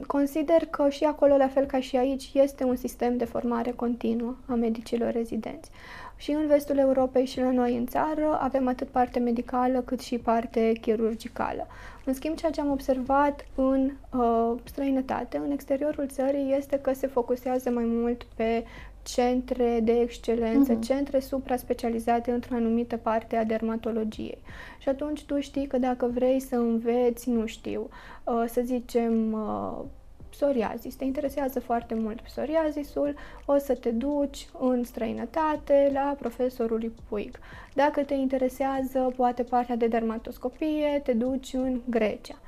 consider 0.07 0.67
că 0.71 0.89
și 0.89 1.05
acolo, 1.05 1.37
la 1.37 1.49
fel 1.49 1.65
ca 1.65 1.81
și 1.81 1.97
aici, 1.97 2.31
este 2.33 2.65
un 2.65 2.77
sistem 2.77 3.17
de 3.17 3.25
formare 3.25 3.71
continuă 3.71 4.35
a 4.47 4.55
medicilor 4.55 5.13
rezidenți. 5.13 5.71
Și 6.17 6.31
în 6.31 6.47
vestul 6.47 6.79
Europei 6.79 7.25
și 7.27 7.41
la 7.41 7.51
noi 7.51 7.77
în 7.77 7.87
țară 7.87 8.39
avem 8.41 8.69
atât 8.69 8.89
parte 8.89 9.19
medicală 9.19 9.81
cât 9.81 10.01
și 10.01 10.19
parte 10.19 10.73
chirurgicală. 10.81 11.67
În 12.05 12.15
schimb, 12.15 12.37
ceea 12.37 12.51
ce 12.51 12.61
am 12.61 12.71
observat 12.71 13.47
în 13.55 13.91
uh, 14.13 14.53
străinătate, 14.65 15.37
în 15.37 15.51
exteriorul 15.51 16.07
țării, 16.09 16.55
este 16.57 16.79
că 16.79 16.93
se 16.93 17.07
focusează 17.07 17.71
mai 17.71 17.85
mult 17.87 18.27
pe 18.37 18.65
centre 19.05 19.81
de 19.83 19.93
excelență, 19.93 20.79
uh-huh. 20.79 20.83
centre 20.83 21.21
supra-specializate 21.21 22.31
într-o 22.31 22.55
anumită 22.55 22.97
parte 22.97 23.37
a 23.37 23.45
dermatologiei. 23.45 24.39
Și 24.79 24.89
atunci 24.89 25.25
tu 25.25 25.41
știi 25.41 25.67
că 25.67 25.79
dacă 25.79 26.11
vrei 26.15 26.41
să 26.41 26.57
înveți, 26.57 27.31
nu 27.31 27.47
știu, 27.47 27.89
uh, 28.25 28.45
să 28.47 28.61
zicem, 28.65 29.33
uh, 29.33 29.85
psoriazis, 30.31 30.95
te 30.95 31.05
interesează 31.05 31.61
foarte 31.61 31.95
mult 31.95 32.21
psoriazisul, 32.21 33.15
o 33.45 33.59
să 33.59 33.75
te 33.75 33.91
duci 33.91 34.49
în 34.59 34.85
străinătate 34.85 35.91
la 35.93 36.17
profesorul 36.19 36.93
Puig. 37.09 37.39
Dacă 37.75 38.03
te 38.03 38.15
interesează 38.15 39.13
poate 39.17 39.43
partea 39.43 39.77
de 39.77 39.87
dermatoscopie, 39.87 41.01
te 41.05 41.13
duci 41.13 41.53
în 41.53 41.81
Grecia. 41.89 42.39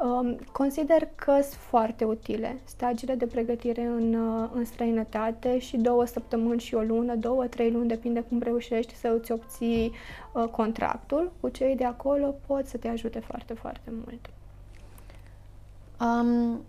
Um, 0.00 0.38
consider 0.52 1.08
că 1.14 1.32
sunt 1.32 1.60
foarte 1.60 2.04
utile 2.04 2.60
stagiile 2.64 3.14
de 3.14 3.26
pregătire 3.26 3.82
în, 3.82 4.14
uh, 4.14 4.50
în 4.54 4.64
străinătate 4.64 5.58
și 5.58 5.76
două 5.76 6.04
săptămâni 6.04 6.60
și 6.60 6.74
o 6.74 6.80
lună, 6.80 7.14
două, 7.14 7.46
trei 7.46 7.70
luni, 7.70 7.88
depinde 7.88 8.20
cum 8.20 8.40
reușești 8.42 8.94
să 8.94 9.16
îți 9.20 9.32
obții 9.32 9.92
uh, 10.32 10.44
contractul 10.44 11.32
cu 11.40 11.48
cei 11.48 11.76
de 11.76 11.84
acolo, 11.84 12.34
pot 12.46 12.66
să 12.66 12.76
te 12.76 12.88
ajute 12.88 13.18
foarte, 13.18 13.54
foarte 13.54 13.92
mult. 14.04 14.26
Um, 16.00 16.60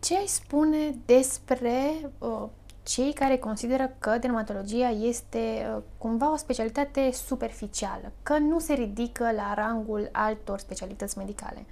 ce 0.00 0.16
ai 0.16 0.26
spune 0.26 0.94
despre 1.06 1.72
uh, 2.18 2.44
cei 2.82 3.12
care 3.12 3.36
consideră 3.36 3.94
că 3.98 4.18
dermatologia 4.18 4.88
este 4.88 5.38
uh, 5.76 5.82
cumva 5.98 6.32
o 6.32 6.36
specialitate 6.36 7.10
superficială, 7.12 8.12
că 8.22 8.38
nu 8.38 8.58
se 8.58 8.72
ridică 8.72 9.32
la 9.32 9.54
rangul 9.54 10.08
altor 10.12 10.58
specialități 10.58 11.18
medicale? 11.18 11.66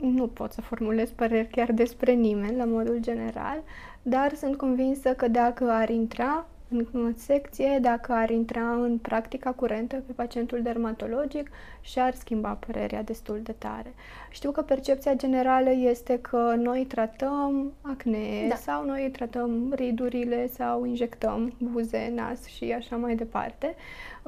Nu 0.00 0.26
pot 0.26 0.52
să 0.52 0.60
formulez 0.60 1.10
păreri 1.10 1.48
chiar 1.48 1.72
despre 1.72 2.12
nimeni, 2.12 2.56
la 2.56 2.64
modul 2.64 2.98
general, 3.00 3.62
dar 4.02 4.34
sunt 4.34 4.56
convinsă 4.56 5.14
că 5.14 5.28
dacă 5.28 5.70
ar 5.70 5.88
intra 5.88 6.46
în 6.92 7.14
secție, 7.16 7.78
dacă 7.80 8.12
ar 8.12 8.30
intra 8.30 8.72
în 8.72 8.98
practica 8.98 9.52
curentă 9.52 10.02
pe 10.06 10.12
pacientul 10.12 10.62
dermatologic 10.62 11.50
și 11.80 11.98
ar 11.98 12.14
schimba 12.14 12.58
părerea 12.66 13.02
destul 13.02 13.40
de 13.42 13.52
tare. 13.52 13.94
Știu 14.30 14.50
că 14.50 14.62
percepția 14.62 15.14
generală 15.14 15.70
este 15.70 16.18
că 16.20 16.54
noi 16.56 16.84
tratăm 16.84 17.72
acne 17.80 18.46
da. 18.48 18.54
sau 18.54 18.84
noi 18.84 19.10
tratăm 19.12 19.72
ridurile 19.74 20.48
sau 20.48 20.84
injectăm 20.84 21.52
buze, 21.58 22.12
nas 22.14 22.44
și 22.44 22.72
așa 22.72 22.96
mai 22.96 23.14
departe. 23.14 23.74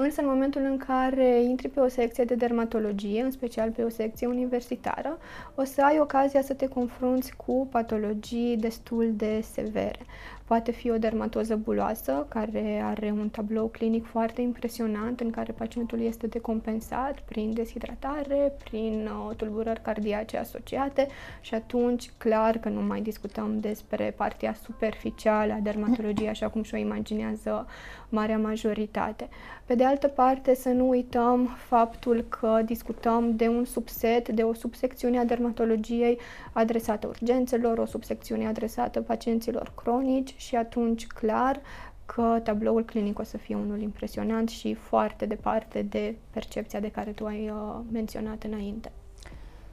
Însă 0.02 0.20
în 0.20 0.26
momentul 0.26 0.62
în 0.62 0.76
care 0.76 1.42
intri 1.42 1.68
pe 1.68 1.80
o 1.80 1.88
secție 1.88 2.24
de 2.24 2.34
dermatologie, 2.34 3.22
în 3.22 3.30
special 3.30 3.70
pe 3.70 3.82
o 3.82 3.88
secție 3.88 4.26
universitară, 4.26 5.18
o 5.54 5.64
să 5.64 5.82
ai 5.82 5.98
ocazia 5.98 6.42
să 6.42 6.54
te 6.54 6.68
confrunți 6.68 7.36
cu 7.36 7.68
patologii 7.70 8.56
destul 8.56 9.12
de 9.16 9.40
severe. 9.52 10.06
Poate 10.50 10.70
fi 10.70 10.90
o 10.90 10.98
dermatoză 10.98 11.56
buloasă, 11.56 12.26
care 12.28 12.82
are 12.84 13.10
un 13.10 13.28
tablou 13.28 13.66
clinic 13.66 14.06
foarte 14.06 14.40
impresionant, 14.40 15.20
în 15.20 15.30
care 15.30 15.52
pacientul 15.52 16.00
este 16.00 16.26
decompensat 16.26 17.20
prin 17.20 17.54
deshidratare, 17.54 18.52
prin 18.64 19.08
uh, 19.28 19.36
tulburări 19.36 19.82
cardiace 19.82 20.36
asociate 20.36 21.06
și 21.40 21.54
atunci, 21.54 22.10
clar 22.18 22.58
că 22.58 22.68
nu 22.68 22.80
mai 22.80 23.00
discutăm 23.00 23.60
despre 23.60 24.14
partea 24.16 24.54
superficială 24.54 25.52
a 25.52 25.60
dermatologiei, 25.62 26.28
așa 26.28 26.48
cum 26.48 26.62
și-o 26.62 26.78
imaginează 26.78 27.66
marea 28.08 28.38
majoritate. 28.38 29.28
Pe 29.70 29.76
de 29.76 29.84
altă 29.84 30.08
parte, 30.08 30.54
să 30.54 30.68
nu 30.68 30.88
uităm 30.88 31.48
faptul 31.56 32.24
că 32.28 32.60
discutăm 32.64 33.36
de 33.36 33.48
un 33.48 33.64
subset, 33.64 34.28
de 34.28 34.42
o 34.42 34.54
subsecțiune 34.54 35.18
a 35.18 35.24
dermatologiei 35.24 36.18
adresată 36.52 37.06
urgențelor, 37.06 37.78
o 37.78 37.84
subsecțiune 37.84 38.46
adresată 38.46 39.00
pacienților 39.00 39.72
cronici 39.74 40.34
și 40.36 40.56
atunci, 40.56 41.06
clar, 41.06 41.60
că 42.06 42.40
tabloul 42.42 42.84
clinic 42.84 43.18
o 43.18 43.22
să 43.22 43.36
fie 43.36 43.54
unul 43.54 43.80
impresionant 43.80 44.48
și 44.48 44.74
foarte 44.74 45.26
departe 45.26 45.82
de 45.82 46.16
percepția 46.30 46.80
de 46.80 46.90
care 46.90 47.10
tu 47.10 47.26
ai 47.26 47.50
uh, 47.50 47.80
menționat 47.92 48.42
înainte. 48.42 48.92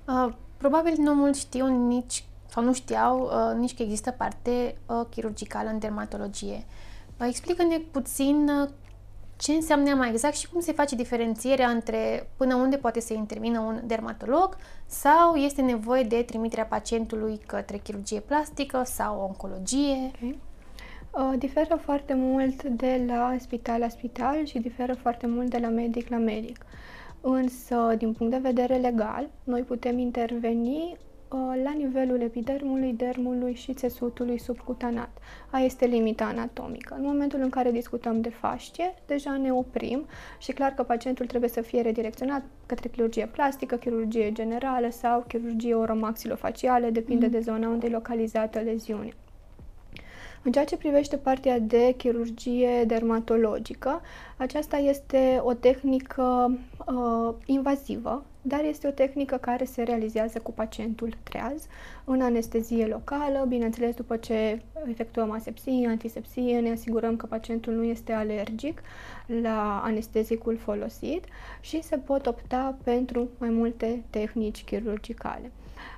Uh, 0.07 0.33
probabil 0.57 0.93
nu 0.97 1.13
mulți 1.13 1.39
știu 1.39 1.87
nici 1.87 2.23
sau 2.47 2.63
nu 2.63 2.73
știau 2.73 3.21
uh, 3.21 3.59
nici 3.59 3.75
că 3.75 3.83
există 3.83 4.11
parte 4.11 4.77
uh, 4.85 5.05
chirurgicală 5.09 5.69
în 5.69 5.79
dermatologie. 5.79 6.65
Uh, 7.19 7.27
explică-ne 7.27 7.77
puțin 7.77 8.49
uh, 8.49 8.69
ce 9.37 9.51
înseamnă 9.51 9.93
mai 9.93 10.09
exact 10.09 10.35
și 10.35 10.49
cum 10.49 10.61
se 10.61 10.71
face 10.71 10.95
diferențierea 10.95 11.69
între 11.69 12.29
până 12.37 12.55
unde 12.55 12.77
poate 12.77 12.99
să 12.99 13.13
intervină 13.13 13.59
un 13.59 13.81
dermatolog 13.85 14.57
sau 14.85 15.35
este 15.35 15.61
nevoie 15.61 16.03
de 16.03 16.21
trimiterea 16.21 16.65
pacientului 16.65 17.39
către 17.45 17.77
chirurgie 17.77 18.19
plastică 18.19 18.81
sau 18.85 19.21
oncologie. 19.21 20.11
Okay. 20.15 20.39
Uh, 21.11 21.33
diferă 21.37 21.79
foarte 21.83 22.13
mult 22.13 22.63
de 22.63 23.03
la 23.07 23.35
spital 23.39 23.79
la 23.79 23.87
spital 23.89 24.45
și 24.45 24.59
diferă 24.59 24.93
foarte 24.93 25.27
mult 25.27 25.49
de 25.49 25.57
la 25.57 25.67
medic 25.67 26.09
la 26.09 26.17
medic. 26.17 26.65
Însă, 27.21 27.95
din 27.97 28.13
punct 28.13 28.31
de 28.33 28.39
vedere 28.41 28.75
legal, 28.75 29.29
noi 29.43 29.61
putem 29.61 29.97
interveni 29.97 30.97
Uh, 30.97 31.06
la 31.63 31.71
nivelul 31.77 32.21
epidermului, 32.21 32.93
dermului 32.93 33.53
și 33.53 33.73
țesutului 33.73 34.37
subcutanat. 34.37 35.09
Aia 35.49 35.65
este 35.65 35.85
limita 35.85 36.25
anatomică. 36.25 36.95
În 36.97 37.03
momentul 37.03 37.39
în 37.39 37.49
care 37.49 37.71
discutăm 37.71 38.21
de 38.21 38.29
fascie, 38.29 38.93
deja 39.05 39.37
ne 39.37 39.53
oprim 39.53 40.05
și 40.39 40.51
clar 40.51 40.71
că 40.71 40.83
pacientul 40.83 41.25
trebuie 41.25 41.49
să 41.49 41.61
fie 41.61 41.81
redirecționat 41.81 42.43
către 42.65 42.89
chirurgie 42.89 43.27
plastică, 43.27 43.75
chirurgie 43.75 44.31
generală 44.31 44.89
sau 44.89 45.25
chirurgie 45.27 45.73
oromaxilofacială, 45.73 46.89
depinde 46.89 47.25
mm. 47.25 47.31
de 47.31 47.39
zona 47.39 47.67
unde 47.67 47.87
e 47.87 47.89
localizată 47.89 48.59
leziunea. 48.59 49.13
În 50.43 50.51
ceea 50.51 50.65
ce 50.65 50.77
privește 50.77 51.17
partea 51.17 51.59
de 51.59 51.93
chirurgie 51.97 52.83
dermatologică, 52.85 54.01
aceasta 54.37 54.77
este 54.77 55.39
o 55.43 55.53
tehnică 55.53 56.57
uh, 56.87 57.33
invazivă, 57.45 58.25
dar 58.47 58.63
este 58.63 58.87
o 58.87 58.91
tehnică 58.91 59.35
care 59.37 59.65
se 59.65 59.83
realizează 59.83 60.39
cu 60.39 60.51
pacientul 60.51 61.13
treaz, 61.23 61.65
în 62.05 62.21
anestezie 62.21 62.85
locală, 62.85 63.45
bineînțeles 63.47 63.95
după 63.95 64.17
ce 64.17 64.61
efectuăm 64.89 65.31
asepsie, 65.31 65.87
antisepsie, 65.87 66.59
ne 66.59 66.71
asigurăm 66.71 67.15
că 67.15 67.25
pacientul 67.25 67.73
nu 67.73 67.83
este 67.83 68.11
alergic 68.11 68.81
la 69.41 69.81
anestezicul 69.83 70.57
folosit 70.57 71.23
și 71.61 71.81
se 71.83 71.97
pot 71.97 72.25
opta 72.25 72.77
pentru 72.83 73.29
mai 73.37 73.49
multe 73.49 74.03
tehnici 74.09 74.63
chirurgicale. 74.63 75.51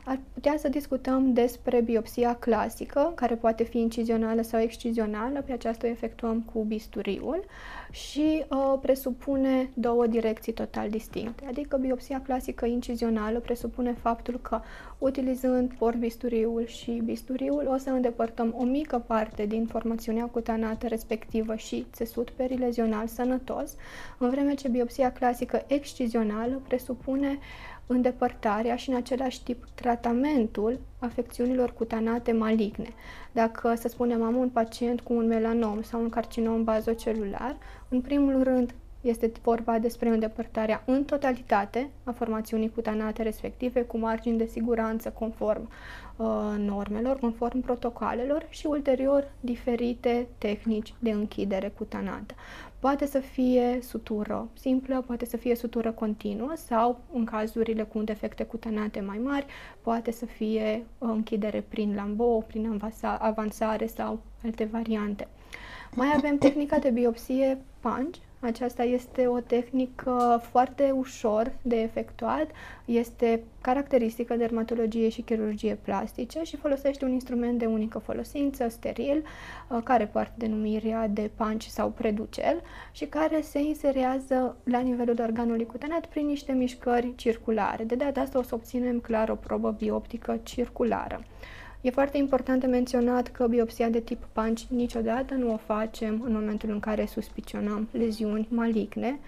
Ar 0.05 0.19
putea 0.33 0.55
să 0.57 0.69
discutăm 0.69 1.33
despre 1.33 1.81
biopsia 1.81 2.35
clasică, 2.35 3.11
care 3.15 3.35
poate 3.35 3.63
fi 3.63 3.79
incizională 3.79 4.41
sau 4.41 4.59
excizională, 4.59 5.41
pe 5.41 5.51
aceasta 5.51 5.87
o 5.87 5.89
efectuăm 5.89 6.41
cu 6.41 6.63
bisturiul 6.63 7.43
și 7.91 8.45
uh, 8.49 8.79
presupune 8.81 9.69
două 9.73 10.07
direcții 10.07 10.53
total 10.53 10.89
distincte. 10.89 11.45
Adică 11.47 11.77
biopsia 11.77 12.21
clasică 12.21 12.65
incizională 12.65 13.39
presupune 13.39 13.93
faptul 13.93 14.39
că 14.41 14.59
utilizând 14.97 15.73
port 15.77 15.95
bisturiul 15.97 16.65
și 16.65 17.01
bisturiul 17.05 17.67
o 17.73 17.77
să 17.77 17.89
îndepărtăm 17.89 18.55
o 18.57 18.63
mică 18.63 19.03
parte 19.07 19.45
din 19.45 19.65
formațiunea 19.65 20.25
cutanată 20.25 20.87
respectivă 20.87 21.55
și 21.55 21.85
țesut 21.91 22.29
perilezional 22.29 23.07
sănătos, 23.07 23.75
în 24.17 24.29
vreme 24.29 24.53
ce 24.53 24.67
biopsia 24.67 25.11
clasică 25.11 25.63
excizională 25.67 26.61
presupune 26.67 27.39
îndepărtarea 27.91 28.75
și 28.75 28.89
în 28.89 28.95
același 28.95 29.43
timp 29.43 29.65
tratamentul 29.75 30.79
afecțiunilor 30.99 31.73
cutanate 31.73 32.31
maligne. 32.31 32.87
Dacă, 33.31 33.75
să 33.75 33.87
spunem, 33.87 34.23
am 34.23 34.35
un 34.35 34.49
pacient 34.49 35.01
cu 35.01 35.13
un 35.13 35.27
melanom 35.27 35.81
sau 35.81 36.01
un 36.01 36.09
carcinom 36.09 36.63
bazocelular, 36.63 37.57
în 37.89 38.01
primul 38.01 38.43
rând 38.43 38.73
este 39.01 39.31
vorba 39.43 39.79
despre 39.79 40.09
îndepărtarea 40.09 40.83
în 40.85 41.03
totalitate 41.03 41.89
a 42.03 42.11
formațiunii 42.11 42.71
cutanate 42.71 43.23
respective 43.23 43.81
cu 43.81 43.97
margini 43.97 44.37
de 44.37 44.45
siguranță 44.45 45.09
conform 45.09 45.69
uh, 46.15 46.27
normelor, 46.57 47.19
conform 47.19 47.59
protocolelor 47.61 48.45
și 48.49 48.65
ulterior 48.65 49.31
diferite 49.39 50.27
tehnici 50.37 50.93
de 50.99 51.09
închidere 51.09 51.73
cutanată. 51.77 52.33
Poate 52.79 53.05
să 53.05 53.19
fie 53.19 53.79
sutură 53.81 54.47
simplă, 54.53 55.03
poate 55.07 55.25
să 55.25 55.37
fie 55.37 55.55
sutură 55.55 55.91
continuă 55.91 56.53
sau, 56.55 56.99
în 57.13 57.25
cazurile 57.25 57.83
cu 57.83 58.01
defecte 58.01 58.43
cutanate 58.43 58.99
mai 58.99 59.17
mari, 59.17 59.45
poate 59.81 60.11
să 60.11 60.25
fie 60.25 60.85
închidere 60.97 61.63
prin 61.67 61.95
lambou, 61.95 62.43
prin 62.47 62.81
avansare 63.19 63.85
sau 63.85 64.19
alte 64.43 64.65
variante. 64.65 65.27
Mai 65.95 66.13
avem 66.15 66.37
tehnica 66.45 66.77
de 66.77 66.89
biopsie 66.89 67.61
punch, 67.79 68.15
aceasta 68.39 68.83
este 68.83 69.27
o 69.27 69.39
tehnică 69.39 70.41
foarte 70.51 70.91
ușor 70.91 71.51
de 71.61 71.75
efectuat, 71.75 72.47
este 72.85 73.43
caracteristică 73.61 74.35
dermatologie 74.35 75.09
și 75.09 75.21
chirurgie 75.21 75.77
plastice 75.81 76.43
și 76.43 76.55
folosește 76.55 77.05
un 77.05 77.11
instrument 77.11 77.59
de 77.59 77.65
unică 77.65 77.97
folosință, 77.97 78.69
steril, 78.69 79.23
uh, 79.67 79.79
care 79.83 80.05
poartă 80.05 80.33
denumirea 80.37 81.07
de 81.07 81.31
punch 81.35 81.65
sau 81.65 81.89
preducel 81.89 82.61
și 82.91 83.05
care 83.05 83.41
se 83.41 83.59
inserează 83.59 84.55
la 84.63 84.79
nivelul 84.79 85.17
organului 85.21 85.65
cutanat 85.65 86.05
prin 86.05 86.25
niște 86.25 86.51
mișcări 86.51 87.15
circulare. 87.15 87.83
De 87.83 87.95
data 87.95 88.21
asta 88.21 88.39
o 88.39 88.41
să 88.41 88.55
obținem 88.55 88.99
clar 88.99 89.29
o 89.29 89.35
probă 89.35 89.71
bioptică 89.71 90.39
circulară. 90.43 91.23
E 91.81 91.89
foarte 91.89 92.17
important 92.17 92.59
de 92.61 92.67
menționat 92.67 93.27
că 93.27 93.47
biopsia 93.47 93.89
de 93.89 93.99
tip 93.99 94.27
punch 94.31 94.61
niciodată 94.69 95.33
nu 95.33 95.53
o 95.53 95.57
facem 95.57 96.21
în 96.25 96.31
momentul 96.31 96.69
în 96.69 96.79
care 96.79 97.05
suspicionăm 97.05 97.87
leziuni 97.91 98.47
maligne 98.49 99.19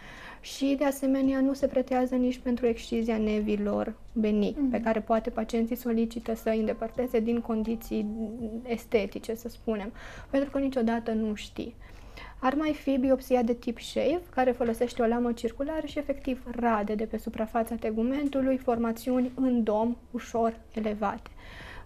și, 0.42 0.76
de 0.78 0.86
asemenea, 0.86 1.40
nu 1.40 1.54
se 1.54 1.68
pretează 1.68 2.16
nici 2.16 2.38
pentru 2.38 2.66
excizia 2.66 3.18
nevilor 3.18 3.94
benigni, 4.14 4.68
mm-hmm. 4.68 4.72
pe 4.72 4.82
care 4.82 5.00
poate 5.00 5.30
pacienții 5.30 5.76
solicită 5.76 6.36
să 6.36 6.50
îi 6.50 6.60
îndepărteze 6.60 7.20
din 7.20 7.42
condiții 7.42 8.08
estetice, 8.64 9.36
să 9.36 9.50
spunem, 9.50 9.92
pentru 10.30 10.50
că 10.50 10.60
niciodată 10.60 11.12
nu 11.12 11.34
știi. 11.34 11.76
Ar 12.40 12.54
mai 12.54 12.74
fi 12.74 12.98
biopsia 12.98 13.42
de 13.42 13.54
tip 13.54 13.80
shave, 13.80 14.22
care 14.30 14.52
folosește 14.52 15.02
o 15.02 15.06
lamă 15.06 15.32
circulară 15.32 15.86
și 15.86 16.00
efectiv 16.00 16.44
rade 16.52 16.96
de 16.96 17.06
pe 17.06 17.18
suprafața 17.18 17.76
tegumentului 17.76 18.58
formațiuni 18.58 19.32
în 19.36 19.64
dom 19.64 19.96
ușor 20.12 20.60
elevate. 20.74 21.30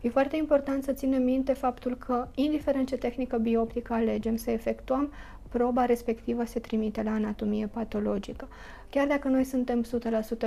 E 0.01 0.09
foarte 0.09 0.35
important 0.35 0.83
să 0.83 0.91
ținem 0.91 1.23
minte 1.23 1.53
faptul 1.53 1.95
că, 1.97 2.27
indiferent 2.35 2.87
ce 2.87 2.97
tehnică 2.97 3.37
bioptică 3.37 3.93
alegem 3.93 4.35
să 4.35 4.51
efectuăm, 4.51 5.11
proba 5.49 5.85
respectivă 5.85 6.45
se 6.45 6.59
trimite 6.59 7.03
la 7.03 7.11
anatomie 7.11 7.67
patologică. 7.67 8.47
Chiar 8.89 9.07
dacă 9.07 9.27
noi 9.27 9.43
suntem 9.43 9.83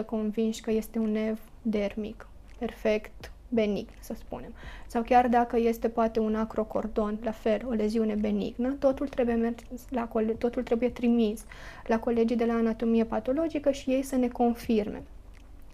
100% 0.02 0.04
convinși 0.06 0.60
că 0.60 0.70
este 0.70 0.98
un 0.98 1.10
nev 1.10 1.40
dermic, 1.62 2.26
perfect, 2.58 3.32
benign, 3.48 3.88
să 4.00 4.14
spunem. 4.18 4.52
Sau 4.86 5.02
chiar 5.02 5.28
dacă 5.28 5.58
este 5.58 5.88
poate 5.88 6.20
un 6.20 6.34
acrocordon, 6.34 7.18
la 7.22 7.30
fel, 7.30 7.60
o 7.68 7.72
leziune 7.72 8.14
benignă, 8.14 8.68
totul 8.68 9.08
trebuie, 9.08 9.34
mers 9.34 9.54
la, 9.88 10.08
totul 10.38 10.62
trebuie 10.62 10.90
trimis 10.90 11.44
la 11.86 11.98
colegii 11.98 12.36
de 12.36 12.44
la 12.44 12.54
anatomie 12.54 13.04
patologică 13.04 13.70
și 13.70 13.90
ei 13.90 14.02
să 14.02 14.16
ne 14.16 14.28
confirme. 14.28 15.02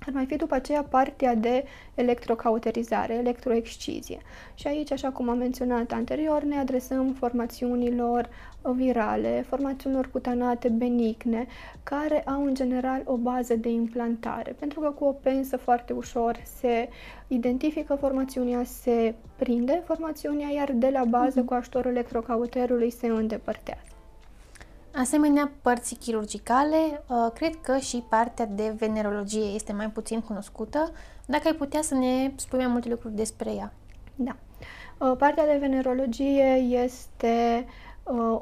Ar 0.06 0.12
mai 0.12 0.26
fi 0.26 0.36
după 0.36 0.54
aceea 0.54 0.82
partea 0.82 1.34
de 1.34 1.64
electrocauterizare, 1.94 3.14
electroexcizie. 3.14 4.18
Și 4.54 4.66
aici, 4.66 4.92
așa 4.92 5.10
cum 5.10 5.28
am 5.28 5.38
menționat 5.38 5.92
anterior, 5.92 6.42
ne 6.42 6.58
adresăm 6.58 7.12
formațiunilor 7.12 8.28
virale, 8.62 9.44
formațiunilor 9.48 10.10
cutanate 10.10 10.68
benigne, 10.68 11.46
care 11.82 12.22
au 12.22 12.44
în 12.44 12.54
general 12.54 13.02
o 13.04 13.16
bază 13.16 13.56
de 13.56 13.68
implantare, 13.68 14.52
pentru 14.58 14.80
că 14.80 14.90
cu 14.90 15.04
o 15.04 15.12
pensă 15.12 15.56
foarte 15.56 15.92
ușor 15.92 16.42
se 16.58 16.88
identifică 17.28 17.94
formațiunea, 17.94 18.64
se 18.64 19.14
prinde 19.36 19.82
formațiunea, 19.84 20.48
iar 20.48 20.72
de 20.72 20.88
la 20.92 21.04
bază, 21.04 21.42
mm-hmm. 21.42 21.46
cu 21.46 21.54
ajutorul 21.54 21.90
electrocauterului, 21.90 22.90
se 22.90 23.06
îndepărtează. 23.06 23.93
Asemenea 24.96 25.52
părții 25.62 25.96
chirurgicale, 25.96 27.02
uh, 27.06 27.30
cred 27.34 27.60
că 27.60 27.78
și 27.78 28.04
partea 28.08 28.46
de 28.46 28.74
venerologie 28.78 29.44
este 29.44 29.72
mai 29.72 29.90
puțin 29.90 30.20
cunoscută. 30.20 30.92
Dacă 31.26 31.42
ai 31.48 31.54
putea 31.54 31.82
să 31.82 31.94
ne 31.94 32.32
spui 32.36 32.58
mai 32.58 32.66
multe 32.66 32.88
lucruri 32.88 33.14
despre 33.14 33.50
ea. 33.50 33.72
Da. 34.14 34.36
Uh, 34.98 35.16
partea 35.18 35.46
de 35.46 35.58
venerologie 35.60 36.54
este 36.84 37.64
Uh, 37.66 37.83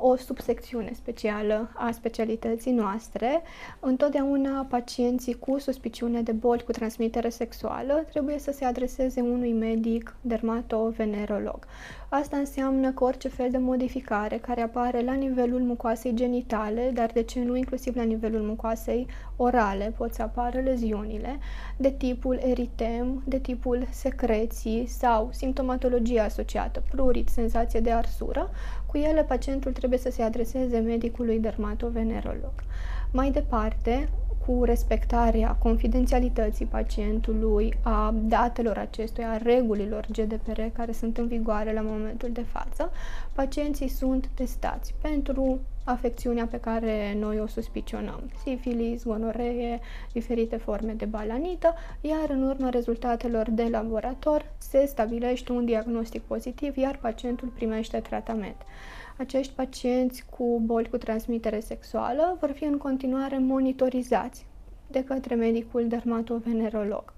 o 0.01 0.17
subsecțiune 0.17 0.93
specială 0.95 1.71
a 1.75 1.91
specialității 1.91 2.73
noastre. 2.73 3.43
Întotdeauna 3.81 4.67
pacienții 4.71 5.39
cu 5.39 5.59
suspiciune 5.59 6.23
de 6.23 6.33
boli 6.33 6.63
cu 6.63 6.73
transmitere 6.73 7.29
sexuală 7.29 8.05
trebuie 8.11 8.39
să 8.39 8.53
se 8.53 8.65
adreseze 8.65 9.21
unui 9.21 9.53
medic 9.53 10.17
dermatovenerolog. 10.21 11.67
Asta 12.09 12.37
înseamnă 12.37 12.91
că 12.91 13.05
orice 13.05 13.29
fel 13.29 13.51
de 13.51 13.59
modificare 13.59 14.37
care 14.37 14.61
apare 14.61 15.03
la 15.03 15.13
nivelul 15.13 15.61
mucoasei 15.61 16.15
genitale, 16.15 16.91
dar 16.95 17.11
de 17.13 17.23
ce 17.23 17.41
nu 17.43 17.57
inclusiv 17.57 17.97
la 17.97 18.03
nivelul 18.03 18.41
mucoasei 18.41 19.07
orale, 19.37 19.95
pot 19.97 20.15
să 20.15 20.23
apară 20.23 20.61
leziunile 20.61 21.39
de 21.77 21.91
tipul 21.91 22.39
eritem, 22.43 23.23
de 23.27 23.39
tipul 23.39 23.87
secreții 23.91 24.87
sau 24.87 25.29
simptomatologie 25.33 26.21
asociată, 26.21 26.83
prurit, 26.91 27.29
senzație 27.29 27.81
de 27.81 27.91
arsură, 27.91 28.51
cu 28.93 28.99
ele 28.99 29.23
pacientul 29.23 29.73
trebuie 29.73 29.99
să 29.99 30.11
se 30.11 30.23
adreseze 30.23 30.79
medicului 30.79 31.39
dermatovenerolog. 31.39 32.53
Mai 33.13 33.31
departe, 33.31 34.09
cu 34.47 34.65
respectarea 34.65 35.57
confidențialității 35.59 36.67
pacientului, 36.67 37.75
a 37.83 38.15
datelor 38.23 38.79
acestuia, 38.79 39.31
a 39.31 39.37
regulilor 39.37 40.07
GDPR 40.13 40.61
care 40.73 40.93
sunt 40.93 41.19
în 41.19 41.27
vigoare 41.27 41.73
la 41.73 41.81
momentul 41.81 42.31
de 42.33 42.45
față, 42.53 42.91
pacienții 43.33 43.89
sunt 43.89 44.29
testați 44.35 44.95
pentru 45.01 45.61
afecțiunea 45.85 46.47
pe 46.47 46.61
care 46.61 47.17
noi 47.19 47.41
o 47.41 47.47
suspicionăm, 47.47 48.31
sifilis, 48.45 49.05
gonoree, 49.05 49.81
diferite 50.13 50.57
forme 50.57 50.93
de 50.93 51.05
balanită, 51.05 51.75
iar 52.01 52.31
în 52.31 52.43
urma 52.43 52.69
rezultatelor 52.69 53.51
de 53.51 53.69
laborator 53.71 54.53
se 54.59 54.87
stabilește 54.87 55.53
un 55.53 55.65
diagnostic 55.65 56.23
pozitiv, 56.23 56.77
iar 56.77 56.99
pacientul 57.01 57.49
primește 57.49 57.99
tratament. 57.99 58.57
Acești 59.23 59.53
pacienți 59.53 60.25
cu 60.37 60.61
boli 60.65 60.89
cu 60.89 60.97
transmitere 60.97 61.61
sexuală 61.61 62.37
vor 62.41 62.51
fi 62.51 62.65
în 62.65 62.79
continuare 62.79 63.39
monitorizați 63.39 64.47
de 64.87 65.05
către 65.05 65.35
medicul 65.35 65.89
dermatovenerolog. 65.89 67.13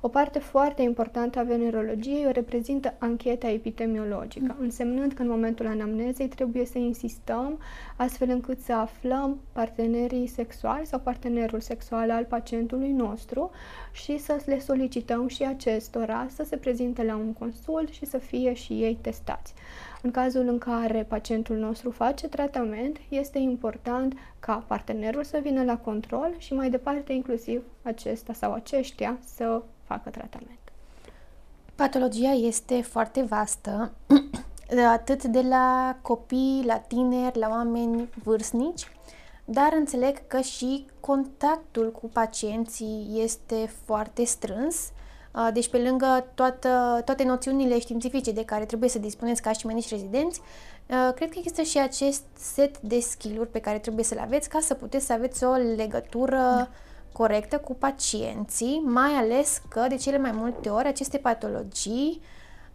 O 0.00 0.08
parte 0.08 0.38
foarte 0.38 0.82
importantă 0.82 1.38
a 1.38 1.42
venerologiei 1.42 2.26
o 2.26 2.30
reprezintă 2.30 2.94
ancheta 2.98 3.48
epidemiologică, 3.48 4.56
însemnând 4.60 5.12
că 5.12 5.22
în 5.22 5.28
momentul 5.28 5.66
anamnezei 5.66 6.28
trebuie 6.28 6.64
să 6.64 6.78
insistăm 6.78 7.58
astfel 7.96 8.28
încât 8.28 8.60
să 8.60 8.72
aflăm 8.72 9.40
partenerii 9.52 10.26
sexuali 10.26 10.86
sau 10.86 10.98
partenerul 10.98 11.60
sexual 11.60 12.10
al 12.10 12.24
pacientului 12.24 12.90
nostru 12.92 13.50
și 13.92 14.18
să 14.18 14.42
le 14.46 14.58
solicităm 14.58 15.28
și 15.28 15.44
acestora 15.44 16.26
să 16.34 16.44
se 16.44 16.56
prezinte 16.56 17.04
la 17.04 17.16
un 17.16 17.32
consult 17.32 17.88
și 17.88 18.06
să 18.06 18.18
fie 18.18 18.54
și 18.54 18.72
ei 18.72 18.98
testați. 19.00 19.54
În 20.02 20.10
cazul 20.10 20.48
în 20.48 20.58
care 20.58 21.04
pacientul 21.08 21.56
nostru 21.56 21.90
face 21.90 22.28
tratament, 22.28 22.98
este 23.08 23.38
important 23.38 24.14
ca 24.40 24.64
partenerul 24.66 25.24
să 25.24 25.38
vină 25.42 25.64
la 25.64 25.76
control 25.76 26.34
și 26.38 26.54
mai 26.54 26.70
departe 26.70 27.12
inclusiv 27.12 27.62
acesta 27.82 28.32
sau 28.32 28.52
aceștia 28.52 29.18
să 29.34 29.62
facă 29.84 30.10
tratament. 30.10 30.58
Patologia 31.74 32.30
este 32.30 32.82
foarte 32.82 33.22
vastă, 33.22 33.92
atât 34.92 35.24
de 35.24 35.40
la 35.40 35.96
copii, 36.02 36.62
la 36.66 36.78
tineri, 36.78 37.38
la 37.38 37.48
oameni 37.48 38.08
vârstnici, 38.22 38.90
dar 39.44 39.72
înțeleg 39.72 40.26
că 40.26 40.40
și 40.40 40.86
contactul 41.00 41.92
cu 41.92 42.08
pacienții 42.08 43.20
este 43.22 43.72
foarte 43.84 44.24
strâns 44.24 44.90
deci, 45.52 45.68
pe 45.68 45.78
lângă 45.78 46.26
toată, 46.34 47.02
toate 47.04 47.24
noțiunile 47.24 47.78
științifice 47.78 48.32
de 48.32 48.44
care 48.44 48.64
trebuie 48.64 48.88
să 48.88 48.98
dispuneți 48.98 49.42
ca 49.42 49.52
și 49.52 49.66
medici 49.66 49.90
rezidenți, 49.90 50.40
cred 50.86 51.30
că 51.30 51.34
există 51.38 51.62
și 51.62 51.78
acest 51.78 52.22
set 52.38 52.80
de 52.80 53.00
skill-uri 53.00 53.50
pe 53.50 53.60
care 53.60 53.78
trebuie 53.78 54.04
să 54.04 54.14
le 54.14 54.20
aveți 54.20 54.48
ca 54.48 54.58
să 54.60 54.74
puteți 54.74 55.06
să 55.06 55.12
aveți 55.12 55.44
o 55.44 55.52
legătură 55.52 56.36
da. 56.36 56.68
corectă 57.12 57.58
cu 57.58 57.74
pacienții, 57.74 58.82
mai 58.84 59.10
ales 59.10 59.62
că 59.68 59.86
de 59.88 59.96
cele 59.96 60.18
mai 60.18 60.32
multe 60.34 60.68
ori 60.68 60.88
aceste 60.88 61.18
patologii 61.18 62.20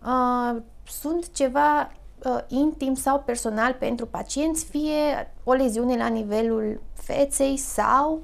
uh, 0.05 0.61
sunt 0.87 1.31
ceva 1.31 1.91
uh, 2.25 2.39
intim 2.47 2.93
sau 2.93 3.19
personal 3.19 3.73
pentru 3.73 4.05
pacienți, 4.05 4.65
fie 4.65 5.31
o 5.43 5.53
leziune 5.53 5.97
la 5.97 6.07
nivelul 6.07 6.81
feței 6.93 7.57
sau 7.57 8.21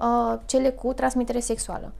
uh, 0.00 0.38
cele 0.46 0.70
cu 0.70 0.92
transmitere 0.92 1.40
sexuală. 1.40 1.92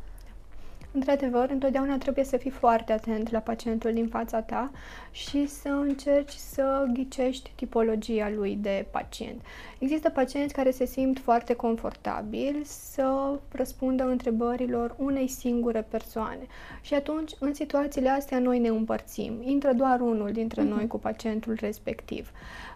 Într-adevăr, 0.92 1.50
întotdeauna 1.50 1.98
trebuie 1.98 2.24
să 2.24 2.36
fii 2.36 2.50
foarte 2.50 2.92
atent 2.92 3.30
la 3.30 3.38
pacientul 3.38 3.92
din 3.92 4.08
fața 4.08 4.40
ta 4.40 4.70
și 5.10 5.46
să 5.46 5.68
încerci 5.68 6.32
să 6.32 6.86
ghicești 6.92 7.52
tipologia 7.54 8.30
lui 8.34 8.58
de 8.60 8.86
pacient. 8.90 9.40
Există 9.78 10.10
pacienți 10.10 10.54
care 10.54 10.70
se 10.70 10.84
simt 10.84 11.18
foarte 11.18 11.54
confortabili 11.54 12.60
să 12.64 13.38
răspundă 13.52 14.04
întrebărilor 14.04 14.94
unei 14.98 15.28
singure 15.28 15.86
persoane 15.90 16.46
și 16.80 16.94
atunci, 16.94 17.30
în 17.38 17.54
situațiile 17.54 18.08
astea, 18.08 18.38
noi 18.38 18.58
ne 18.58 18.68
împărțim. 18.68 19.32
Intră 19.42 19.72
doar 19.72 20.00
unul 20.00 20.32
dintre 20.32 20.62
noi 20.62 20.86
cu 20.86 20.98
pacientul 20.98 21.56
respectiv. 21.60 22.30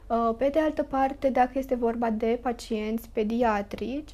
Uh, 0.07 0.35
pe 0.39 0.49
de 0.53 0.61
altă 0.61 0.83
parte, 0.83 1.29
dacă 1.29 1.51
este 1.55 1.75
vorba 1.75 2.11
de 2.11 2.39
pacienți 2.43 3.09
pediatrici, 3.13 4.11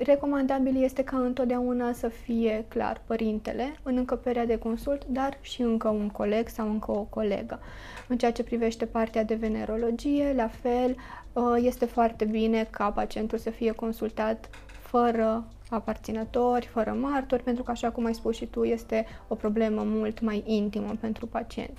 Recomandabil 0.00 0.82
este 0.82 1.04
ca 1.04 1.16
întotdeauna 1.16 1.92
să 1.92 2.08
fie 2.08 2.64
clar 2.68 3.00
părintele 3.06 3.76
în 3.82 3.96
încăperea 3.96 4.46
de 4.46 4.58
consult, 4.58 5.04
dar 5.06 5.38
și 5.40 5.62
încă 5.62 5.88
un 5.88 6.08
coleg 6.08 6.48
sau 6.48 6.68
încă 6.68 6.90
o 6.90 7.02
colegă. 7.02 7.60
În 8.08 8.18
ceea 8.18 8.32
ce 8.32 8.42
privește 8.42 8.86
partea 8.86 9.24
de 9.24 9.34
venerologie, 9.34 10.32
la 10.36 10.48
fel, 10.48 10.96
uh, 11.32 11.42
este 11.56 11.84
foarte 11.84 12.24
bine 12.24 12.68
ca 12.70 12.90
pacientul 12.90 13.38
să 13.38 13.50
fie 13.50 13.72
consultat 13.72 14.48
fără 14.66 15.44
aparținători, 15.70 16.66
fără 16.66 16.96
martori, 17.00 17.42
pentru 17.42 17.62
că, 17.62 17.70
așa 17.70 17.90
cum 17.90 18.04
ai 18.04 18.14
spus 18.14 18.36
și 18.36 18.46
tu, 18.46 18.64
este 18.64 19.06
o 19.28 19.34
problemă 19.34 19.82
mult 19.84 20.20
mai 20.20 20.42
intimă 20.46 20.92
pentru 21.00 21.26
pacient. 21.26 21.78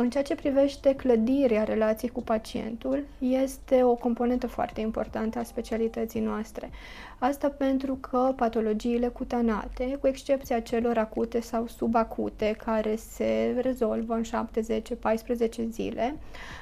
În 0.00 0.10
ceea 0.10 0.22
ce 0.22 0.34
privește 0.34 0.94
clădirea 0.94 1.64
relației 1.64 2.10
cu 2.10 2.22
pacientul, 2.22 3.04
este 3.18 3.82
o 3.82 3.94
componentă 3.94 4.46
foarte 4.46 4.80
importantă 4.80 5.38
a 5.38 5.42
specialității 5.42 6.20
noastre. 6.20 6.70
Asta 7.18 7.48
pentru 7.48 7.94
că 7.94 8.32
patologiile 8.36 9.08
cutanate, 9.08 9.96
cu 10.00 10.06
excepția 10.06 10.60
celor 10.60 10.98
acute 10.98 11.40
sau 11.40 11.66
subacute, 11.66 12.56
care 12.64 12.96
se 12.96 13.58
rezolvă 13.60 14.14
în 14.14 14.22
7, 14.22 14.60
10, 14.60 14.94
14 14.94 15.66
zile, 15.70 16.16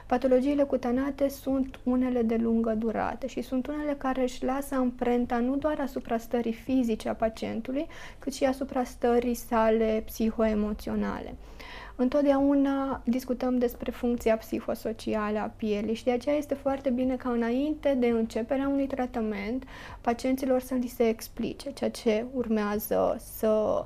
patologiile 0.06 0.62
cutanate 0.62 1.28
sunt 1.28 1.80
unele 1.82 2.22
de 2.22 2.36
lungă 2.36 2.70
durată 2.70 3.26
și 3.26 3.42
sunt 3.42 3.66
unele 3.66 3.94
care 3.98 4.22
își 4.22 4.44
lasă 4.44 4.74
amprenta 4.74 5.38
nu 5.38 5.56
doar 5.56 5.80
asupra 5.80 6.18
stării 6.18 6.52
fizice 6.52 7.08
a 7.08 7.14
pacientului, 7.14 7.86
cât 8.18 8.34
și 8.34 8.44
asupra 8.44 8.84
stării 8.84 9.34
sale 9.34 10.02
psihoemoționale. 10.06 11.34
Întotdeauna 11.98 13.00
discutăm 13.04 13.58
despre 13.58 13.90
funcția 13.90 14.36
psihosocială 14.36 15.38
a 15.38 15.52
pielii 15.56 15.94
și 15.94 16.04
de 16.04 16.10
aceea 16.10 16.36
este 16.36 16.54
foarte 16.54 16.90
bine 16.90 17.16
ca 17.16 17.30
înainte 17.30 17.94
de 17.98 18.06
începerea 18.06 18.68
unui 18.68 18.86
tratament 18.86 19.64
pacienților 20.00 20.60
să 20.60 20.74
li 20.74 20.86
se 20.86 21.08
explice 21.08 21.70
ceea 21.72 21.90
ce 21.90 22.24
urmează 22.34 23.16
să 23.18 23.84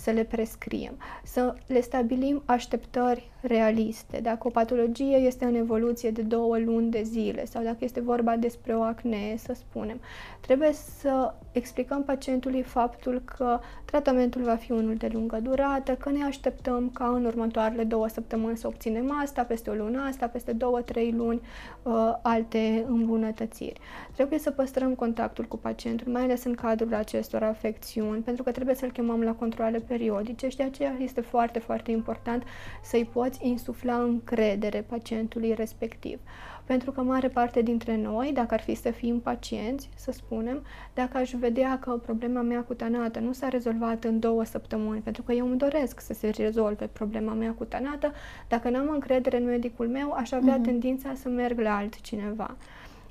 să 0.00 0.10
le 0.10 0.24
prescriem, 0.24 0.98
să 1.24 1.54
le 1.66 1.80
stabilim 1.80 2.42
așteptări 2.44 3.30
realiste. 3.40 4.20
Dacă 4.22 4.46
o 4.46 4.50
patologie 4.50 5.16
este 5.16 5.44
în 5.44 5.54
evoluție 5.54 6.10
de 6.10 6.22
două 6.22 6.58
luni 6.58 6.90
de 6.90 7.02
zile 7.02 7.44
sau 7.44 7.62
dacă 7.62 7.76
este 7.80 8.00
vorba 8.00 8.36
despre 8.36 8.74
o 8.76 8.82
acne, 8.82 9.34
să 9.36 9.52
spunem, 9.54 10.00
trebuie 10.40 10.72
să 10.72 11.34
explicăm 11.52 12.02
pacientului 12.04 12.62
faptul 12.62 13.22
că 13.24 13.58
tratamentul 13.84 14.42
va 14.42 14.54
fi 14.54 14.72
unul 14.72 14.94
de 14.94 15.08
lungă 15.12 15.38
durată, 15.42 15.94
că 15.94 16.10
ne 16.10 16.24
așteptăm 16.24 16.90
ca 16.94 17.06
în 17.06 17.24
următoarele 17.24 17.84
două 17.84 18.08
săptămâni 18.08 18.56
să 18.56 18.66
obținem 18.66 19.12
asta, 19.22 19.42
peste 19.42 19.70
o 19.70 19.74
lună 19.74 20.02
asta, 20.08 20.26
peste 20.26 20.52
două, 20.52 20.80
trei 20.80 21.12
luni 21.12 21.40
uh, 21.82 21.92
alte 22.22 22.84
îmbunătățiri. 22.88 23.80
Trebuie 24.14 24.38
să 24.38 24.50
păstrăm 24.50 24.94
contactul 24.94 25.44
cu 25.44 25.56
pacientul, 25.56 26.12
mai 26.12 26.22
ales 26.22 26.44
în 26.44 26.54
cadrul 26.54 26.94
acestor 26.94 27.42
afecțiuni, 27.42 28.22
pentru 28.22 28.42
că 28.42 28.50
trebuie 28.50 28.74
să-l 28.74 28.90
chemăm 28.90 29.22
la 29.22 29.32
controle 29.32 29.78
periodice 29.90 30.48
și 30.48 30.56
de 30.56 30.62
aceea 30.62 30.96
este 30.98 31.20
foarte, 31.20 31.58
foarte 31.58 31.90
important 31.90 32.42
să-i 32.82 33.04
poți 33.12 33.46
insufla 33.46 33.94
încredere 33.94 34.84
pacientului 34.88 35.54
respectiv. 35.54 36.18
Pentru 36.64 36.90
că 36.92 37.02
mare 37.02 37.28
parte 37.28 37.62
dintre 37.62 37.96
noi, 37.96 38.30
dacă 38.34 38.54
ar 38.54 38.60
fi 38.60 38.74
să 38.74 38.90
fim 38.90 39.20
pacienți, 39.20 39.88
să 39.94 40.12
spunem, 40.12 40.62
dacă 40.94 41.16
aș 41.16 41.30
vedea 41.30 41.78
că 41.78 41.90
problema 41.90 42.40
mea 42.40 42.62
cutanată 42.62 43.18
nu 43.18 43.32
s-a 43.32 43.48
rezolvat 43.48 44.04
în 44.04 44.18
două 44.18 44.44
săptămâni, 44.44 45.00
pentru 45.00 45.22
că 45.22 45.32
eu 45.32 45.46
îmi 45.46 45.58
doresc 45.58 46.00
să 46.00 46.12
se 46.12 46.28
rezolve 46.28 46.86
problema 46.86 47.32
mea 47.32 47.52
cutanată, 47.52 48.12
dacă 48.48 48.70
n-am 48.70 48.88
încredere 48.90 49.36
în 49.36 49.44
medicul 49.44 49.88
meu, 49.88 50.12
aș 50.12 50.32
avea 50.32 50.58
uh-huh. 50.58 50.64
tendința 50.64 51.14
să 51.14 51.28
merg 51.28 51.60
la 51.60 51.76
altcineva. 51.76 52.56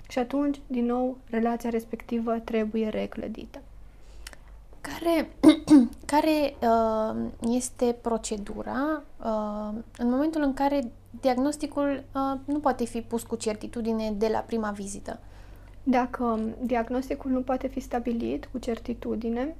Și 0.09 0.19
atunci, 0.19 0.59
din 0.67 0.85
nou, 0.85 1.17
relația 1.29 1.69
respectivă 1.69 2.39
trebuie 2.39 2.89
reclădită. 2.89 3.61
Care, 4.81 5.29
care 6.13 6.55
uh, 6.61 7.25
este 7.49 7.97
procedura 8.01 9.03
uh, 9.17 9.79
în 9.97 10.09
momentul 10.09 10.41
în 10.41 10.53
care 10.53 10.91
diagnosticul 11.21 12.03
uh, 12.13 12.39
nu 12.45 12.59
poate 12.59 12.85
fi 12.85 13.01
pus 13.01 13.23
cu 13.23 13.35
certitudine 13.35 14.11
de 14.11 14.27
la 14.27 14.39
prima 14.39 14.69
vizită? 14.71 15.19
Dacă 15.83 16.39
diagnosticul 16.61 17.31
nu 17.31 17.41
poate 17.41 17.67
fi 17.67 17.79
stabilit 17.79 18.49
cu 18.51 18.57
certitudine, 18.57 19.55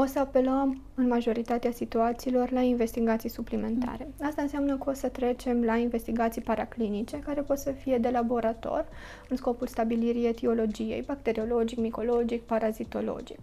o 0.00 0.04
să 0.04 0.18
apelăm 0.18 0.80
în 0.94 1.06
majoritatea 1.06 1.70
situațiilor 1.72 2.50
la 2.50 2.60
investigații 2.60 3.28
suplimentare. 3.28 4.08
Asta 4.22 4.42
înseamnă 4.42 4.76
că 4.76 4.90
o 4.90 4.92
să 4.92 5.08
trecem 5.08 5.64
la 5.64 5.76
investigații 5.76 6.42
paraclinice, 6.42 7.18
care 7.18 7.40
pot 7.40 7.58
să 7.58 7.70
fie 7.70 7.98
de 7.98 8.08
laborator, 8.08 8.86
în 9.28 9.36
scopul 9.36 9.66
stabilirii 9.66 10.26
etiologiei, 10.26 11.02
bacteriologic, 11.02 11.78
micologic, 11.78 12.42
parazitologic. 12.42 13.38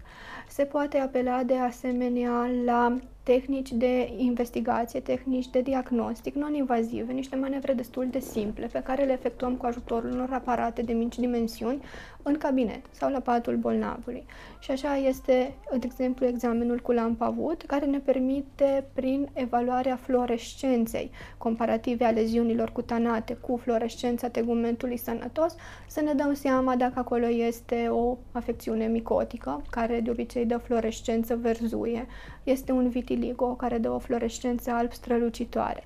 Se 0.48 0.64
poate 0.64 0.98
apela 0.98 1.44
de 1.44 1.56
asemenea 1.56 2.50
la 2.66 2.98
tehnici 3.26 3.72
de 3.72 4.14
investigație, 4.18 5.00
tehnici 5.00 5.50
de 5.50 5.62
diagnostic 5.62 6.36
non-invazive, 6.36 7.14
niște 7.14 7.36
manevre 7.36 7.74
destul 7.74 8.08
de 8.12 8.20
simple 8.20 8.66
pe 8.72 8.82
care 8.84 9.04
le 9.04 9.12
efectuăm 9.12 9.56
cu 9.56 9.66
ajutorul 9.66 10.12
unor 10.12 10.30
aparate 10.32 10.82
de 10.82 10.94
mici 10.94 11.18
dimensiuni 11.18 11.82
în 12.24 12.38
cabinet 12.38 12.86
sau 12.92 13.12
la 13.12 13.20
patul 13.20 13.56
bolnavului. 13.56 14.26
Și 14.60 14.72
așa 14.72 14.96
este, 14.96 15.54
de 15.72 15.86
exemplu, 15.86 16.26
examenul 16.26 16.80
cu 16.80 16.92
lampa 16.92 17.26
avut, 17.26 17.62
care 17.62 17.86
ne 17.86 18.00
permite, 18.00 18.86
prin 18.94 19.30
evaluarea 19.34 19.96
fluorescenței 19.96 21.12
comparative 21.38 22.06
a 22.06 22.12
leziunilor 22.12 22.72
cutanate 22.72 23.34
cu 23.34 23.58
fluorescența 23.58 24.28
tegumentului 24.28 24.98
sănătos, 24.98 25.56
să 25.88 26.02
ne 26.02 26.14
dăm 26.14 26.34
seama 26.34 26.76
dacă 26.76 27.00
acolo 27.00 27.28
este 27.30 27.88
o 27.90 28.18
afecțiune 28.32 28.86
micotică, 28.86 29.62
care 29.70 30.00
de 30.00 30.10
obicei 30.10 30.35
dă 30.44 30.58
fluorescență 30.58 31.36
verzuie, 31.36 32.08
este 32.44 32.72
un 32.72 32.90
vitiligo 32.90 33.46
care 33.46 33.78
dă 33.78 33.92
o 33.92 34.00
fluorescență 34.00 34.72
alb 34.72 34.92
strălucitoare. 34.92 35.84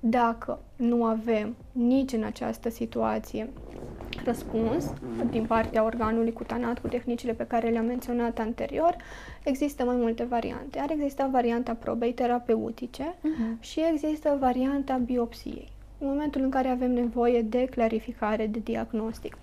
Dacă 0.00 0.58
nu 0.76 1.04
avem 1.04 1.56
nici 1.72 2.12
în 2.12 2.22
această 2.22 2.70
situație 2.70 3.48
răspuns 4.24 4.92
din 5.30 5.44
partea 5.44 5.84
organului 5.84 6.32
cutanat 6.32 6.78
cu 6.78 6.88
tehnicile 6.88 7.32
pe 7.32 7.46
care 7.46 7.68
le-am 7.68 7.84
menționat 7.84 8.38
anterior, 8.38 8.96
există 9.44 9.84
mai 9.84 9.96
multe 9.96 10.24
variante. 10.24 10.78
Ar 10.78 10.90
exista 10.90 11.28
varianta 11.32 11.74
probei 11.74 12.12
terapeutice 12.12 13.14
uh-huh. 13.14 13.60
și 13.60 13.80
există 13.92 14.36
varianta 14.40 14.96
biopsiei. 14.96 15.68
În 15.98 16.06
momentul 16.08 16.42
în 16.42 16.50
care 16.50 16.68
avem 16.68 16.92
nevoie 16.92 17.42
de 17.42 17.64
clarificare 17.64 18.46
de 18.46 18.58
diagnostic. 18.58 19.36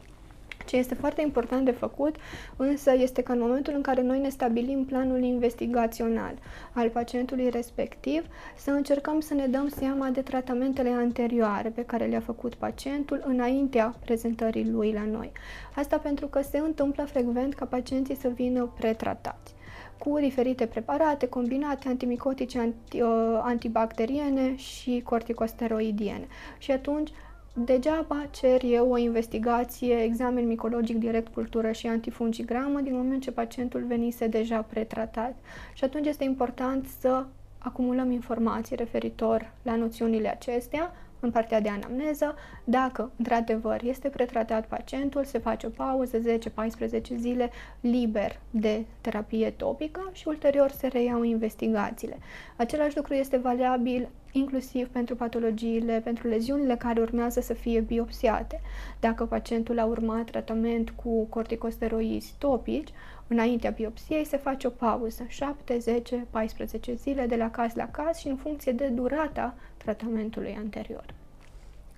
Ce 0.65 0.77
este 0.77 0.93
foarte 0.93 1.21
important 1.21 1.65
de 1.65 1.71
făcut, 1.71 2.15
însă, 2.55 2.93
este 2.93 3.21
că 3.21 3.31
în 3.31 3.39
momentul 3.39 3.73
în 3.75 3.81
care 3.81 4.01
noi 4.01 4.19
ne 4.19 4.29
stabilim 4.29 4.85
planul 4.85 5.23
investigațional 5.23 6.33
al 6.73 6.89
pacientului 6.89 7.49
respectiv, 7.49 8.25
să 8.55 8.71
încercăm 8.71 9.19
să 9.19 9.33
ne 9.33 9.47
dăm 9.47 9.67
seama 9.67 10.07
de 10.07 10.21
tratamentele 10.21 10.89
anterioare 10.89 11.69
pe 11.69 11.85
care 11.85 12.05
le-a 12.05 12.19
făcut 12.19 12.55
pacientul 12.55 13.23
înaintea 13.25 13.95
prezentării 14.05 14.69
lui 14.69 14.91
la 14.91 15.05
noi. 15.05 15.31
Asta 15.75 15.97
pentru 15.97 16.27
că 16.27 16.41
se 16.41 16.57
întâmplă 16.57 17.03
frecvent 17.03 17.53
ca 17.53 17.65
pacienții 17.65 18.15
să 18.15 18.27
vină 18.27 18.71
pretratați 18.77 19.53
cu 19.97 20.19
diferite 20.19 20.65
preparate 20.65 21.27
combinate 21.27 21.87
antimicotice, 21.87 22.59
anti, 22.59 23.01
uh, 23.01 23.39
antibacteriene 23.41 24.55
și 24.55 25.01
corticosteroidiene. 25.05 26.27
Și 26.57 26.71
atunci 26.71 27.09
Degeaba 27.55 28.27
cer 28.31 28.63
eu 28.63 28.91
o 28.91 28.97
investigație, 28.97 30.03
examen 30.03 30.47
micologic 30.47 30.97
direct, 30.97 31.33
cultură 31.33 31.71
și 31.71 31.87
antifungigramă 31.87 32.79
din 32.79 32.95
moment 32.95 33.21
ce 33.21 33.31
pacientul 33.31 33.83
venise 33.87 34.27
deja 34.27 34.61
pretratat. 34.61 35.35
Și 35.73 35.83
atunci 35.83 36.07
este 36.07 36.23
important 36.23 36.87
să 36.99 37.25
acumulăm 37.57 38.11
informații 38.11 38.75
referitor 38.75 39.51
la 39.61 39.75
noțiunile 39.75 40.29
acestea, 40.29 40.91
în 41.19 41.31
partea 41.31 41.61
de 41.61 41.69
anamneză. 41.69 42.35
Dacă, 42.63 43.11
într-adevăr, 43.17 43.81
este 43.83 44.09
pretratat 44.09 44.67
pacientul, 44.67 45.23
se 45.23 45.37
face 45.37 45.65
o 45.65 45.69
pauză 45.69 46.17
10-14 46.17 47.01
zile 47.17 47.49
liber 47.81 48.39
de 48.49 48.85
terapie 49.01 49.49
topică 49.49 50.09
și 50.13 50.27
ulterior 50.27 50.69
se 50.69 50.87
reiau 50.87 51.23
investigațiile. 51.23 52.17
Același 52.55 52.95
lucru 52.95 53.13
este 53.13 53.37
valabil 53.37 54.09
inclusiv 54.33 54.87
pentru 54.87 55.15
patologiile, 55.15 56.01
pentru 56.03 56.27
leziunile 56.27 56.75
care 56.75 57.01
urmează 57.01 57.41
să 57.41 57.53
fie 57.53 57.79
biopsiate. 57.79 58.61
Dacă 58.99 59.25
pacientul 59.25 59.79
a 59.79 59.85
urmat 59.85 60.23
tratament 60.23 60.89
cu 60.89 61.23
corticosteroizi 61.25 62.33
topici, 62.37 62.89
înaintea 63.27 63.69
biopsiei 63.69 64.25
se 64.25 64.37
face 64.37 64.67
o 64.67 64.69
pauză, 64.69 65.25
7, 65.27 65.79
10, 65.79 66.27
14 66.29 66.93
zile 66.93 67.25
de 67.25 67.35
la 67.35 67.51
caz 67.51 67.73
la 67.73 67.87
caz 67.87 68.17
și 68.17 68.27
în 68.27 68.35
funcție 68.35 68.71
de 68.71 68.87
durata 68.87 69.55
tratamentului 69.77 70.55
anterior. 70.59 71.05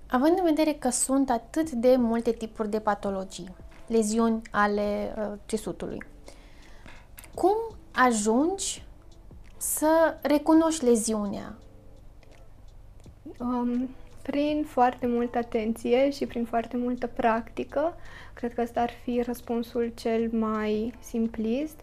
Având 0.06 0.38
în 0.38 0.44
vedere 0.44 0.72
că 0.72 0.88
sunt 0.88 1.30
atât 1.30 1.70
de 1.70 1.96
multe 1.98 2.32
tipuri 2.32 2.70
de 2.70 2.80
patologii, 2.80 3.54
leziuni 3.86 4.42
ale 4.50 5.14
uh, 5.18 5.32
țesutului, 5.48 6.02
cum 7.34 7.56
ajungi 7.92 8.84
să 9.56 10.16
recunoști 10.22 10.84
leziunea? 10.84 11.54
Um, 13.38 13.88
prin 14.22 14.64
foarte 14.66 15.06
multă 15.06 15.38
atenție 15.38 16.10
și 16.10 16.26
prin 16.26 16.44
foarte 16.44 16.76
multă 16.76 17.06
practică, 17.06 17.94
cred 18.34 18.54
că 18.54 18.60
ăsta 18.60 18.80
ar 18.80 18.90
fi 19.04 19.22
răspunsul 19.26 19.92
cel 19.94 20.30
mai 20.32 20.94
simplist. 21.00 21.80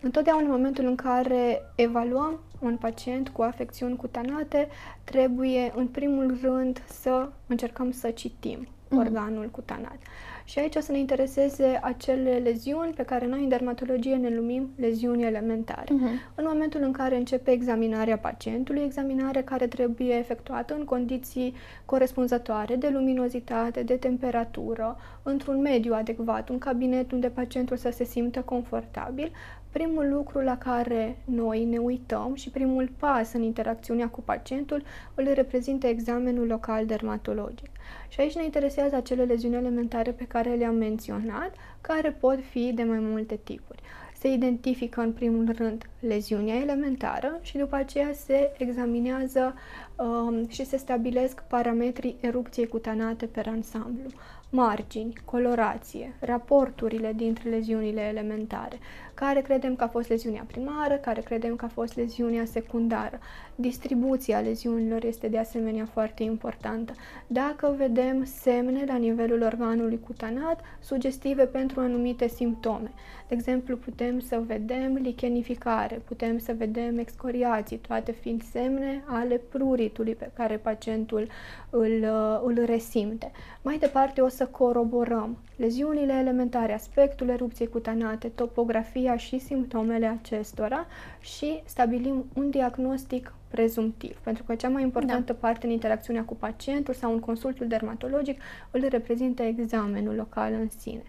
Întotdeauna 0.00 0.44
în 0.44 0.50
momentul 0.50 0.84
în 0.84 0.94
care 0.94 1.62
evaluăm 1.74 2.40
un 2.58 2.76
pacient 2.76 3.28
cu 3.28 3.42
afecțiuni 3.42 3.96
cutanate, 3.96 4.68
trebuie 5.04 5.72
în 5.74 5.86
primul 5.86 6.38
rând 6.42 6.82
să 6.86 7.28
încercăm 7.46 7.90
să 7.90 8.10
citim 8.10 8.66
mm-hmm. 8.66 8.98
organul 8.98 9.48
cutanat. 9.50 9.98
Și 10.46 10.58
aici 10.58 10.76
o 10.76 10.80
să 10.80 10.92
ne 10.92 10.98
intereseze 10.98 11.78
acele 11.82 12.40
leziuni 12.42 12.92
pe 12.92 13.02
care 13.02 13.26
noi 13.26 13.42
în 13.42 13.48
dermatologie 13.48 14.14
ne 14.14 14.28
numim 14.28 14.70
leziuni 14.76 15.24
elementare. 15.24 15.84
Uh-huh. 15.84 16.34
În 16.34 16.44
momentul 16.48 16.82
în 16.82 16.92
care 16.92 17.16
începe 17.16 17.50
examinarea 17.50 18.18
pacientului, 18.18 18.82
examinare 18.82 19.42
care 19.42 19.66
trebuie 19.66 20.14
efectuată 20.14 20.74
în 20.74 20.84
condiții 20.84 21.54
corespunzătoare 21.84 22.76
de 22.76 22.88
luminozitate, 22.88 23.82
de 23.82 23.94
temperatură, 23.94 24.96
într-un 25.22 25.60
mediu 25.60 25.94
adecvat, 25.94 26.48
un 26.48 26.58
cabinet 26.58 27.12
unde 27.12 27.28
pacientul 27.28 27.76
să 27.76 27.90
se 27.90 28.04
simtă 28.04 28.40
confortabil, 28.40 29.32
primul 29.76 30.08
lucru 30.12 30.40
la 30.40 30.58
care 30.58 31.16
noi 31.24 31.64
ne 31.64 31.78
uităm 31.78 32.34
și 32.34 32.50
primul 32.50 32.90
pas 32.98 33.32
în 33.32 33.42
interacțiunea 33.42 34.08
cu 34.08 34.20
pacientul 34.20 34.82
îl 35.14 35.32
reprezintă 35.34 35.86
examenul 35.86 36.46
local 36.46 36.86
dermatologic. 36.86 37.68
Și 38.08 38.20
aici 38.20 38.34
ne 38.34 38.44
interesează 38.44 38.96
acele 38.96 39.24
leziuni 39.24 39.54
elementare 39.54 40.10
pe 40.10 40.24
care 40.24 40.54
le-am 40.54 40.74
menționat, 40.74 41.52
care 41.80 42.10
pot 42.10 42.38
fi 42.50 42.72
de 42.74 42.82
mai 42.82 42.98
multe 42.98 43.38
tipuri. 43.44 43.80
Se 44.18 44.28
se 44.28 44.32
identifică 44.32 45.00
în 45.00 45.12
primul 45.12 45.54
rând 45.56 45.88
leziunea 46.00 46.54
elementară 46.54 47.38
și 47.42 47.56
după 47.56 47.76
aceea 47.76 48.10
se 48.12 48.52
examinează 48.58 49.54
um, 49.96 50.48
și 50.48 50.64
se 50.64 50.76
stabilesc 50.76 51.42
parametrii 51.42 52.16
erupției 52.20 52.66
cutanate 52.66 53.26
per 53.26 53.46
ansamblu 53.46 54.10
margini, 54.50 55.12
colorație, 55.24 56.14
raporturile 56.20 57.12
dintre 57.16 57.50
leziunile 57.50 58.00
elementare, 58.00 58.78
care 59.16 59.40
credem 59.40 59.76
că 59.76 59.84
a 59.84 59.88
fost 59.88 60.08
leziunea 60.08 60.44
primară, 60.46 60.94
care 60.94 61.20
credem 61.20 61.56
că 61.56 61.64
a 61.64 61.68
fost 61.68 61.96
leziunea 61.96 62.44
secundară. 62.44 63.18
Distribuția 63.54 64.40
leziunilor 64.40 65.04
este 65.04 65.28
de 65.28 65.38
asemenea 65.38 65.84
foarte 65.92 66.22
importantă. 66.22 66.92
Dacă 67.26 67.74
vedem 67.76 68.24
semne 68.24 68.84
la 68.86 68.96
nivelul 68.96 69.42
organului 69.42 70.00
cutanat 70.00 70.60
sugestive 70.80 71.44
pentru 71.46 71.80
anumite 71.80 72.28
simptome, 72.28 72.92
de 73.28 73.34
exemplu, 73.34 73.76
putem 73.76 74.20
să 74.20 74.42
vedem 74.46 74.94
lichenificare, 74.94 76.02
putem 76.04 76.38
să 76.38 76.54
vedem 76.56 76.98
excoriații, 76.98 77.76
toate 77.76 78.12
fiind 78.12 78.42
semne 78.42 79.04
ale 79.06 79.40
pruritului 79.50 80.14
pe 80.14 80.30
care 80.34 80.56
pacientul 80.56 81.28
îl, 81.70 82.04
îl 82.44 82.64
resimte. 82.64 83.30
Mai 83.62 83.78
departe 83.78 84.20
o 84.20 84.28
să 84.28 84.46
coroborăm 84.46 85.36
leziunile 85.56 86.12
elementare, 86.12 86.74
aspectul 86.74 87.28
erupției 87.28 87.68
cutanate, 87.68 88.28
topografia 88.28 89.05
și 89.14 89.38
simptomele 89.38 90.06
acestora 90.06 90.86
și 91.20 91.62
stabilim 91.64 92.24
un 92.34 92.50
diagnostic 92.50 93.32
prezumtiv, 93.48 94.16
pentru 94.16 94.44
că 94.44 94.54
cea 94.54 94.68
mai 94.68 94.82
importantă 94.82 95.32
da. 95.32 95.38
parte 95.40 95.66
în 95.66 95.72
interacțiunea 95.72 96.24
cu 96.24 96.34
pacientul 96.34 96.94
sau 96.94 97.12
în 97.12 97.20
consultul 97.20 97.66
dermatologic 97.66 98.40
îl 98.70 98.86
reprezintă 98.88 99.42
examenul 99.42 100.14
local 100.14 100.52
în 100.52 100.68
sine. 100.78 101.02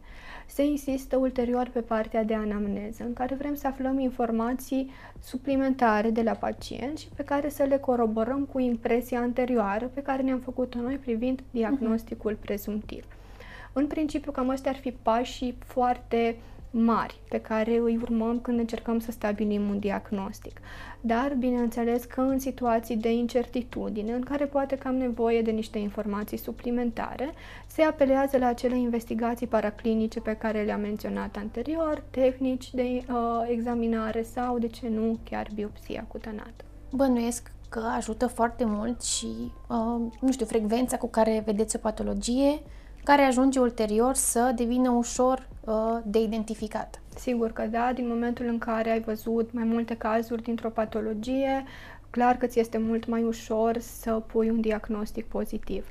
Se 0.48 0.64
insistă 0.66 1.18
ulterior 1.18 1.70
pe 1.74 1.80
partea 1.82 2.24
de 2.24 2.34
anamneză, 2.34 3.04
în 3.04 3.14
care 3.14 3.36
vrem 3.36 3.56
să 3.56 3.68
aflăm 3.68 4.00
informații 4.00 4.92
suplimentare 5.20 6.10
de 6.10 6.22
la 6.22 6.32
pacient 6.32 6.98
și 6.98 7.08
pe 7.16 7.24
care 7.24 7.50
să 7.50 7.64
le 7.64 7.78
coroborăm 7.78 8.46
cu 8.52 8.60
impresia 8.60 9.20
anterioară 9.20 9.92
pe 9.94 10.02
care 10.02 10.22
ne-am 10.22 10.40
făcut-o 10.40 10.82
noi 10.82 10.96
privind 10.96 11.44
diagnosticul 11.52 12.34
uh-huh. 12.36 12.46
prezumtiv. 12.46 13.06
În 13.74 13.88
principiu, 13.88 14.32
cam 14.32 14.50
astea 14.50 14.72
ar 14.72 14.78
fi 14.78 14.92
pașii 14.92 15.58
foarte 15.66 16.38
mari 16.72 17.20
pe 17.30 17.42
care 17.42 17.78
îi 17.78 18.00
urmăm 18.02 18.40
când 18.40 18.60
încercăm 18.60 19.00
să 19.00 19.12
stabilim 19.12 19.70
un 19.70 19.80
diagnostic. 19.80 20.60
Dar, 21.02 21.34
bineînțeles 21.40 22.04
că 22.04 22.22
în 22.22 22.40
situații 22.40 22.96
de 22.96 23.12
incertitudine, 23.14 24.14
în 24.14 24.22
care 24.22 24.46
poate 24.46 24.78
că 24.78 24.88
am 24.88 24.96
nevoie 24.96 25.42
de 25.42 25.52
niște 25.52 25.78
informații 25.78 26.38
suplimentare, 26.38 27.34
se 27.68 27.82
apelează 27.82 28.38
la 28.38 28.48
acele 28.48 28.78
investigații 28.78 29.48
paraclinice 29.48 30.20
pe 30.20 30.34
care 30.34 30.64
le-am 30.64 30.82
menționat 30.82 31.36
anterior, 31.36 32.04
tehnici 32.10 32.74
de 32.74 32.82
uh, 32.82 33.48
examinare 33.50 34.22
sau, 34.22 34.60
de 34.60 34.68
ce 34.68 34.88
nu, 34.88 35.18
chiar 35.24 35.48
biopsia 35.54 36.06
cutanată. 36.08 36.66
Bănuiesc 36.92 37.52
că 37.70 37.80
ajută 37.96 38.28
foarte 38.28 38.66
mult 38.66 39.02
și, 39.02 39.52
uh, 39.70 40.12
nu 40.20 40.32
știu, 40.32 40.46
frecvența 40.46 40.98
cu 40.98 41.08
care 41.08 41.44
vedeți 41.46 41.76
o 41.76 41.80
patologie 41.80 42.60
care 43.08 43.22
ajunge 43.22 43.60
ulterior 43.60 44.14
să 44.14 44.52
devină 44.56 44.90
ușor 44.90 45.48
uh, 45.66 45.74
de 46.04 46.20
identificat. 46.20 47.02
Sigur 47.16 47.52
că 47.52 47.62
da, 47.62 47.92
din 47.94 48.08
momentul 48.08 48.46
în 48.46 48.58
care 48.58 48.90
ai 48.90 49.00
văzut 49.00 49.54
mai 49.54 49.64
multe 49.64 49.96
cazuri 49.96 50.44
dintr-o 50.44 50.70
patologie, 50.70 51.64
clar 52.18 52.38
că 52.38 52.46
ți 52.46 52.60
este 52.60 52.78
mult 52.78 53.08
mai 53.08 53.24
ușor 53.24 53.78
să 53.78 54.12
pui 54.12 54.50
un 54.50 54.62
diagnostic 54.62 55.26
pozitiv. 55.26 55.86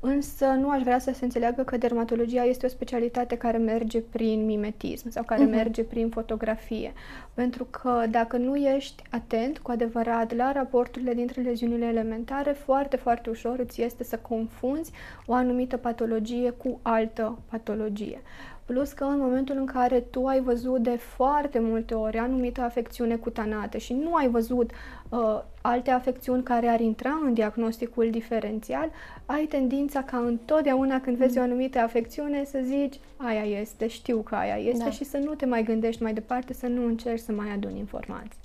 Însă 0.00 0.46
nu 0.46 0.70
aș 0.70 0.82
vrea 0.82 0.98
să 0.98 1.12
se 1.14 1.24
înțeleagă 1.24 1.62
că 1.62 1.76
dermatologia 1.76 2.42
este 2.42 2.66
o 2.66 2.68
specialitate 2.68 3.36
care 3.36 3.56
merge 3.56 4.00
prin 4.00 4.44
mimetism 4.44 5.10
sau 5.10 5.22
care 5.22 5.46
uh-huh. 5.46 5.50
merge 5.50 5.82
prin 5.84 6.08
fotografie. 6.08 6.92
Pentru 7.34 7.64
că 7.70 8.04
dacă 8.10 8.36
nu 8.36 8.56
ești 8.56 9.02
atent 9.10 9.58
cu 9.58 9.70
adevărat 9.70 10.34
la 10.34 10.52
raporturile 10.52 11.14
dintre 11.14 11.42
leziunile 11.42 11.86
elementare, 11.86 12.52
foarte, 12.52 12.96
foarte 12.96 13.30
ușor 13.30 13.58
îți 13.58 13.82
este 13.82 14.04
să 14.04 14.16
confunzi 14.16 14.92
o 15.26 15.32
anumită 15.32 15.76
patologie 15.76 16.50
cu 16.50 16.78
altă 16.82 17.38
patologie. 17.50 18.20
Plus 18.64 18.92
că 18.92 19.04
în 19.04 19.18
momentul 19.18 19.56
în 19.56 19.66
care 19.66 20.00
tu 20.00 20.26
ai 20.26 20.40
văzut 20.40 20.82
de 20.82 20.96
foarte 20.96 21.58
multe 21.58 21.94
ori 21.94 22.18
anumită 22.18 22.60
afecțiune 22.60 23.16
cutanată 23.16 23.78
și 23.78 23.92
nu 23.92 24.14
ai 24.14 24.28
văzut 24.28 24.70
uh, 25.08 25.42
alte 25.60 25.90
afecțiuni 25.90 26.42
care 26.42 26.68
ar 26.68 26.80
intra 26.80 27.20
în 27.24 27.34
diagnosticul 27.34 28.10
diferențial, 28.10 28.90
ai 29.26 29.44
tendința 29.44 30.02
ca 30.02 30.16
întotdeauna 30.16 31.00
când 31.00 31.16
vezi 31.16 31.38
o 31.38 31.42
anumită 31.42 31.78
afecțiune 31.78 32.44
să 32.44 32.58
zici 32.64 33.00
aia 33.16 33.60
este, 33.60 33.86
știu 33.86 34.18
că 34.18 34.34
aia 34.34 34.56
este 34.56 34.84
da. 34.84 34.90
și 34.90 35.04
să 35.04 35.16
nu 35.16 35.34
te 35.34 35.46
mai 35.46 35.62
gândești 35.62 36.02
mai 36.02 36.14
departe, 36.14 36.52
să 36.52 36.66
nu 36.66 36.86
încerci 36.86 37.22
să 37.22 37.32
mai 37.32 37.50
aduni 37.54 37.78
informații. 37.78 38.40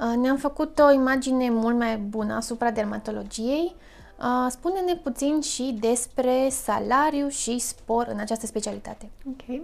Uh, 0.00 0.16
ne-am 0.16 0.36
făcut 0.36 0.78
o 0.78 0.92
imagine 0.92 1.50
mult 1.50 1.76
mai 1.76 1.96
bună 1.96 2.34
asupra 2.34 2.70
dermatologiei. 2.70 3.74
Uh, 4.18 4.46
spune-ne 4.50 4.94
puțin 4.94 5.40
și 5.40 5.76
despre 5.80 6.48
salariu 6.50 7.28
și 7.28 7.58
spor 7.58 8.06
în 8.10 8.18
această 8.18 8.46
specialitate. 8.46 9.10
Ok. 9.28 9.60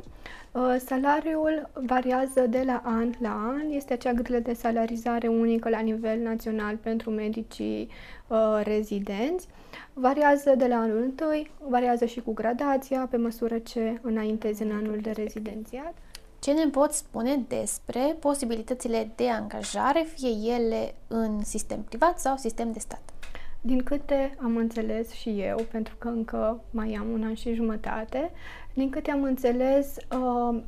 Uh, 0.53 0.77
salariul 0.87 1.71
variază 1.73 2.47
de 2.49 2.63
la 2.67 2.83
an 2.85 3.13
la 3.19 3.31
an. 3.31 3.71
Este 3.71 3.93
acea 3.93 4.13
grilă 4.13 4.39
de 4.39 4.53
salarizare 4.53 5.29
unică 5.29 5.69
la 5.69 5.81
nivel 5.81 6.21
național 6.21 6.77
pentru 6.77 7.11
medicii 7.11 7.89
uh, 8.27 8.61
rezidenți. 8.63 9.47
Variază 9.93 10.55
de 10.57 10.67
la 10.67 10.77
anul 10.77 11.03
întâi, 11.03 11.51
variază 11.69 12.05
și 12.05 12.21
cu 12.21 12.33
gradația 12.33 13.07
pe 13.11 13.17
măsură 13.17 13.59
ce 13.59 13.99
înaintezi 14.03 14.63
în 14.63 14.71
anul 14.71 14.99
de 15.03 15.11
rezidențiat. 15.11 15.95
Ce 16.39 16.53
ne 16.53 16.67
poți 16.67 16.99
spune 16.99 17.45
despre 17.49 18.17
posibilitățile 18.21 19.11
de 19.17 19.29
angajare, 19.29 20.07
fie 20.15 20.53
ele 20.55 20.95
în 21.07 21.45
sistem 21.45 21.83
privat 21.83 22.21
sau 22.21 22.37
sistem 22.37 22.73
de 22.73 22.79
stat? 22.79 23.12
Din 23.65 23.83
câte 23.83 24.37
am 24.43 24.57
înțeles 24.57 25.11
și 25.11 25.41
eu, 25.41 25.67
pentru 25.71 25.95
că 25.99 26.09
încă 26.09 26.61
mai 26.71 26.95
am 26.95 27.09
un 27.11 27.23
an 27.23 27.35
și 27.35 27.55
jumătate, 27.55 28.31
din 28.75 28.91
câte 28.91 29.11
am 29.11 29.23
înțeles, 29.23 29.97
uh, 29.97 30.61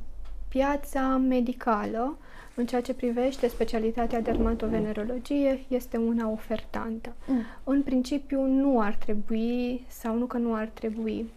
piața 0.49 1.17
medicală, 1.17 2.19
în 2.55 2.67
ceea 2.67 2.81
ce 2.81 2.95
privește 2.95 3.49
specialitatea 3.49 4.21
dermatovenerologie, 4.21 5.65
este 5.69 5.97
una 5.97 6.31
ofertantă. 6.31 7.15
Mm. 7.27 7.43
În 7.65 7.83
principiu 7.83 8.47
nu 8.47 8.81
ar 8.81 8.95
trebui, 8.95 9.85
sau 9.89 10.17
nu 10.17 10.27
că 10.27 10.39
nu 10.39 10.55
ar 10.55 10.67
trebui, 10.67 11.31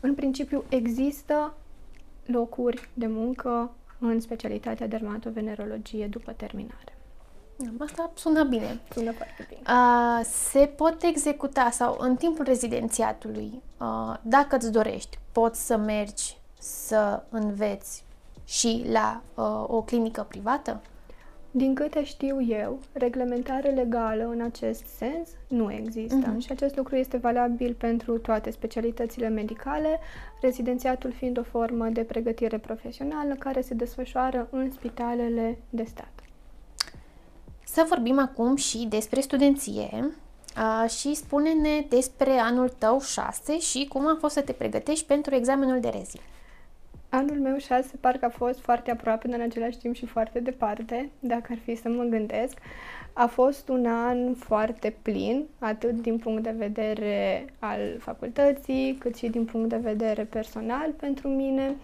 în 0.00 0.14
principiu 0.14 0.64
există 0.68 1.54
locuri 2.26 2.88
de 2.94 3.06
muncă 3.06 3.70
în 3.98 4.20
specialitatea 4.20 4.88
dermatovenerologie 4.88 6.06
după 6.06 6.32
terminare. 6.32 6.97
Asta 7.78 8.10
sună 8.14 8.44
bine. 8.44 8.80
Sună 8.92 9.12
foarte 9.12 9.46
bine. 9.48 9.60
Uh, 9.66 10.24
se 10.24 10.66
pot 10.76 11.02
executa 11.02 11.70
sau 11.70 11.96
în 12.00 12.16
timpul 12.16 12.44
rezidențiatului, 12.44 13.62
uh, 13.80 14.14
dacă 14.22 14.56
îți 14.56 14.72
dorești, 14.72 15.18
poți 15.32 15.66
să 15.66 15.76
mergi 15.76 16.36
să 16.58 17.22
înveți 17.28 18.04
și 18.44 18.84
la 18.90 19.22
uh, 19.34 19.64
o 19.66 19.82
clinică 19.82 20.26
privată? 20.28 20.80
Din 21.50 21.74
câte 21.74 22.04
știu 22.04 22.42
eu, 22.42 22.78
reglementare 22.92 23.70
legală 23.70 24.28
în 24.32 24.40
acest 24.40 24.84
sens 24.86 25.28
nu 25.48 25.72
există 25.72 26.34
uh-huh. 26.34 26.38
și 26.38 26.52
acest 26.52 26.76
lucru 26.76 26.96
este 26.96 27.16
valabil 27.16 27.74
pentru 27.74 28.18
toate 28.18 28.50
specialitățile 28.50 29.28
medicale, 29.28 29.98
rezidențiatul 30.40 31.12
fiind 31.12 31.38
o 31.38 31.42
formă 31.42 31.86
de 31.88 32.02
pregătire 32.02 32.58
profesională 32.58 33.34
care 33.34 33.60
se 33.60 33.74
desfășoară 33.74 34.48
în 34.50 34.70
spitalele 34.70 35.58
de 35.70 35.84
stat. 35.84 36.17
Să 37.78 37.86
vorbim 37.88 38.18
acum 38.18 38.56
și 38.56 38.86
despre 38.88 39.20
studenție 39.20 40.10
și 40.98 41.14
spune-ne 41.14 41.84
despre 41.88 42.30
anul 42.30 42.68
tău 42.78 43.00
6 43.00 43.58
și 43.58 43.86
cum 43.88 44.06
a 44.06 44.16
fost 44.20 44.34
să 44.34 44.40
te 44.40 44.52
pregătești 44.52 45.06
pentru 45.06 45.34
examenul 45.34 45.80
de 45.80 45.88
rezi. 45.88 46.20
Anul 47.08 47.36
meu 47.36 47.58
6 47.58 47.96
parcă 48.00 48.24
a 48.24 48.28
fost 48.28 48.60
foarte 48.60 48.90
aproape, 48.90 49.28
dar 49.28 49.38
în 49.38 49.44
același 49.44 49.78
timp 49.78 49.94
și 49.94 50.06
foarte 50.06 50.40
departe, 50.40 51.10
dacă 51.20 51.46
ar 51.50 51.58
fi 51.64 51.74
să 51.74 51.88
mă 51.88 52.02
gândesc. 52.02 52.58
A 53.12 53.26
fost 53.26 53.68
un 53.68 53.86
an 53.86 54.34
foarte 54.34 54.96
plin, 55.02 55.46
atât 55.58 56.00
din 56.00 56.18
punct 56.18 56.42
de 56.42 56.54
vedere 56.56 57.44
al 57.58 57.80
facultății, 57.98 58.96
cât 59.00 59.16
și 59.16 59.28
din 59.28 59.44
punct 59.44 59.68
de 59.68 59.76
vedere 59.76 60.24
personal 60.24 60.90
pentru 60.90 61.28
mine. 61.28 61.68
Uh, 61.68 61.76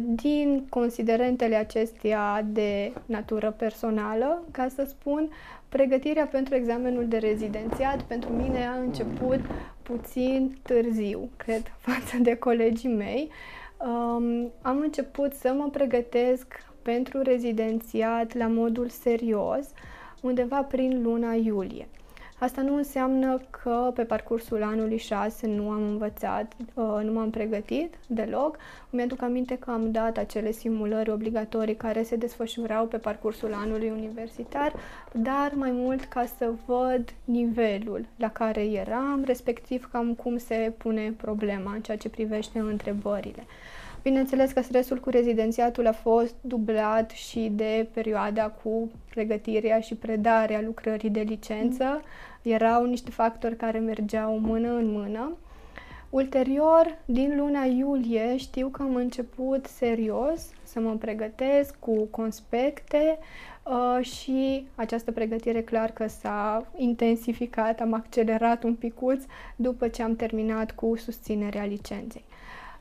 din 0.00 0.66
considerentele 0.68 1.54
acestea 1.54 2.46
de 2.48 2.92
natură 3.06 3.50
personală, 3.50 4.42
ca 4.50 4.68
să 4.68 4.84
spun, 4.88 5.30
pregătirea 5.68 6.26
pentru 6.26 6.54
examenul 6.54 7.08
de 7.08 7.16
rezidențiat 7.16 8.02
pentru 8.02 8.32
mine 8.32 8.66
a 8.66 8.78
început 8.78 9.40
puțin 9.82 10.58
târziu, 10.62 11.28
cred, 11.36 11.62
față 11.86 12.16
de 12.20 12.34
colegii 12.34 12.94
mei. 12.94 13.30
Um, 13.78 14.50
am 14.62 14.78
început 14.78 15.32
să 15.32 15.52
mă 15.56 15.68
pregătesc 15.72 16.46
pentru 16.82 17.22
rezidențiat 17.22 18.34
la 18.34 18.46
modul 18.46 18.88
serios 18.88 19.66
undeva 20.20 20.62
prin 20.62 21.02
luna 21.02 21.32
iulie. 21.32 21.88
Asta 22.38 22.62
nu 22.62 22.76
înseamnă 22.76 23.40
că 23.50 23.90
pe 23.94 24.02
parcursul 24.04 24.62
anului 24.62 24.96
6 24.98 25.46
nu 25.46 25.70
am 25.70 25.82
învățat, 25.82 26.52
uh, 26.74 27.00
nu 27.02 27.12
m-am 27.12 27.30
pregătit 27.30 27.94
deloc. 28.06 28.56
Îmi 28.90 29.02
aduc 29.02 29.22
aminte 29.22 29.58
că 29.58 29.70
am 29.70 29.90
dat 29.90 30.16
acele 30.16 30.50
simulări 30.50 31.10
obligatorii 31.10 31.76
care 31.76 32.02
se 32.02 32.16
desfășurau 32.16 32.86
pe 32.86 32.96
parcursul 32.96 33.54
anului 33.54 33.90
universitar, 33.90 34.72
dar 35.12 35.52
mai 35.54 35.70
mult 35.70 36.04
ca 36.04 36.24
să 36.38 36.52
văd 36.66 37.14
nivelul 37.24 38.04
la 38.16 38.30
care 38.30 38.64
eram, 38.64 39.22
respectiv 39.26 39.88
cam 39.92 40.14
cum 40.14 40.38
se 40.38 40.72
pune 40.78 41.14
problema 41.16 41.72
în 41.72 41.80
ceea 41.80 41.96
ce 41.96 42.08
privește 42.08 42.58
întrebările. 42.58 43.44
Bineînțeles 44.06 44.52
că 44.52 44.60
stresul 44.60 45.00
cu 45.00 45.10
rezidențiatul 45.10 45.86
a 45.86 45.92
fost 45.92 46.34
dublat 46.40 47.10
și 47.10 47.52
de 47.52 47.88
perioada 47.92 48.48
cu 48.50 48.90
pregătirea 49.10 49.80
și 49.80 49.94
predarea 49.94 50.60
lucrării 50.60 51.10
de 51.10 51.20
licență. 51.20 51.84
Mm. 51.84 52.52
Erau 52.52 52.84
niște 52.84 53.10
factori 53.10 53.56
care 53.56 53.78
mergeau 53.78 54.38
mână 54.38 54.68
în 54.72 54.90
mână. 54.90 55.36
Ulterior, 56.10 56.98
din 57.04 57.36
luna 57.36 57.64
iulie, 57.64 58.36
știu 58.36 58.68
că 58.68 58.82
am 58.82 58.94
început 58.94 59.66
serios 59.66 60.50
să 60.62 60.80
mă 60.80 60.94
pregătesc 60.94 61.78
cu 61.78 62.04
conspecte 62.04 63.18
uh, 63.62 64.04
și 64.04 64.66
această 64.74 65.12
pregătire 65.12 65.62
clar 65.62 65.90
că 65.90 66.06
s-a 66.06 66.66
intensificat, 66.76 67.80
am 67.80 67.92
accelerat 67.92 68.62
un 68.62 68.74
picuț 68.74 69.24
după 69.56 69.88
ce 69.88 70.02
am 70.02 70.16
terminat 70.16 70.72
cu 70.72 70.96
susținerea 70.96 71.64
licenței. 71.64 72.24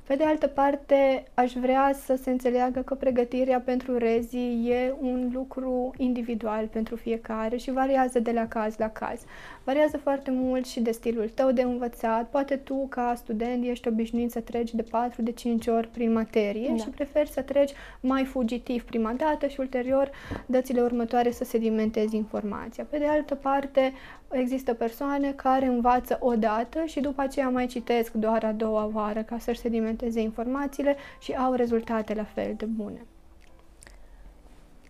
Pe 0.08 0.16
de 0.16 0.24
altă 0.24 0.47
parte, 0.47 1.24
aș 1.34 1.53
vrea 1.53 1.91
să 2.06 2.16
se 2.22 2.30
înțeleagă 2.30 2.80
că 2.82 2.95
pregătirea 2.95 3.60
pentru 3.60 3.97
rezi 3.97 4.38
e 4.70 4.93
un 4.99 5.30
lucru 5.34 5.93
individual 5.97 6.68
pentru 6.68 6.95
fiecare 6.95 7.58
și 7.58 7.72
variază 7.72 8.20
de 8.20 8.32
la 8.32 8.47
caz 8.47 8.78
la 8.78 8.89
caz. 8.89 9.22
Variază 9.64 9.97
foarte 9.97 10.32
mult 10.32 10.66
și 10.66 10.80
de 10.80 10.91
stilul 10.91 11.30
tău 11.34 11.51
de 11.51 11.62
învățat. 11.62 12.30
Poate 12.30 12.56
tu, 12.56 12.88
ca 12.89 13.14
student, 13.16 13.66
ești 13.66 13.88
obișnuit 13.88 14.32
să 14.32 14.39
treci 14.39 14.74
de 14.74 14.82
4 14.82 15.22
de 15.22 15.32
5 15.32 15.68
ori 15.68 15.88
prin 15.88 16.12
materie 16.12 16.68
da. 16.70 16.76
și 16.76 16.89
preferi 16.89 17.30
să 17.30 17.41
treci 17.41 17.72
mai 17.99 18.26
fugitiv 18.26 18.84
prima 18.84 19.14
dată 19.18 19.47
și 19.47 19.60
ulterior 19.60 20.12
dățile 20.45 20.82
următoare 20.82 21.32
să 21.32 21.43
sedimentezi 21.43 22.16
informația. 22.16 22.86
Pe 22.89 22.97
de 22.97 23.06
altă 23.06 23.36
parte, 23.36 23.93
există 24.38 24.74
persoane 24.74 25.32
care 25.32 25.66
învață 25.66 26.18
o 26.22 26.36
dată 26.36 26.84
și 26.86 27.00
după 27.00 27.22
aceea 27.22 27.50
mai 27.50 27.66
citesc 27.66 28.12
doar 28.12 28.44
a 28.44 28.52
doua 28.52 28.92
oară 28.94 29.24
ca 29.24 29.38
să-și 29.38 29.60
sedimenteze 29.60 30.22
informațiile 30.22 30.96
și 31.20 31.34
au 31.34 31.54
rezultate 31.54 32.14
la 32.14 32.24
fel 32.24 32.54
de 32.58 32.66
bune. 32.66 33.06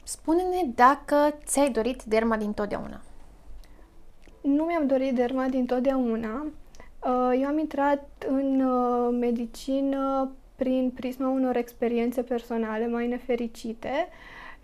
Spune-ne 0.03 0.71
dacă 0.75 1.37
ți-ai 1.45 1.69
dorit 1.69 2.03
derma 2.03 2.37
din 2.37 2.53
totdeauna. 2.53 3.01
Nu 4.41 4.63
mi-am 4.63 4.87
dorit 4.87 5.15
derma 5.15 5.45
din 5.45 5.65
totdeauna. 5.65 6.45
Uh, 6.45 7.39
eu 7.41 7.47
am 7.47 7.57
intrat 7.57 8.25
în 8.27 8.61
uh, 8.61 9.17
medicină 9.19 10.31
prin 10.55 10.91
prisma 10.95 11.29
unor 11.29 11.55
experiențe 11.55 12.21
personale 12.21 12.87
mai 12.87 13.07
nefericite 13.07 14.07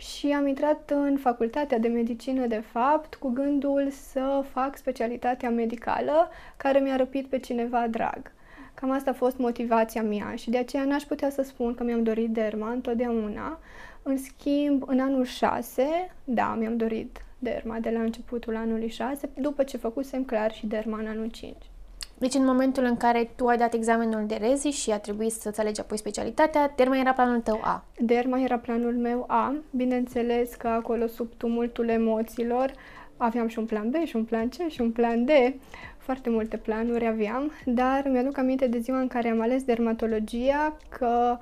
și 0.02 0.28
am 0.28 0.48
intrat 0.48 0.90
în 0.90 1.18
facultatea 1.18 1.80
de 1.80 1.88
medicină, 1.88 2.48
de 2.48 2.64
fapt, 2.72 3.16
cu 3.16 3.30
gândul 3.30 3.90
să 3.90 4.44
fac 4.52 4.78
specialitatea 4.78 5.50
medicală 5.50 6.30
care 6.58 6.80
mi-a 6.80 6.96
răpit 6.96 7.28
pe 7.28 7.40
cineva 7.40 7.88
drag. 7.88 8.32
Cam 8.74 8.92
asta 8.92 9.10
a 9.10 9.14
fost 9.14 9.38
motivația 9.38 10.04
mea 10.04 10.36
și 10.36 10.50
de 10.50 10.58
aceea 10.58 10.84
n-aș 10.84 11.04
putea 11.04 11.30
să 11.30 11.42
spun 11.42 11.74
că 11.74 11.84
mi-am 11.84 12.04
dorit 12.04 12.30
derma 12.30 12.72
întotdeauna. 12.72 13.60
În 14.04 14.18
schimb, 14.18 14.84
în 14.88 15.00
anul 15.00 15.26
6, 15.26 15.86
da, 16.24 16.56
mi-am 16.60 16.78
dorit 16.78 17.26
derma 17.40 17.78
de 17.80 17.90
la 17.90 18.00
începutul 18.00 18.56
anului 18.56 18.90
6, 18.90 19.30
după 19.34 19.64
ce 19.64 19.78
făcusem 19.78 20.24
clar 20.24 20.52
și 20.52 20.66
derma 20.66 21.00
în 21.00 21.08
anul 21.08 21.30
5. 21.30 21.56
Deci 22.22 22.34
în 22.34 22.46
momentul 22.46 22.84
în 22.84 22.98
care 22.98 23.30
tu 23.36 23.48
ai 23.48 23.58
dat 23.58 23.74
examenul 23.74 24.26
de 24.28 24.36
rezi 24.36 24.68
și 24.68 24.92
a 24.92 25.00
trebuit 25.00 25.32
să-ți 25.32 25.60
alegi 25.60 25.80
apoi 25.80 25.98
specialitatea, 25.98 26.74
derma 26.76 26.98
era 26.98 27.14
planul 27.14 27.40
tău 27.40 27.60
A. 27.64 27.84
Derma 27.98 28.40
era 28.40 28.58
planul 28.58 28.98
meu 28.98 29.26
A. 29.28 29.56
Bineînțeles 29.72 30.54
că 30.56 30.68
acolo, 30.68 31.08
sub 31.08 31.30
tumultul 31.38 31.88
emoțiilor, 31.90 32.74
aveam 33.18 33.48
și 33.48 33.60
un 33.60 33.66
plan 33.66 33.90
B 33.90 33.96
și 34.06 34.16
un 34.16 34.24
plan 34.24 34.50
C 34.50 34.70
și 34.70 34.82
un 34.82 34.92
plan 34.92 35.26
D. 35.26 35.30
Foarte 35.98 36.30
multe 36.30 36.58
planuri 36.58 37.08
aveam, 37.08 37.52
dar 37.66 38.08
mi-aduc 38.10 38.38
aminte 38.38 38.68
de 38.68 38.80
ziua 38.80 39.00
în 39.00 39.08
care 39.08 39.30
am 39.30 39.42
ales 39.42 39.64
dermatologia 39.64 40.78
că 40.90 41.38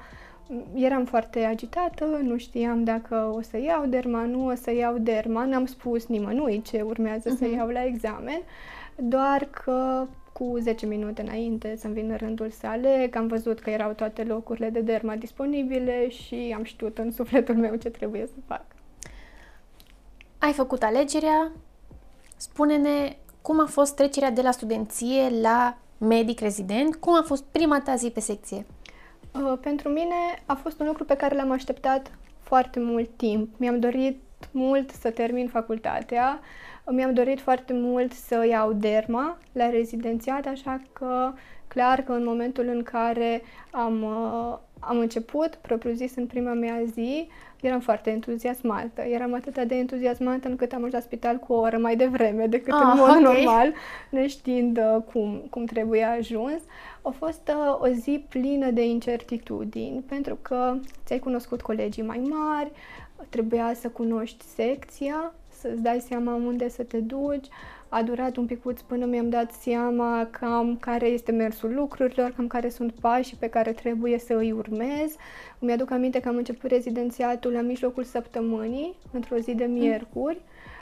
eram 0.73 1.05
foarte 1.05 1.39
agitată, 1.39 2.05
nu 2.23 2.37
știam 2.37 2.83
dacă 2.83 3.33
o 3.35 3.41
să 3.41 3.57
iau 3.57 3.85
derma, 3.85 4.21
nu 4.21 4.45
o 4.45 4.55
să 4.55 4.73
iau 4.73 4.97
derma, 4.97 5.45
n-am 5.45 5.65
spus 5.65 6.07
nimănui 6.07 6.61
ce 6.61 6.81
urmează 6.81 7.29
uh-huh. 7.29 7.37
să 7.37 7.45
mhm. 7.45 7.55
iau 7.55 7.67
la 7.67 7.85
examen, 7.85 8.41
doar 8.95 9.47
că 9.63 10.07
cu 10.39 10.57
10 10.59 10.85
minute 10.85 11.21
înainte 11.21 11.75
să-mi 11.75 11.93
vină 11.93 12.15
rândul 12.15 12.49
să 12.49 12.67
aleg, 12.67 13.15
am 13.15 13.27
văzut 13.27 13.59
că 13.59 13.69
erau 13.69 13.91
toate 13.91 14.23
locurile 14.23 14.69
de 14.69 14.81
derma 14.81 15.15
disponibile 15.15 16.09
și 16.09 16.53
am 16.57 16.63
știut 16.63 16.97
în 16.97 17.11
sufletul 17.11 17.55
meu 17.55 17.75
ce 17.75 17.89
trebuie 17.89 18.25
să 18.25 18.33
fac. 18.47 18.65
Ai 20.37 20.53
făcut 20.53 20.83
alegerea, 20.83 21.51
spune-ne 22.37 23.17
cum 23.41 23.59
a 23.59 23.65
fost 23.65 23.95
trecerea 23.95 24.31
de 24.31 24.41
la 24.41 24.51
studenție 24.51 25.29
la 25.41 25.77
medic 25.97 26.39
rezident, 26.39 26.95
cum 26.95 27.15
a 27.15 27.23
fost 27.25 27.43
prima 27.43 27.81
ta 27.81 27.95
zi 27.95 28.09
pe 28.09 28.19
secție? 28.19 28.65
Uh, 29.33 29.57
pentru 29.61 29.89
mine 29.89 30.15
a 30.45 30.53
fost 30.53 30.79
un 30.79 30.85
lucru 30.85 31.05
pe 31.05 31.15
care 31.15 31.35
l-am 31.35 31.51
așteptat 31.51 32.11
foarte 32.39 32.79
mult 32.79 33.09
timp. 33.15 33.49
Mi-am 33.57 33.79
dorit 33.79 34.21
mult 34.51 34.89
să 34.89 35.09
termin 35.09 35.47
facultatea, 35.47 36.39
mi-am 36.91 37.13
dorit 37.13 37.39
foarte 37.39 37.73
mult 37.73 38.13
să 38.13 38.45
iau 38.49 38.73
derma 38.73 39.37
la 39.51 39.69
rezidențiat, 39.69 40.45
așa 40.45 40.81
că 40.93 41.31
clar 41.67 42.01
că 42.01 42.11
în 42.11 42.23
momentul 42.23 42.67
în 42.67 42.83
care 42.83 43.41
am, 43.71 44.03
uh, 44.03 44.57
am 44.79 44.97
început, 44.97 45.55
propriu 45.55 45.93
zis, 45.93 46.15
în 46.15 46.25
prima 46.25 46.53
mea 46.53 46.81
zi, 46.93 47.27
eram 47.61 47.79
foarte 47.79 48.09
entuziasmată. 48.09 49.01
Eram 49.01 49.33
atât 49.33 49.63
de 49.63 49.75
entuziasmată 49.75 50.47
încât 50.47 50.71
am 50.71 50.77
ajuns 50.77 50.93
la 50.93 50.99
spital 50.99 51.37
cu 51.37 51.53
o 51.53 51.59
oră 51.59 51.77
mai 51.77 51.95
devreme 51.95 52.47
decât 52.47 52.73
ah, 52.73 52.79
în 52.81 52.97
mod 52.97 53.09
okay. 53.09 53.21
normal, 53.21 53.73
neștiind 54.09 54.77
uh, 54.77 55.01
cum, 55.13 55.43
cum 55.49 55.65
trebuie 55.65 56.03
ajuns. 56.03 56.61
A 57.01 57.09
fost 57.09 57.51
uh, 57.55 57.79
o 57.79 57.87
zi 57.87 58.25
plină 58.29 58.71
de 58.71 58.85
incertitudini, 58.85 60.03
pentru 60.07 60.37
că 60.41 60.75
ți-ai 61.05 61.19
cunoscut 61.19 61.61
colegii 61.61 62.03
mai 62.03 62.21
mari, 62.29 62.71
trebuia 63.29 63.73
să 63.73 63.89
cunoști 63.89 64.45
secția, 64.45 65.33
să-ți 65.49 65.81
dai 65.81 65.99
seama 65.99 66.35
unde 66.35 66.69
să 66.69 66.83
te 66.83 66.99
duci. 66.99 67.47
A 67.89 68.03
durat 68.03 68.35
un 68.35 68.45
pic 68.45 68.59
până 68.87 69.05
mi-am 69.05 69.29
dat 69.29 69.51
seama 69.51 70.27
cam 70.31 70.77
care 70.77 71.05
este 71.05 71.31
mersul 71.31 71.73
lucrurilor, 71.73 72.33
cam 72.35 72.47
care 72.47 72.69
sunt 72.69 72.91
pașii 72.91 73.37
pe 73.39 73.49
care 73.49 73.71
trebuie 73.71 74.19
să 74.19 74.33
îi 74.33 74.51
urmez. 74.51 75.15
Mi-aduc 75.59 75.91
aminte 75.91 76.19
că 76.19 76.27
am 76.27 76.35
început 76.35 76.69
rezidențiatul 76.69 77.51
la 77.51 77.61
mijlocul 77.61 78.03
săptămânii, 78.03 78.95
într-o 79.11 79.37
zi 79.37 79.53
de 79.53 79.65
miercuri, 79.65 80.41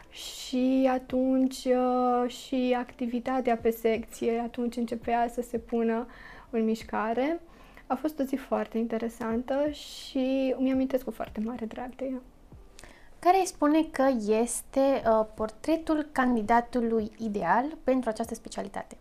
și 0.10 0.90
atunci 0.92 1.66
uh, 1.66 2.30
și 2.30 2.76
activitatea 2.78 3.58
pe 3.58 3.70
secție, 3.70 4.40
atunci 4.40 4.76
începea 4.76 5.28
să 5.28 5.42
se 5.42 5.58
pună 5.58 6.08
în 6.50 6.64
mișcare. 6.64 7.40
A 7.88 7.96
fost 7.96 8.20
o 8.20 8.24
zi 8.24 8.36
foarte 8.36 8.78
interesantă 8.78 9.70
și 9.70 10.56
mi 10.58 10.72
amintesc 10.72 11.04
cu 11.04 11.12
foarte 11.12 11.40
mare 11.40 11.66
drag 11.66 11.96
de 11.96 12.06
ea 12.06 12.22
care 13.20 13.40
îi 13.40 13.46
spune 13.46 13.84
că 13.84 14.06
este 14.42 15.02
uh, 15.06 15.26
portretul 15.36 16.08
candidatului 16.12 17.12
ideal 17.18 17.66
pentru 17.84 18.10
această 18.10 18.34
specialitate? 18.34 18.98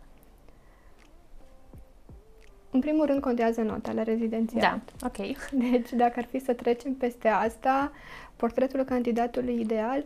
În 2.71 2.79
primul 2.79 3.05
rând 3.05 3.21
contează 3.21 3.61
nota 3.61 3.91
la 3.91 4.03
rezidențiat. 4.03 4.61
Da, 4.61 5.07
ok. 5.07 5.37
Deci 5.71 5.91
dacă 5.91 6.13
ar 6.15 6.25
fi 6.25 6.39
să 6.39 6.53
trecem 6.53 6.93
peste 6.93 7.27
asta, 7.27 7.91
portretul 8.35 8.83
candidatului 8.83 9.59
ideal 9.59 10.05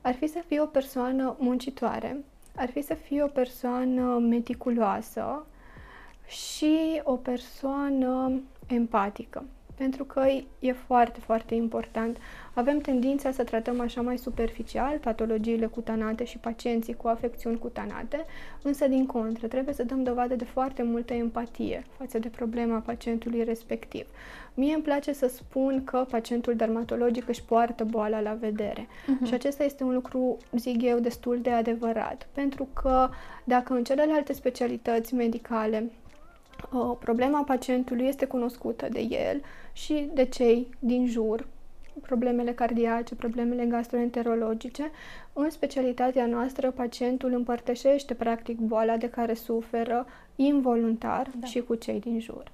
ar 0.00 0.14
fi 0.14 0.26
să 0.26 0.38
fie 0.46 0.60
o 0.60 0.66
persoană 0.66 1.36
muncitoare, 1.38 2.24
ar 2.56 2.70
fi 2.70 2.82
să 2.82 2.94
fie 2.94 3.22
o 3.22 3.26
persoană 3.26 4.18
meticuloasă 4.18 5.46
și 6.26 7.00
o 7.02 7.12
persoană 7.12 8.40
empatică 8.66 9.44
pentru 9.76 10.04
că 10.04 10.22
e 10.58 10.72
foarte, 10.72 11.20
foarte 11.20 11.54
important. 11.54 12.16
Avem 12.54 12.78
tendința 12.78 13.30
să 13.30 13.44
tratăm 13.44 13.80
așa 13.80 14.00
mai 14.00 14.18
superficial 14.18 14.98
patologiile 14.98 15.66
cutanate 15.66 16.24
și 16.24 16.38
pacienții 16.38 16.94
cu 16.94 17.08
afecțiuni 17.08 17.58
cutanate, 17.58 18.24
însă 18.62 18.88
din 18.88 19.06
contră 19.06 19.46
trebuie 19.46 19.74
să 19.74 19.82
dăm 19.84 20.02
dovadă 20.02 20.34
de 20.34 20.44
foarte 20.44 20.82
multă 20.82 21.12
empatie 21.12 21.84
față 21.98 22.18
de 22.18 22.28
problema 22.28 22.78
pacientului 22.78 23.44
respectiv. 23.44 24.06
Mie 24.54 24.74
îmi 24.74 24.82
place 24.82 25.12
să 25.12 25.28
spun 25.28 25.84
că 25.84 26.06
pacientul 26.10 26.54
dermatologic 26.56 27.28
își 27.28 27.42
poartă 27.42 27.84
boala 27.84 28.20
la 28.20 28.36
vedere 28.40 28.86
uh-huh. 28.86 29.26
și 29.26 29.34
acesta 29.34 29.64
este 29.64 29.84
un 29.84 29.92
lucru, 29.94 30.36
zic 30.52 30.82
eu, 30.82 30.98
destul 30.98 31.38
de 31.42 31.50
adevărat, 31.50 32.26
pentru 32.32 32.68
că 32.72 33.08
dacă 33.44 33.72
în 33.74 33.84
celelalte 33.84 34.32
specialități 34.32 35.14
medicale 35.14 35.90
problema 36.98 37.42
pacientului 37.42 38.06
este 38.06 38.26
cunoscută 38.26 38.88
de 38.90 39.00
el 39.00 39.42
și 39.72 40.10
de 40.14 40.24
cei 40.24 40.68
din 40.78 41.06
jur, 41.06 41.46
problemele 42.02 42.52
cardiace, 42.52 43.14
problemele 43.14 43.64
gastroenterologice. 43.64 44.90
În 45.32 45.50
specialitatea 45.50 46.26
noastră, 46.26 46.70
pacientul 46.70 47.32
împărtășește 47.32 48.14
practic 48.14 48.58
boala 48.58 48.96
de 48.96 49.08
care 49.08 49.34
suferă 49.34 50.06
involuntar 50.36 51.30
da. 51.38 51.46
și 51.46 51.60
cu 51.60 51.74
cei 51.74 52.00
din 52.00 52.20
jur. 52.20 52.52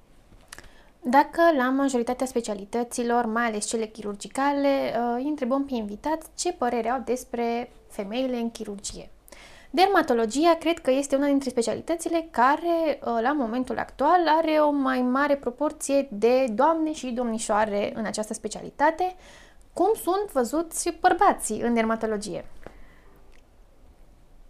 Dacă 1.05 1.41
la 1.57 1.69
majoritatea 1.69 2.25
specialităților, 2.25 3.25
mai 3.25 3.45
ales 3.45 3.65
cele 3.65 3.85
chirurgicale, 3.85 4.67
uh, 4.67 5.15
îi 5.17 5.27
întrebăm 5.27 5.65
pe 5.65 5.73
invitați 5.73 6.29
ce 6.35 6.53
părere 6.53 6.89
au 6.89 7.01
despre 7.05 7.71
femeile 7.87 8.37
în 8.37 8.51
chirurgie. 8.51 9.09
Dermatologia 9.75 10.55
cred 10.59 10.79
că 10.79 10.91
este 10.91 11.15
una 11.15 11.27
dintre 11.27 11.49
specialitățile 11.49 12.27
care, 12.31 12.99
uh, 12.99 13.19
la 13.21 13.31
momentul 13.31 13.77
actual, 13.77 14.27
are 14.27 14.51
o 14.51 14.71
mai 14.71 15.01
mare 15.01 15.35
proporție 15.35 16.07
de 16.11 16.45
doamne 16.45 16.93
și 16.93 17.07
domnișoare 17.07 17.91
în 17.95 18.05
această 18.05 18.33
specialitate. 18.33 19.15
Cum 19.73 19.93
sunt 19.93 20.31
văzuți 20.31 20.97
bărbații 20.99 21.61
în 21.61 21.73
dermatologie? 21.73 22.45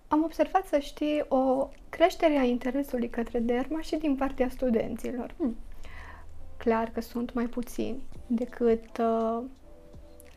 Am 0.07 0.23
observat, 0.23 0.65
să 0.65 0.79
știi, 0.79 1.25
o 1.27 1.69
creștere 1.89 2.37
a 2.37 2.43
interesului 2.43 3.09
către 3.09 3.39
derma 3.39 3.81
și 3.81 3.95
din 3.95 4.15
partea 4.15 4.49
studenților. 4.49 5.33
Hmm. 5.37 5.55
Clar 6.57 6.89
că 6.93 7.01
sunt 7.01 7.33
mai 7.33 7.45
puțini 7.45 8.03
decât 8.27 8.97
uh, 8.97 9.43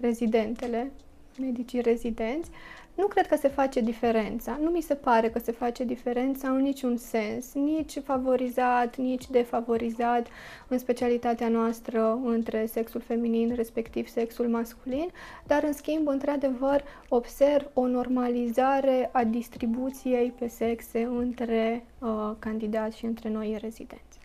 rezidentele, 0.00 0.92
medicii 1.38 1.80
rezidenți, 1.80 2.50
nu 2.96 3.06
cred 3.06 3.26
că 3.26 3.36
se 3.36 3.48
face 3.48 3.80
diferența. 3.80 4.58
Nu 4.62 4.70
mi 4.70 4.80
se 4.80 4.94
pare 4.94 5.30
că 5.30 5.38
se 5.38 5.52
face 5.52 5.84
diferența 5.84 6.48
în 6.48 6.60
niciun 6.60 6.96
sens, 6.96 7.52
nici 7.54 7.98
favorizat, 8.04 8.96
nici 8.96 9.30
defavorizat 9.30 10.26
în 10.68 10.78
specialitatea 10.78 11.48
noastră 11.48 12.18
între 12.24 12.66
sexul 12.66 13.00
feminin, 13.00 13.54
respectiv 13.54 14.08
sexul 14.08 14.48
masculin, 14.48 15.08
dar 15.46 15.62
în 15.62 15.72
schimb, 15.72 16.08
într-adevăr, 16.08 16.82
observ 17.08 17.70
o 17.72 17.86
normalizare 17.86 19.08
a 19.12 19.24
distribuției 19.24 20.34
pe 20.38 20.48
sexe 20.48 21.02
între 21.02 21.86
uh, 21.98 22.32
candidați 22.38 22.96
și 22.96 23.04
între 23.04 23.28
noi 23.28 23.58
rezidenți. 23.60 24.18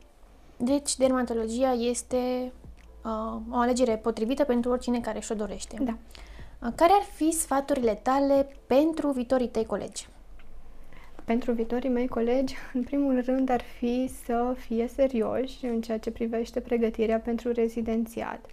Deci, 0.58 0.96
dermatologia 0.96 1.72
este 1.72 2.52
uh, 3.04 3.42
o 3.52 3.58
alegere 3.58 3.98
potrivită 3.98 4.44
pentru 4.44 4.72
oricine 4.72 5.00
care 5.00 5.20
și-o 5.20 5.36
dorește. 5.36 5.78
Da. 5.82 5.98
Care 6.62 6.94
ar 6.94 7.04
fi 7.16 7.32
sfaturile 7.32 7.94
tale 7.94 8.48
pentru 8.68 9.12
viitorii 9.12 9.48
tăi 9.48 9.66
colegi? 9.66 10.08
Pentru 11.26 11.52
viitorii 11.52 11.90
mei 11.90 12.08
colegi, 12.08 12.56
în 12.74 12.84
primul 12.84 13.22
rând 13.26 13.50
ar 13.50 13.62
fi 13.62 14.12
să 14.26 14.56
fie 14.58 14.88
serioși 14.88 15.66
în 15.66 15.82
ceea 15.82 16.00
ce 16.00 16.12
privește 16.12 16.60
pregătirea 16.60 17.20
pentru 17.20 17.52
rezidențiat. 17.52 18.46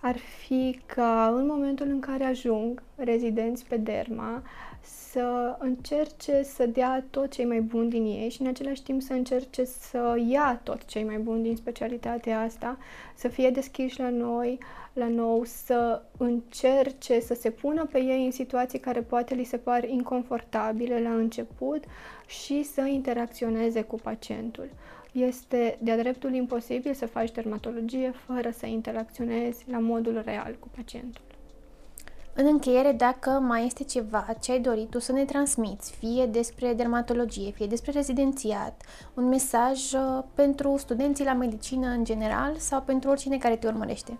Ar 0.00 0.16
fi 0.16 0.80
ca 0.86 1.32
în 1.36 1.46
momentul 1.46 1.86
în 1.86 2.00
care 2.00 2.24
ajung 2.24 2.82
rezidenți 2.96 3.64
pe 3.64 3.76
derma 3.76 4.42
să 4.80 5.56
încerce 5.58 6.42
să 6.42 6.66
dea 6.66 7.04
tot 7.10 7.30
cei 7.30 7.44
mai 7.44 7.60
buni 7.60 7.90
din 7.90 8.04
ei 8.04 8.30
și 8.30 8.40
în 8.40 8.46
același 8.46 8.82
timp 8.82 9.02
să 9.02 9.12
încerce 9.12 9.64
să 9.64 10.14
ia 10.28 10.60
tot 10.62 10.84
cei 10.84 11.04
mai 11.04 11.18
buni 11.18 11.42
din 11.42 11.56
specialitatea 11.56 12.40
asta, 12.40 12.78
să 13.14 13.28
fie 13.28 13.50
deschiși 13.50 14.00
la 14.00 14.08
noi, 14.08 14.58
la 14.94 15.08
nou, 15.08 15.44
să 15.44 16.02
încerce 16.16 17.20
să 17.20 17.34
se 17.34 17.50
pună 17.50 17.86
pe 17.92 17.98
ei 17.98 18.24
în 18.24 18.30
situații 18.30 18.78
care 18.78 19.00
poate 19.00 19.34
li 19.34 19.44
se 19.44 19.56
par 19.56 19.84
inconfortabile 19.88 21.00
la 21.00 21.14
început 21.14 21.84
și 22.26 22.62
să 22.62 22.80
interacționeze 22.80 23.82
cu 23.82 23.96
pacientul. 23.96 24.70
Este 25.12 25.78
de-a 25.82 25.96
dreptul 25.96 26.34
imposibil 26.34 26.94
să 26.94 27.06
faci 27.06 27.32
dermatologie 27.32 28.12
fără 28.26 28.50
să 28.50 28.66
interacționezi 28.66 29.64
la 29.70 29.78
modul 29.78 30.22
real 30.24 30.56
cu 30.60 30.68
pacientul. 30.76 31.22
În 32.36 32.46
încheiere, 32.46 32.92
dacă 32.92 33.30
mai 33.30 33.66
este 33.66 33.84
ceva 33.84 34.26
ce 34.40 34.52
ai 34.52 34.60
dorit 34.60 34.90
tu 34.90 34.98
să 34.98 35.12
ne 35.12 35.24
transmiți, 35.24 35.92
fie 35.92 36.26
despre 36.26 36.74
dermatologie, 36.74 37.50
fie 37.50 37.66
despre 37.66 37.90
rezidențiat, 37.90 38.82
un 39.14 39.28
mesaj 39.28 39.92
uh, 39.92 40.24
pentru 40.34 40.76
studenții 40.76 41.24
la 41.24 41.32
medicină 41.32 41.86
în 41.86 42.04
general 42.04 42.56
sau 42.56 42.82
pentru 42.82 43.10
oricine 43.10 43.38
care 43.38 43.56
te 43.56 43.66
urmărește. 43.66 44.18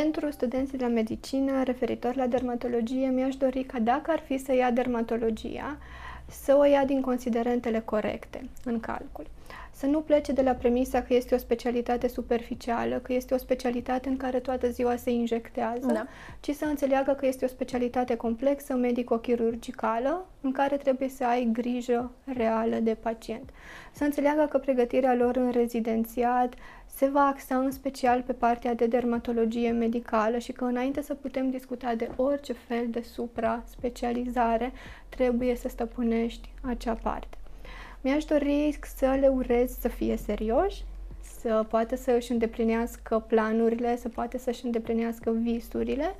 Pentru 0.00 0.30
studenții 0.30 0.78
la 0.78 0.88
medicină, 0.88 1.62
referitor 1.62 2.16
la 2.16 2.26
dermatologie, 2.26 3.08
mi-aș 3.08 3.36
dori 3.36 3.62
ca 3.64 3.78
dacă 3.78 4.10
ar 4.10 4.18
fi 4.18 4.38
să 4.38 4.54
ia 4.54 4.70
dermatologia, 4.70 5.78
să 6.28 6.56
o 6.56 6.64
ia 6.64 6.84
din 6.84 7.00
considerentele 7.00 7.80
corecte 7.80 8.48
în 8.64 8.80
calcul 8.80 9.26
să 9.74 9.86
nu 9.86 10.00
plece 10.00 10.32
de 10.32 10.42
la 10.42 10.52
premisa 10.52 11.02
că 11.02 11.14
este 11.14 11.34
o 11.34 11.38
specialitate 11.38 12.08
superficială, 12.08 12.98
că 12.98 13.12
este 13.12 13.34
o 13.34 13.36
specialitate 13.36 14.08
în 14.08 14.16
care 14.16 14.40
toată 14.40 14.70
ziua 14.70 14.96
se 14.96 15.10
injectează, 15.10 15.86
da. 15.86 16.06
ci 16.40 16.50
să 16.50 16.64
înțeleagă 16.64 17.12
că 17.12 17.26
este 17.26 17.44
o 17.44 17.48
specialitate 17.48 18.16
complexă, 18.16 18.74
medico-chirurgicală, 18.74 20.26
în 20.40 20.52
care 20.52 20.76
trebuie 20.76 21.08
să 21.08 21.24
ai 21.24 21.48
grijă 21.52 22.10
reală 22.24 22.76
de 22.76 22.94
pacient. 22.94 23.50
Să 23.92 24.04
înțeleagă 24.04 24.46
că 24.50 24.58
pregătirea 24.58 25.14
lor 25.14 25.36
în 25.36 25.50
rezidențiat 25.50 26.54
se 26.94 27.06
va 27.06 27.20
axa 27.20 27.56
în 27.56 27.70
special 27.70 28.22
pe 28.22 28.32
partea 28.32 28.74
de 28.74 28.86
dermatologie 28.86 29.70
medicală 29.70 30.38
și 30.38 30.52
că 30.52 30.64
înainte 30.64 31.02
să 31.02 31.14
putem 31.14 31.50
discuta 31.50 31.94
de 31.94 32.10
orice 32.16 32.52
fel 32.52 32.86
de 32.88 33.00
supra-specializare, 33.00 34.72
trebuie 35.08 35.56
să 35.56 35.68
stăpânești 35.68 36.52
acea 36.62 36.94
parte. 36.94 37.36
Mi-aș 38.00 38.24
dori 38.24 38.78
să 38.96 39.16
le 39.20 39.28
urez 39.28 39.78
să 39.78 39.88
fie 39.88 40.16
serioși, 40.16 40.84
să 41.40 41.66
poată 41.68 41.96
să 41.96 42.10
își 42.10 42.32
îndeplinească 42.32 43.24
planurile, 43.28 43.96
să 43.96 44.08
poată 44.08 44.38
să 44.38 44.50
își 44.50 44.64
îndeplinească 44.64 45.30
visurile, 45.30 46.14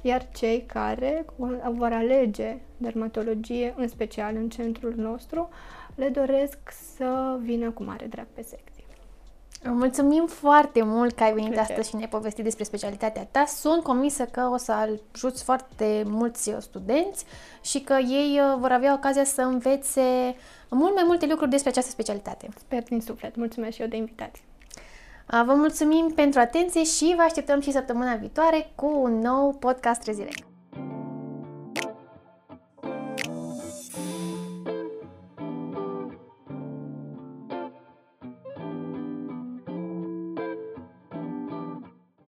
iar 0.00 0.28
cei 0.34 0.64
care 0.66 1.24
vor 1.70 1.92
alege 1.92 2.56
dermatologie, 2.76 3.74
în 3.76 3.88
special 3.88 4.36
în 4.36 4.48
centrul 4.48 4.94
nostru, 4.96 5.48
le 5.94 6.08
doresc 6.08 6.58
să 6.96 7.38
vină 7.42 7.70
cu 7.70 7.82
mare 7.82 8.06
drag 8.06 8.26
pe 8.34 8.42
secție. 8.42 8.77
Mulțumim 9.64 10.26
foarte 10.26 10.82
mult 10.82 11.14
că 11.14 11.22
ai 11.22 11.32
venit 11.32 11.50
Plăcere. 11.50 11.72
astăzi 11.72 11.88
și 11.88 11.94
ne-ai 11.94 12.08
povestit 12.08 12.44
despre 12.44 12.64
specialitatea 12.64 13.24
ta. 13.30 13.44
Sunt 13.46 13.82
convinsă 13.82 14.24
că 14.24 14.48
o 14.52 14.56
să 14.56 14.72
ajuți 14.72 15.44
foarte 15.44 16.02
mulți 16.06 16.54
studenți 16.58 17.24
și 17.60 17.80
că 17.80 17.94
ei 17.94 18.40
uh, 18.40 18.56
vor 18.58 18.70
avea 18.70 18.92
ocazia 18.92 19.24
să 19.24 19.42
învețe 19.42 20.36
mult 20.68 20.94
mai 20.94 21.04
multe 21.06 21.26
lucruri 21.26 21.50
despre 21.50 21.70
această 21.70 21.90
specialitate. 21.90 22.48
Sper 22.58 22.82
din 22.82 23.00
suflet. 23.00 23.36
Mulțumesc 23.36 23.74
și 23.74 23.80
eu 23.82 23.88
de 23.88 23.96
invitație. 23.96 24.42
Vă 25.26 25.54
mulțumim 25.54 26.12
pentru 26.14 26.40
atenție 26.40 26.84
și 26.84 27.12
vă 27.16 27.22
așteptăm 27.22 27.60
și 27.60 27.72
săptămâna 27.72 28.14
viitoare 28.14 28.70
cu 28.74 28.86
un 29.02 29.18
nou 29.18 29.52
podcast 29.52 30.02
Rezilent. 30.04 30.44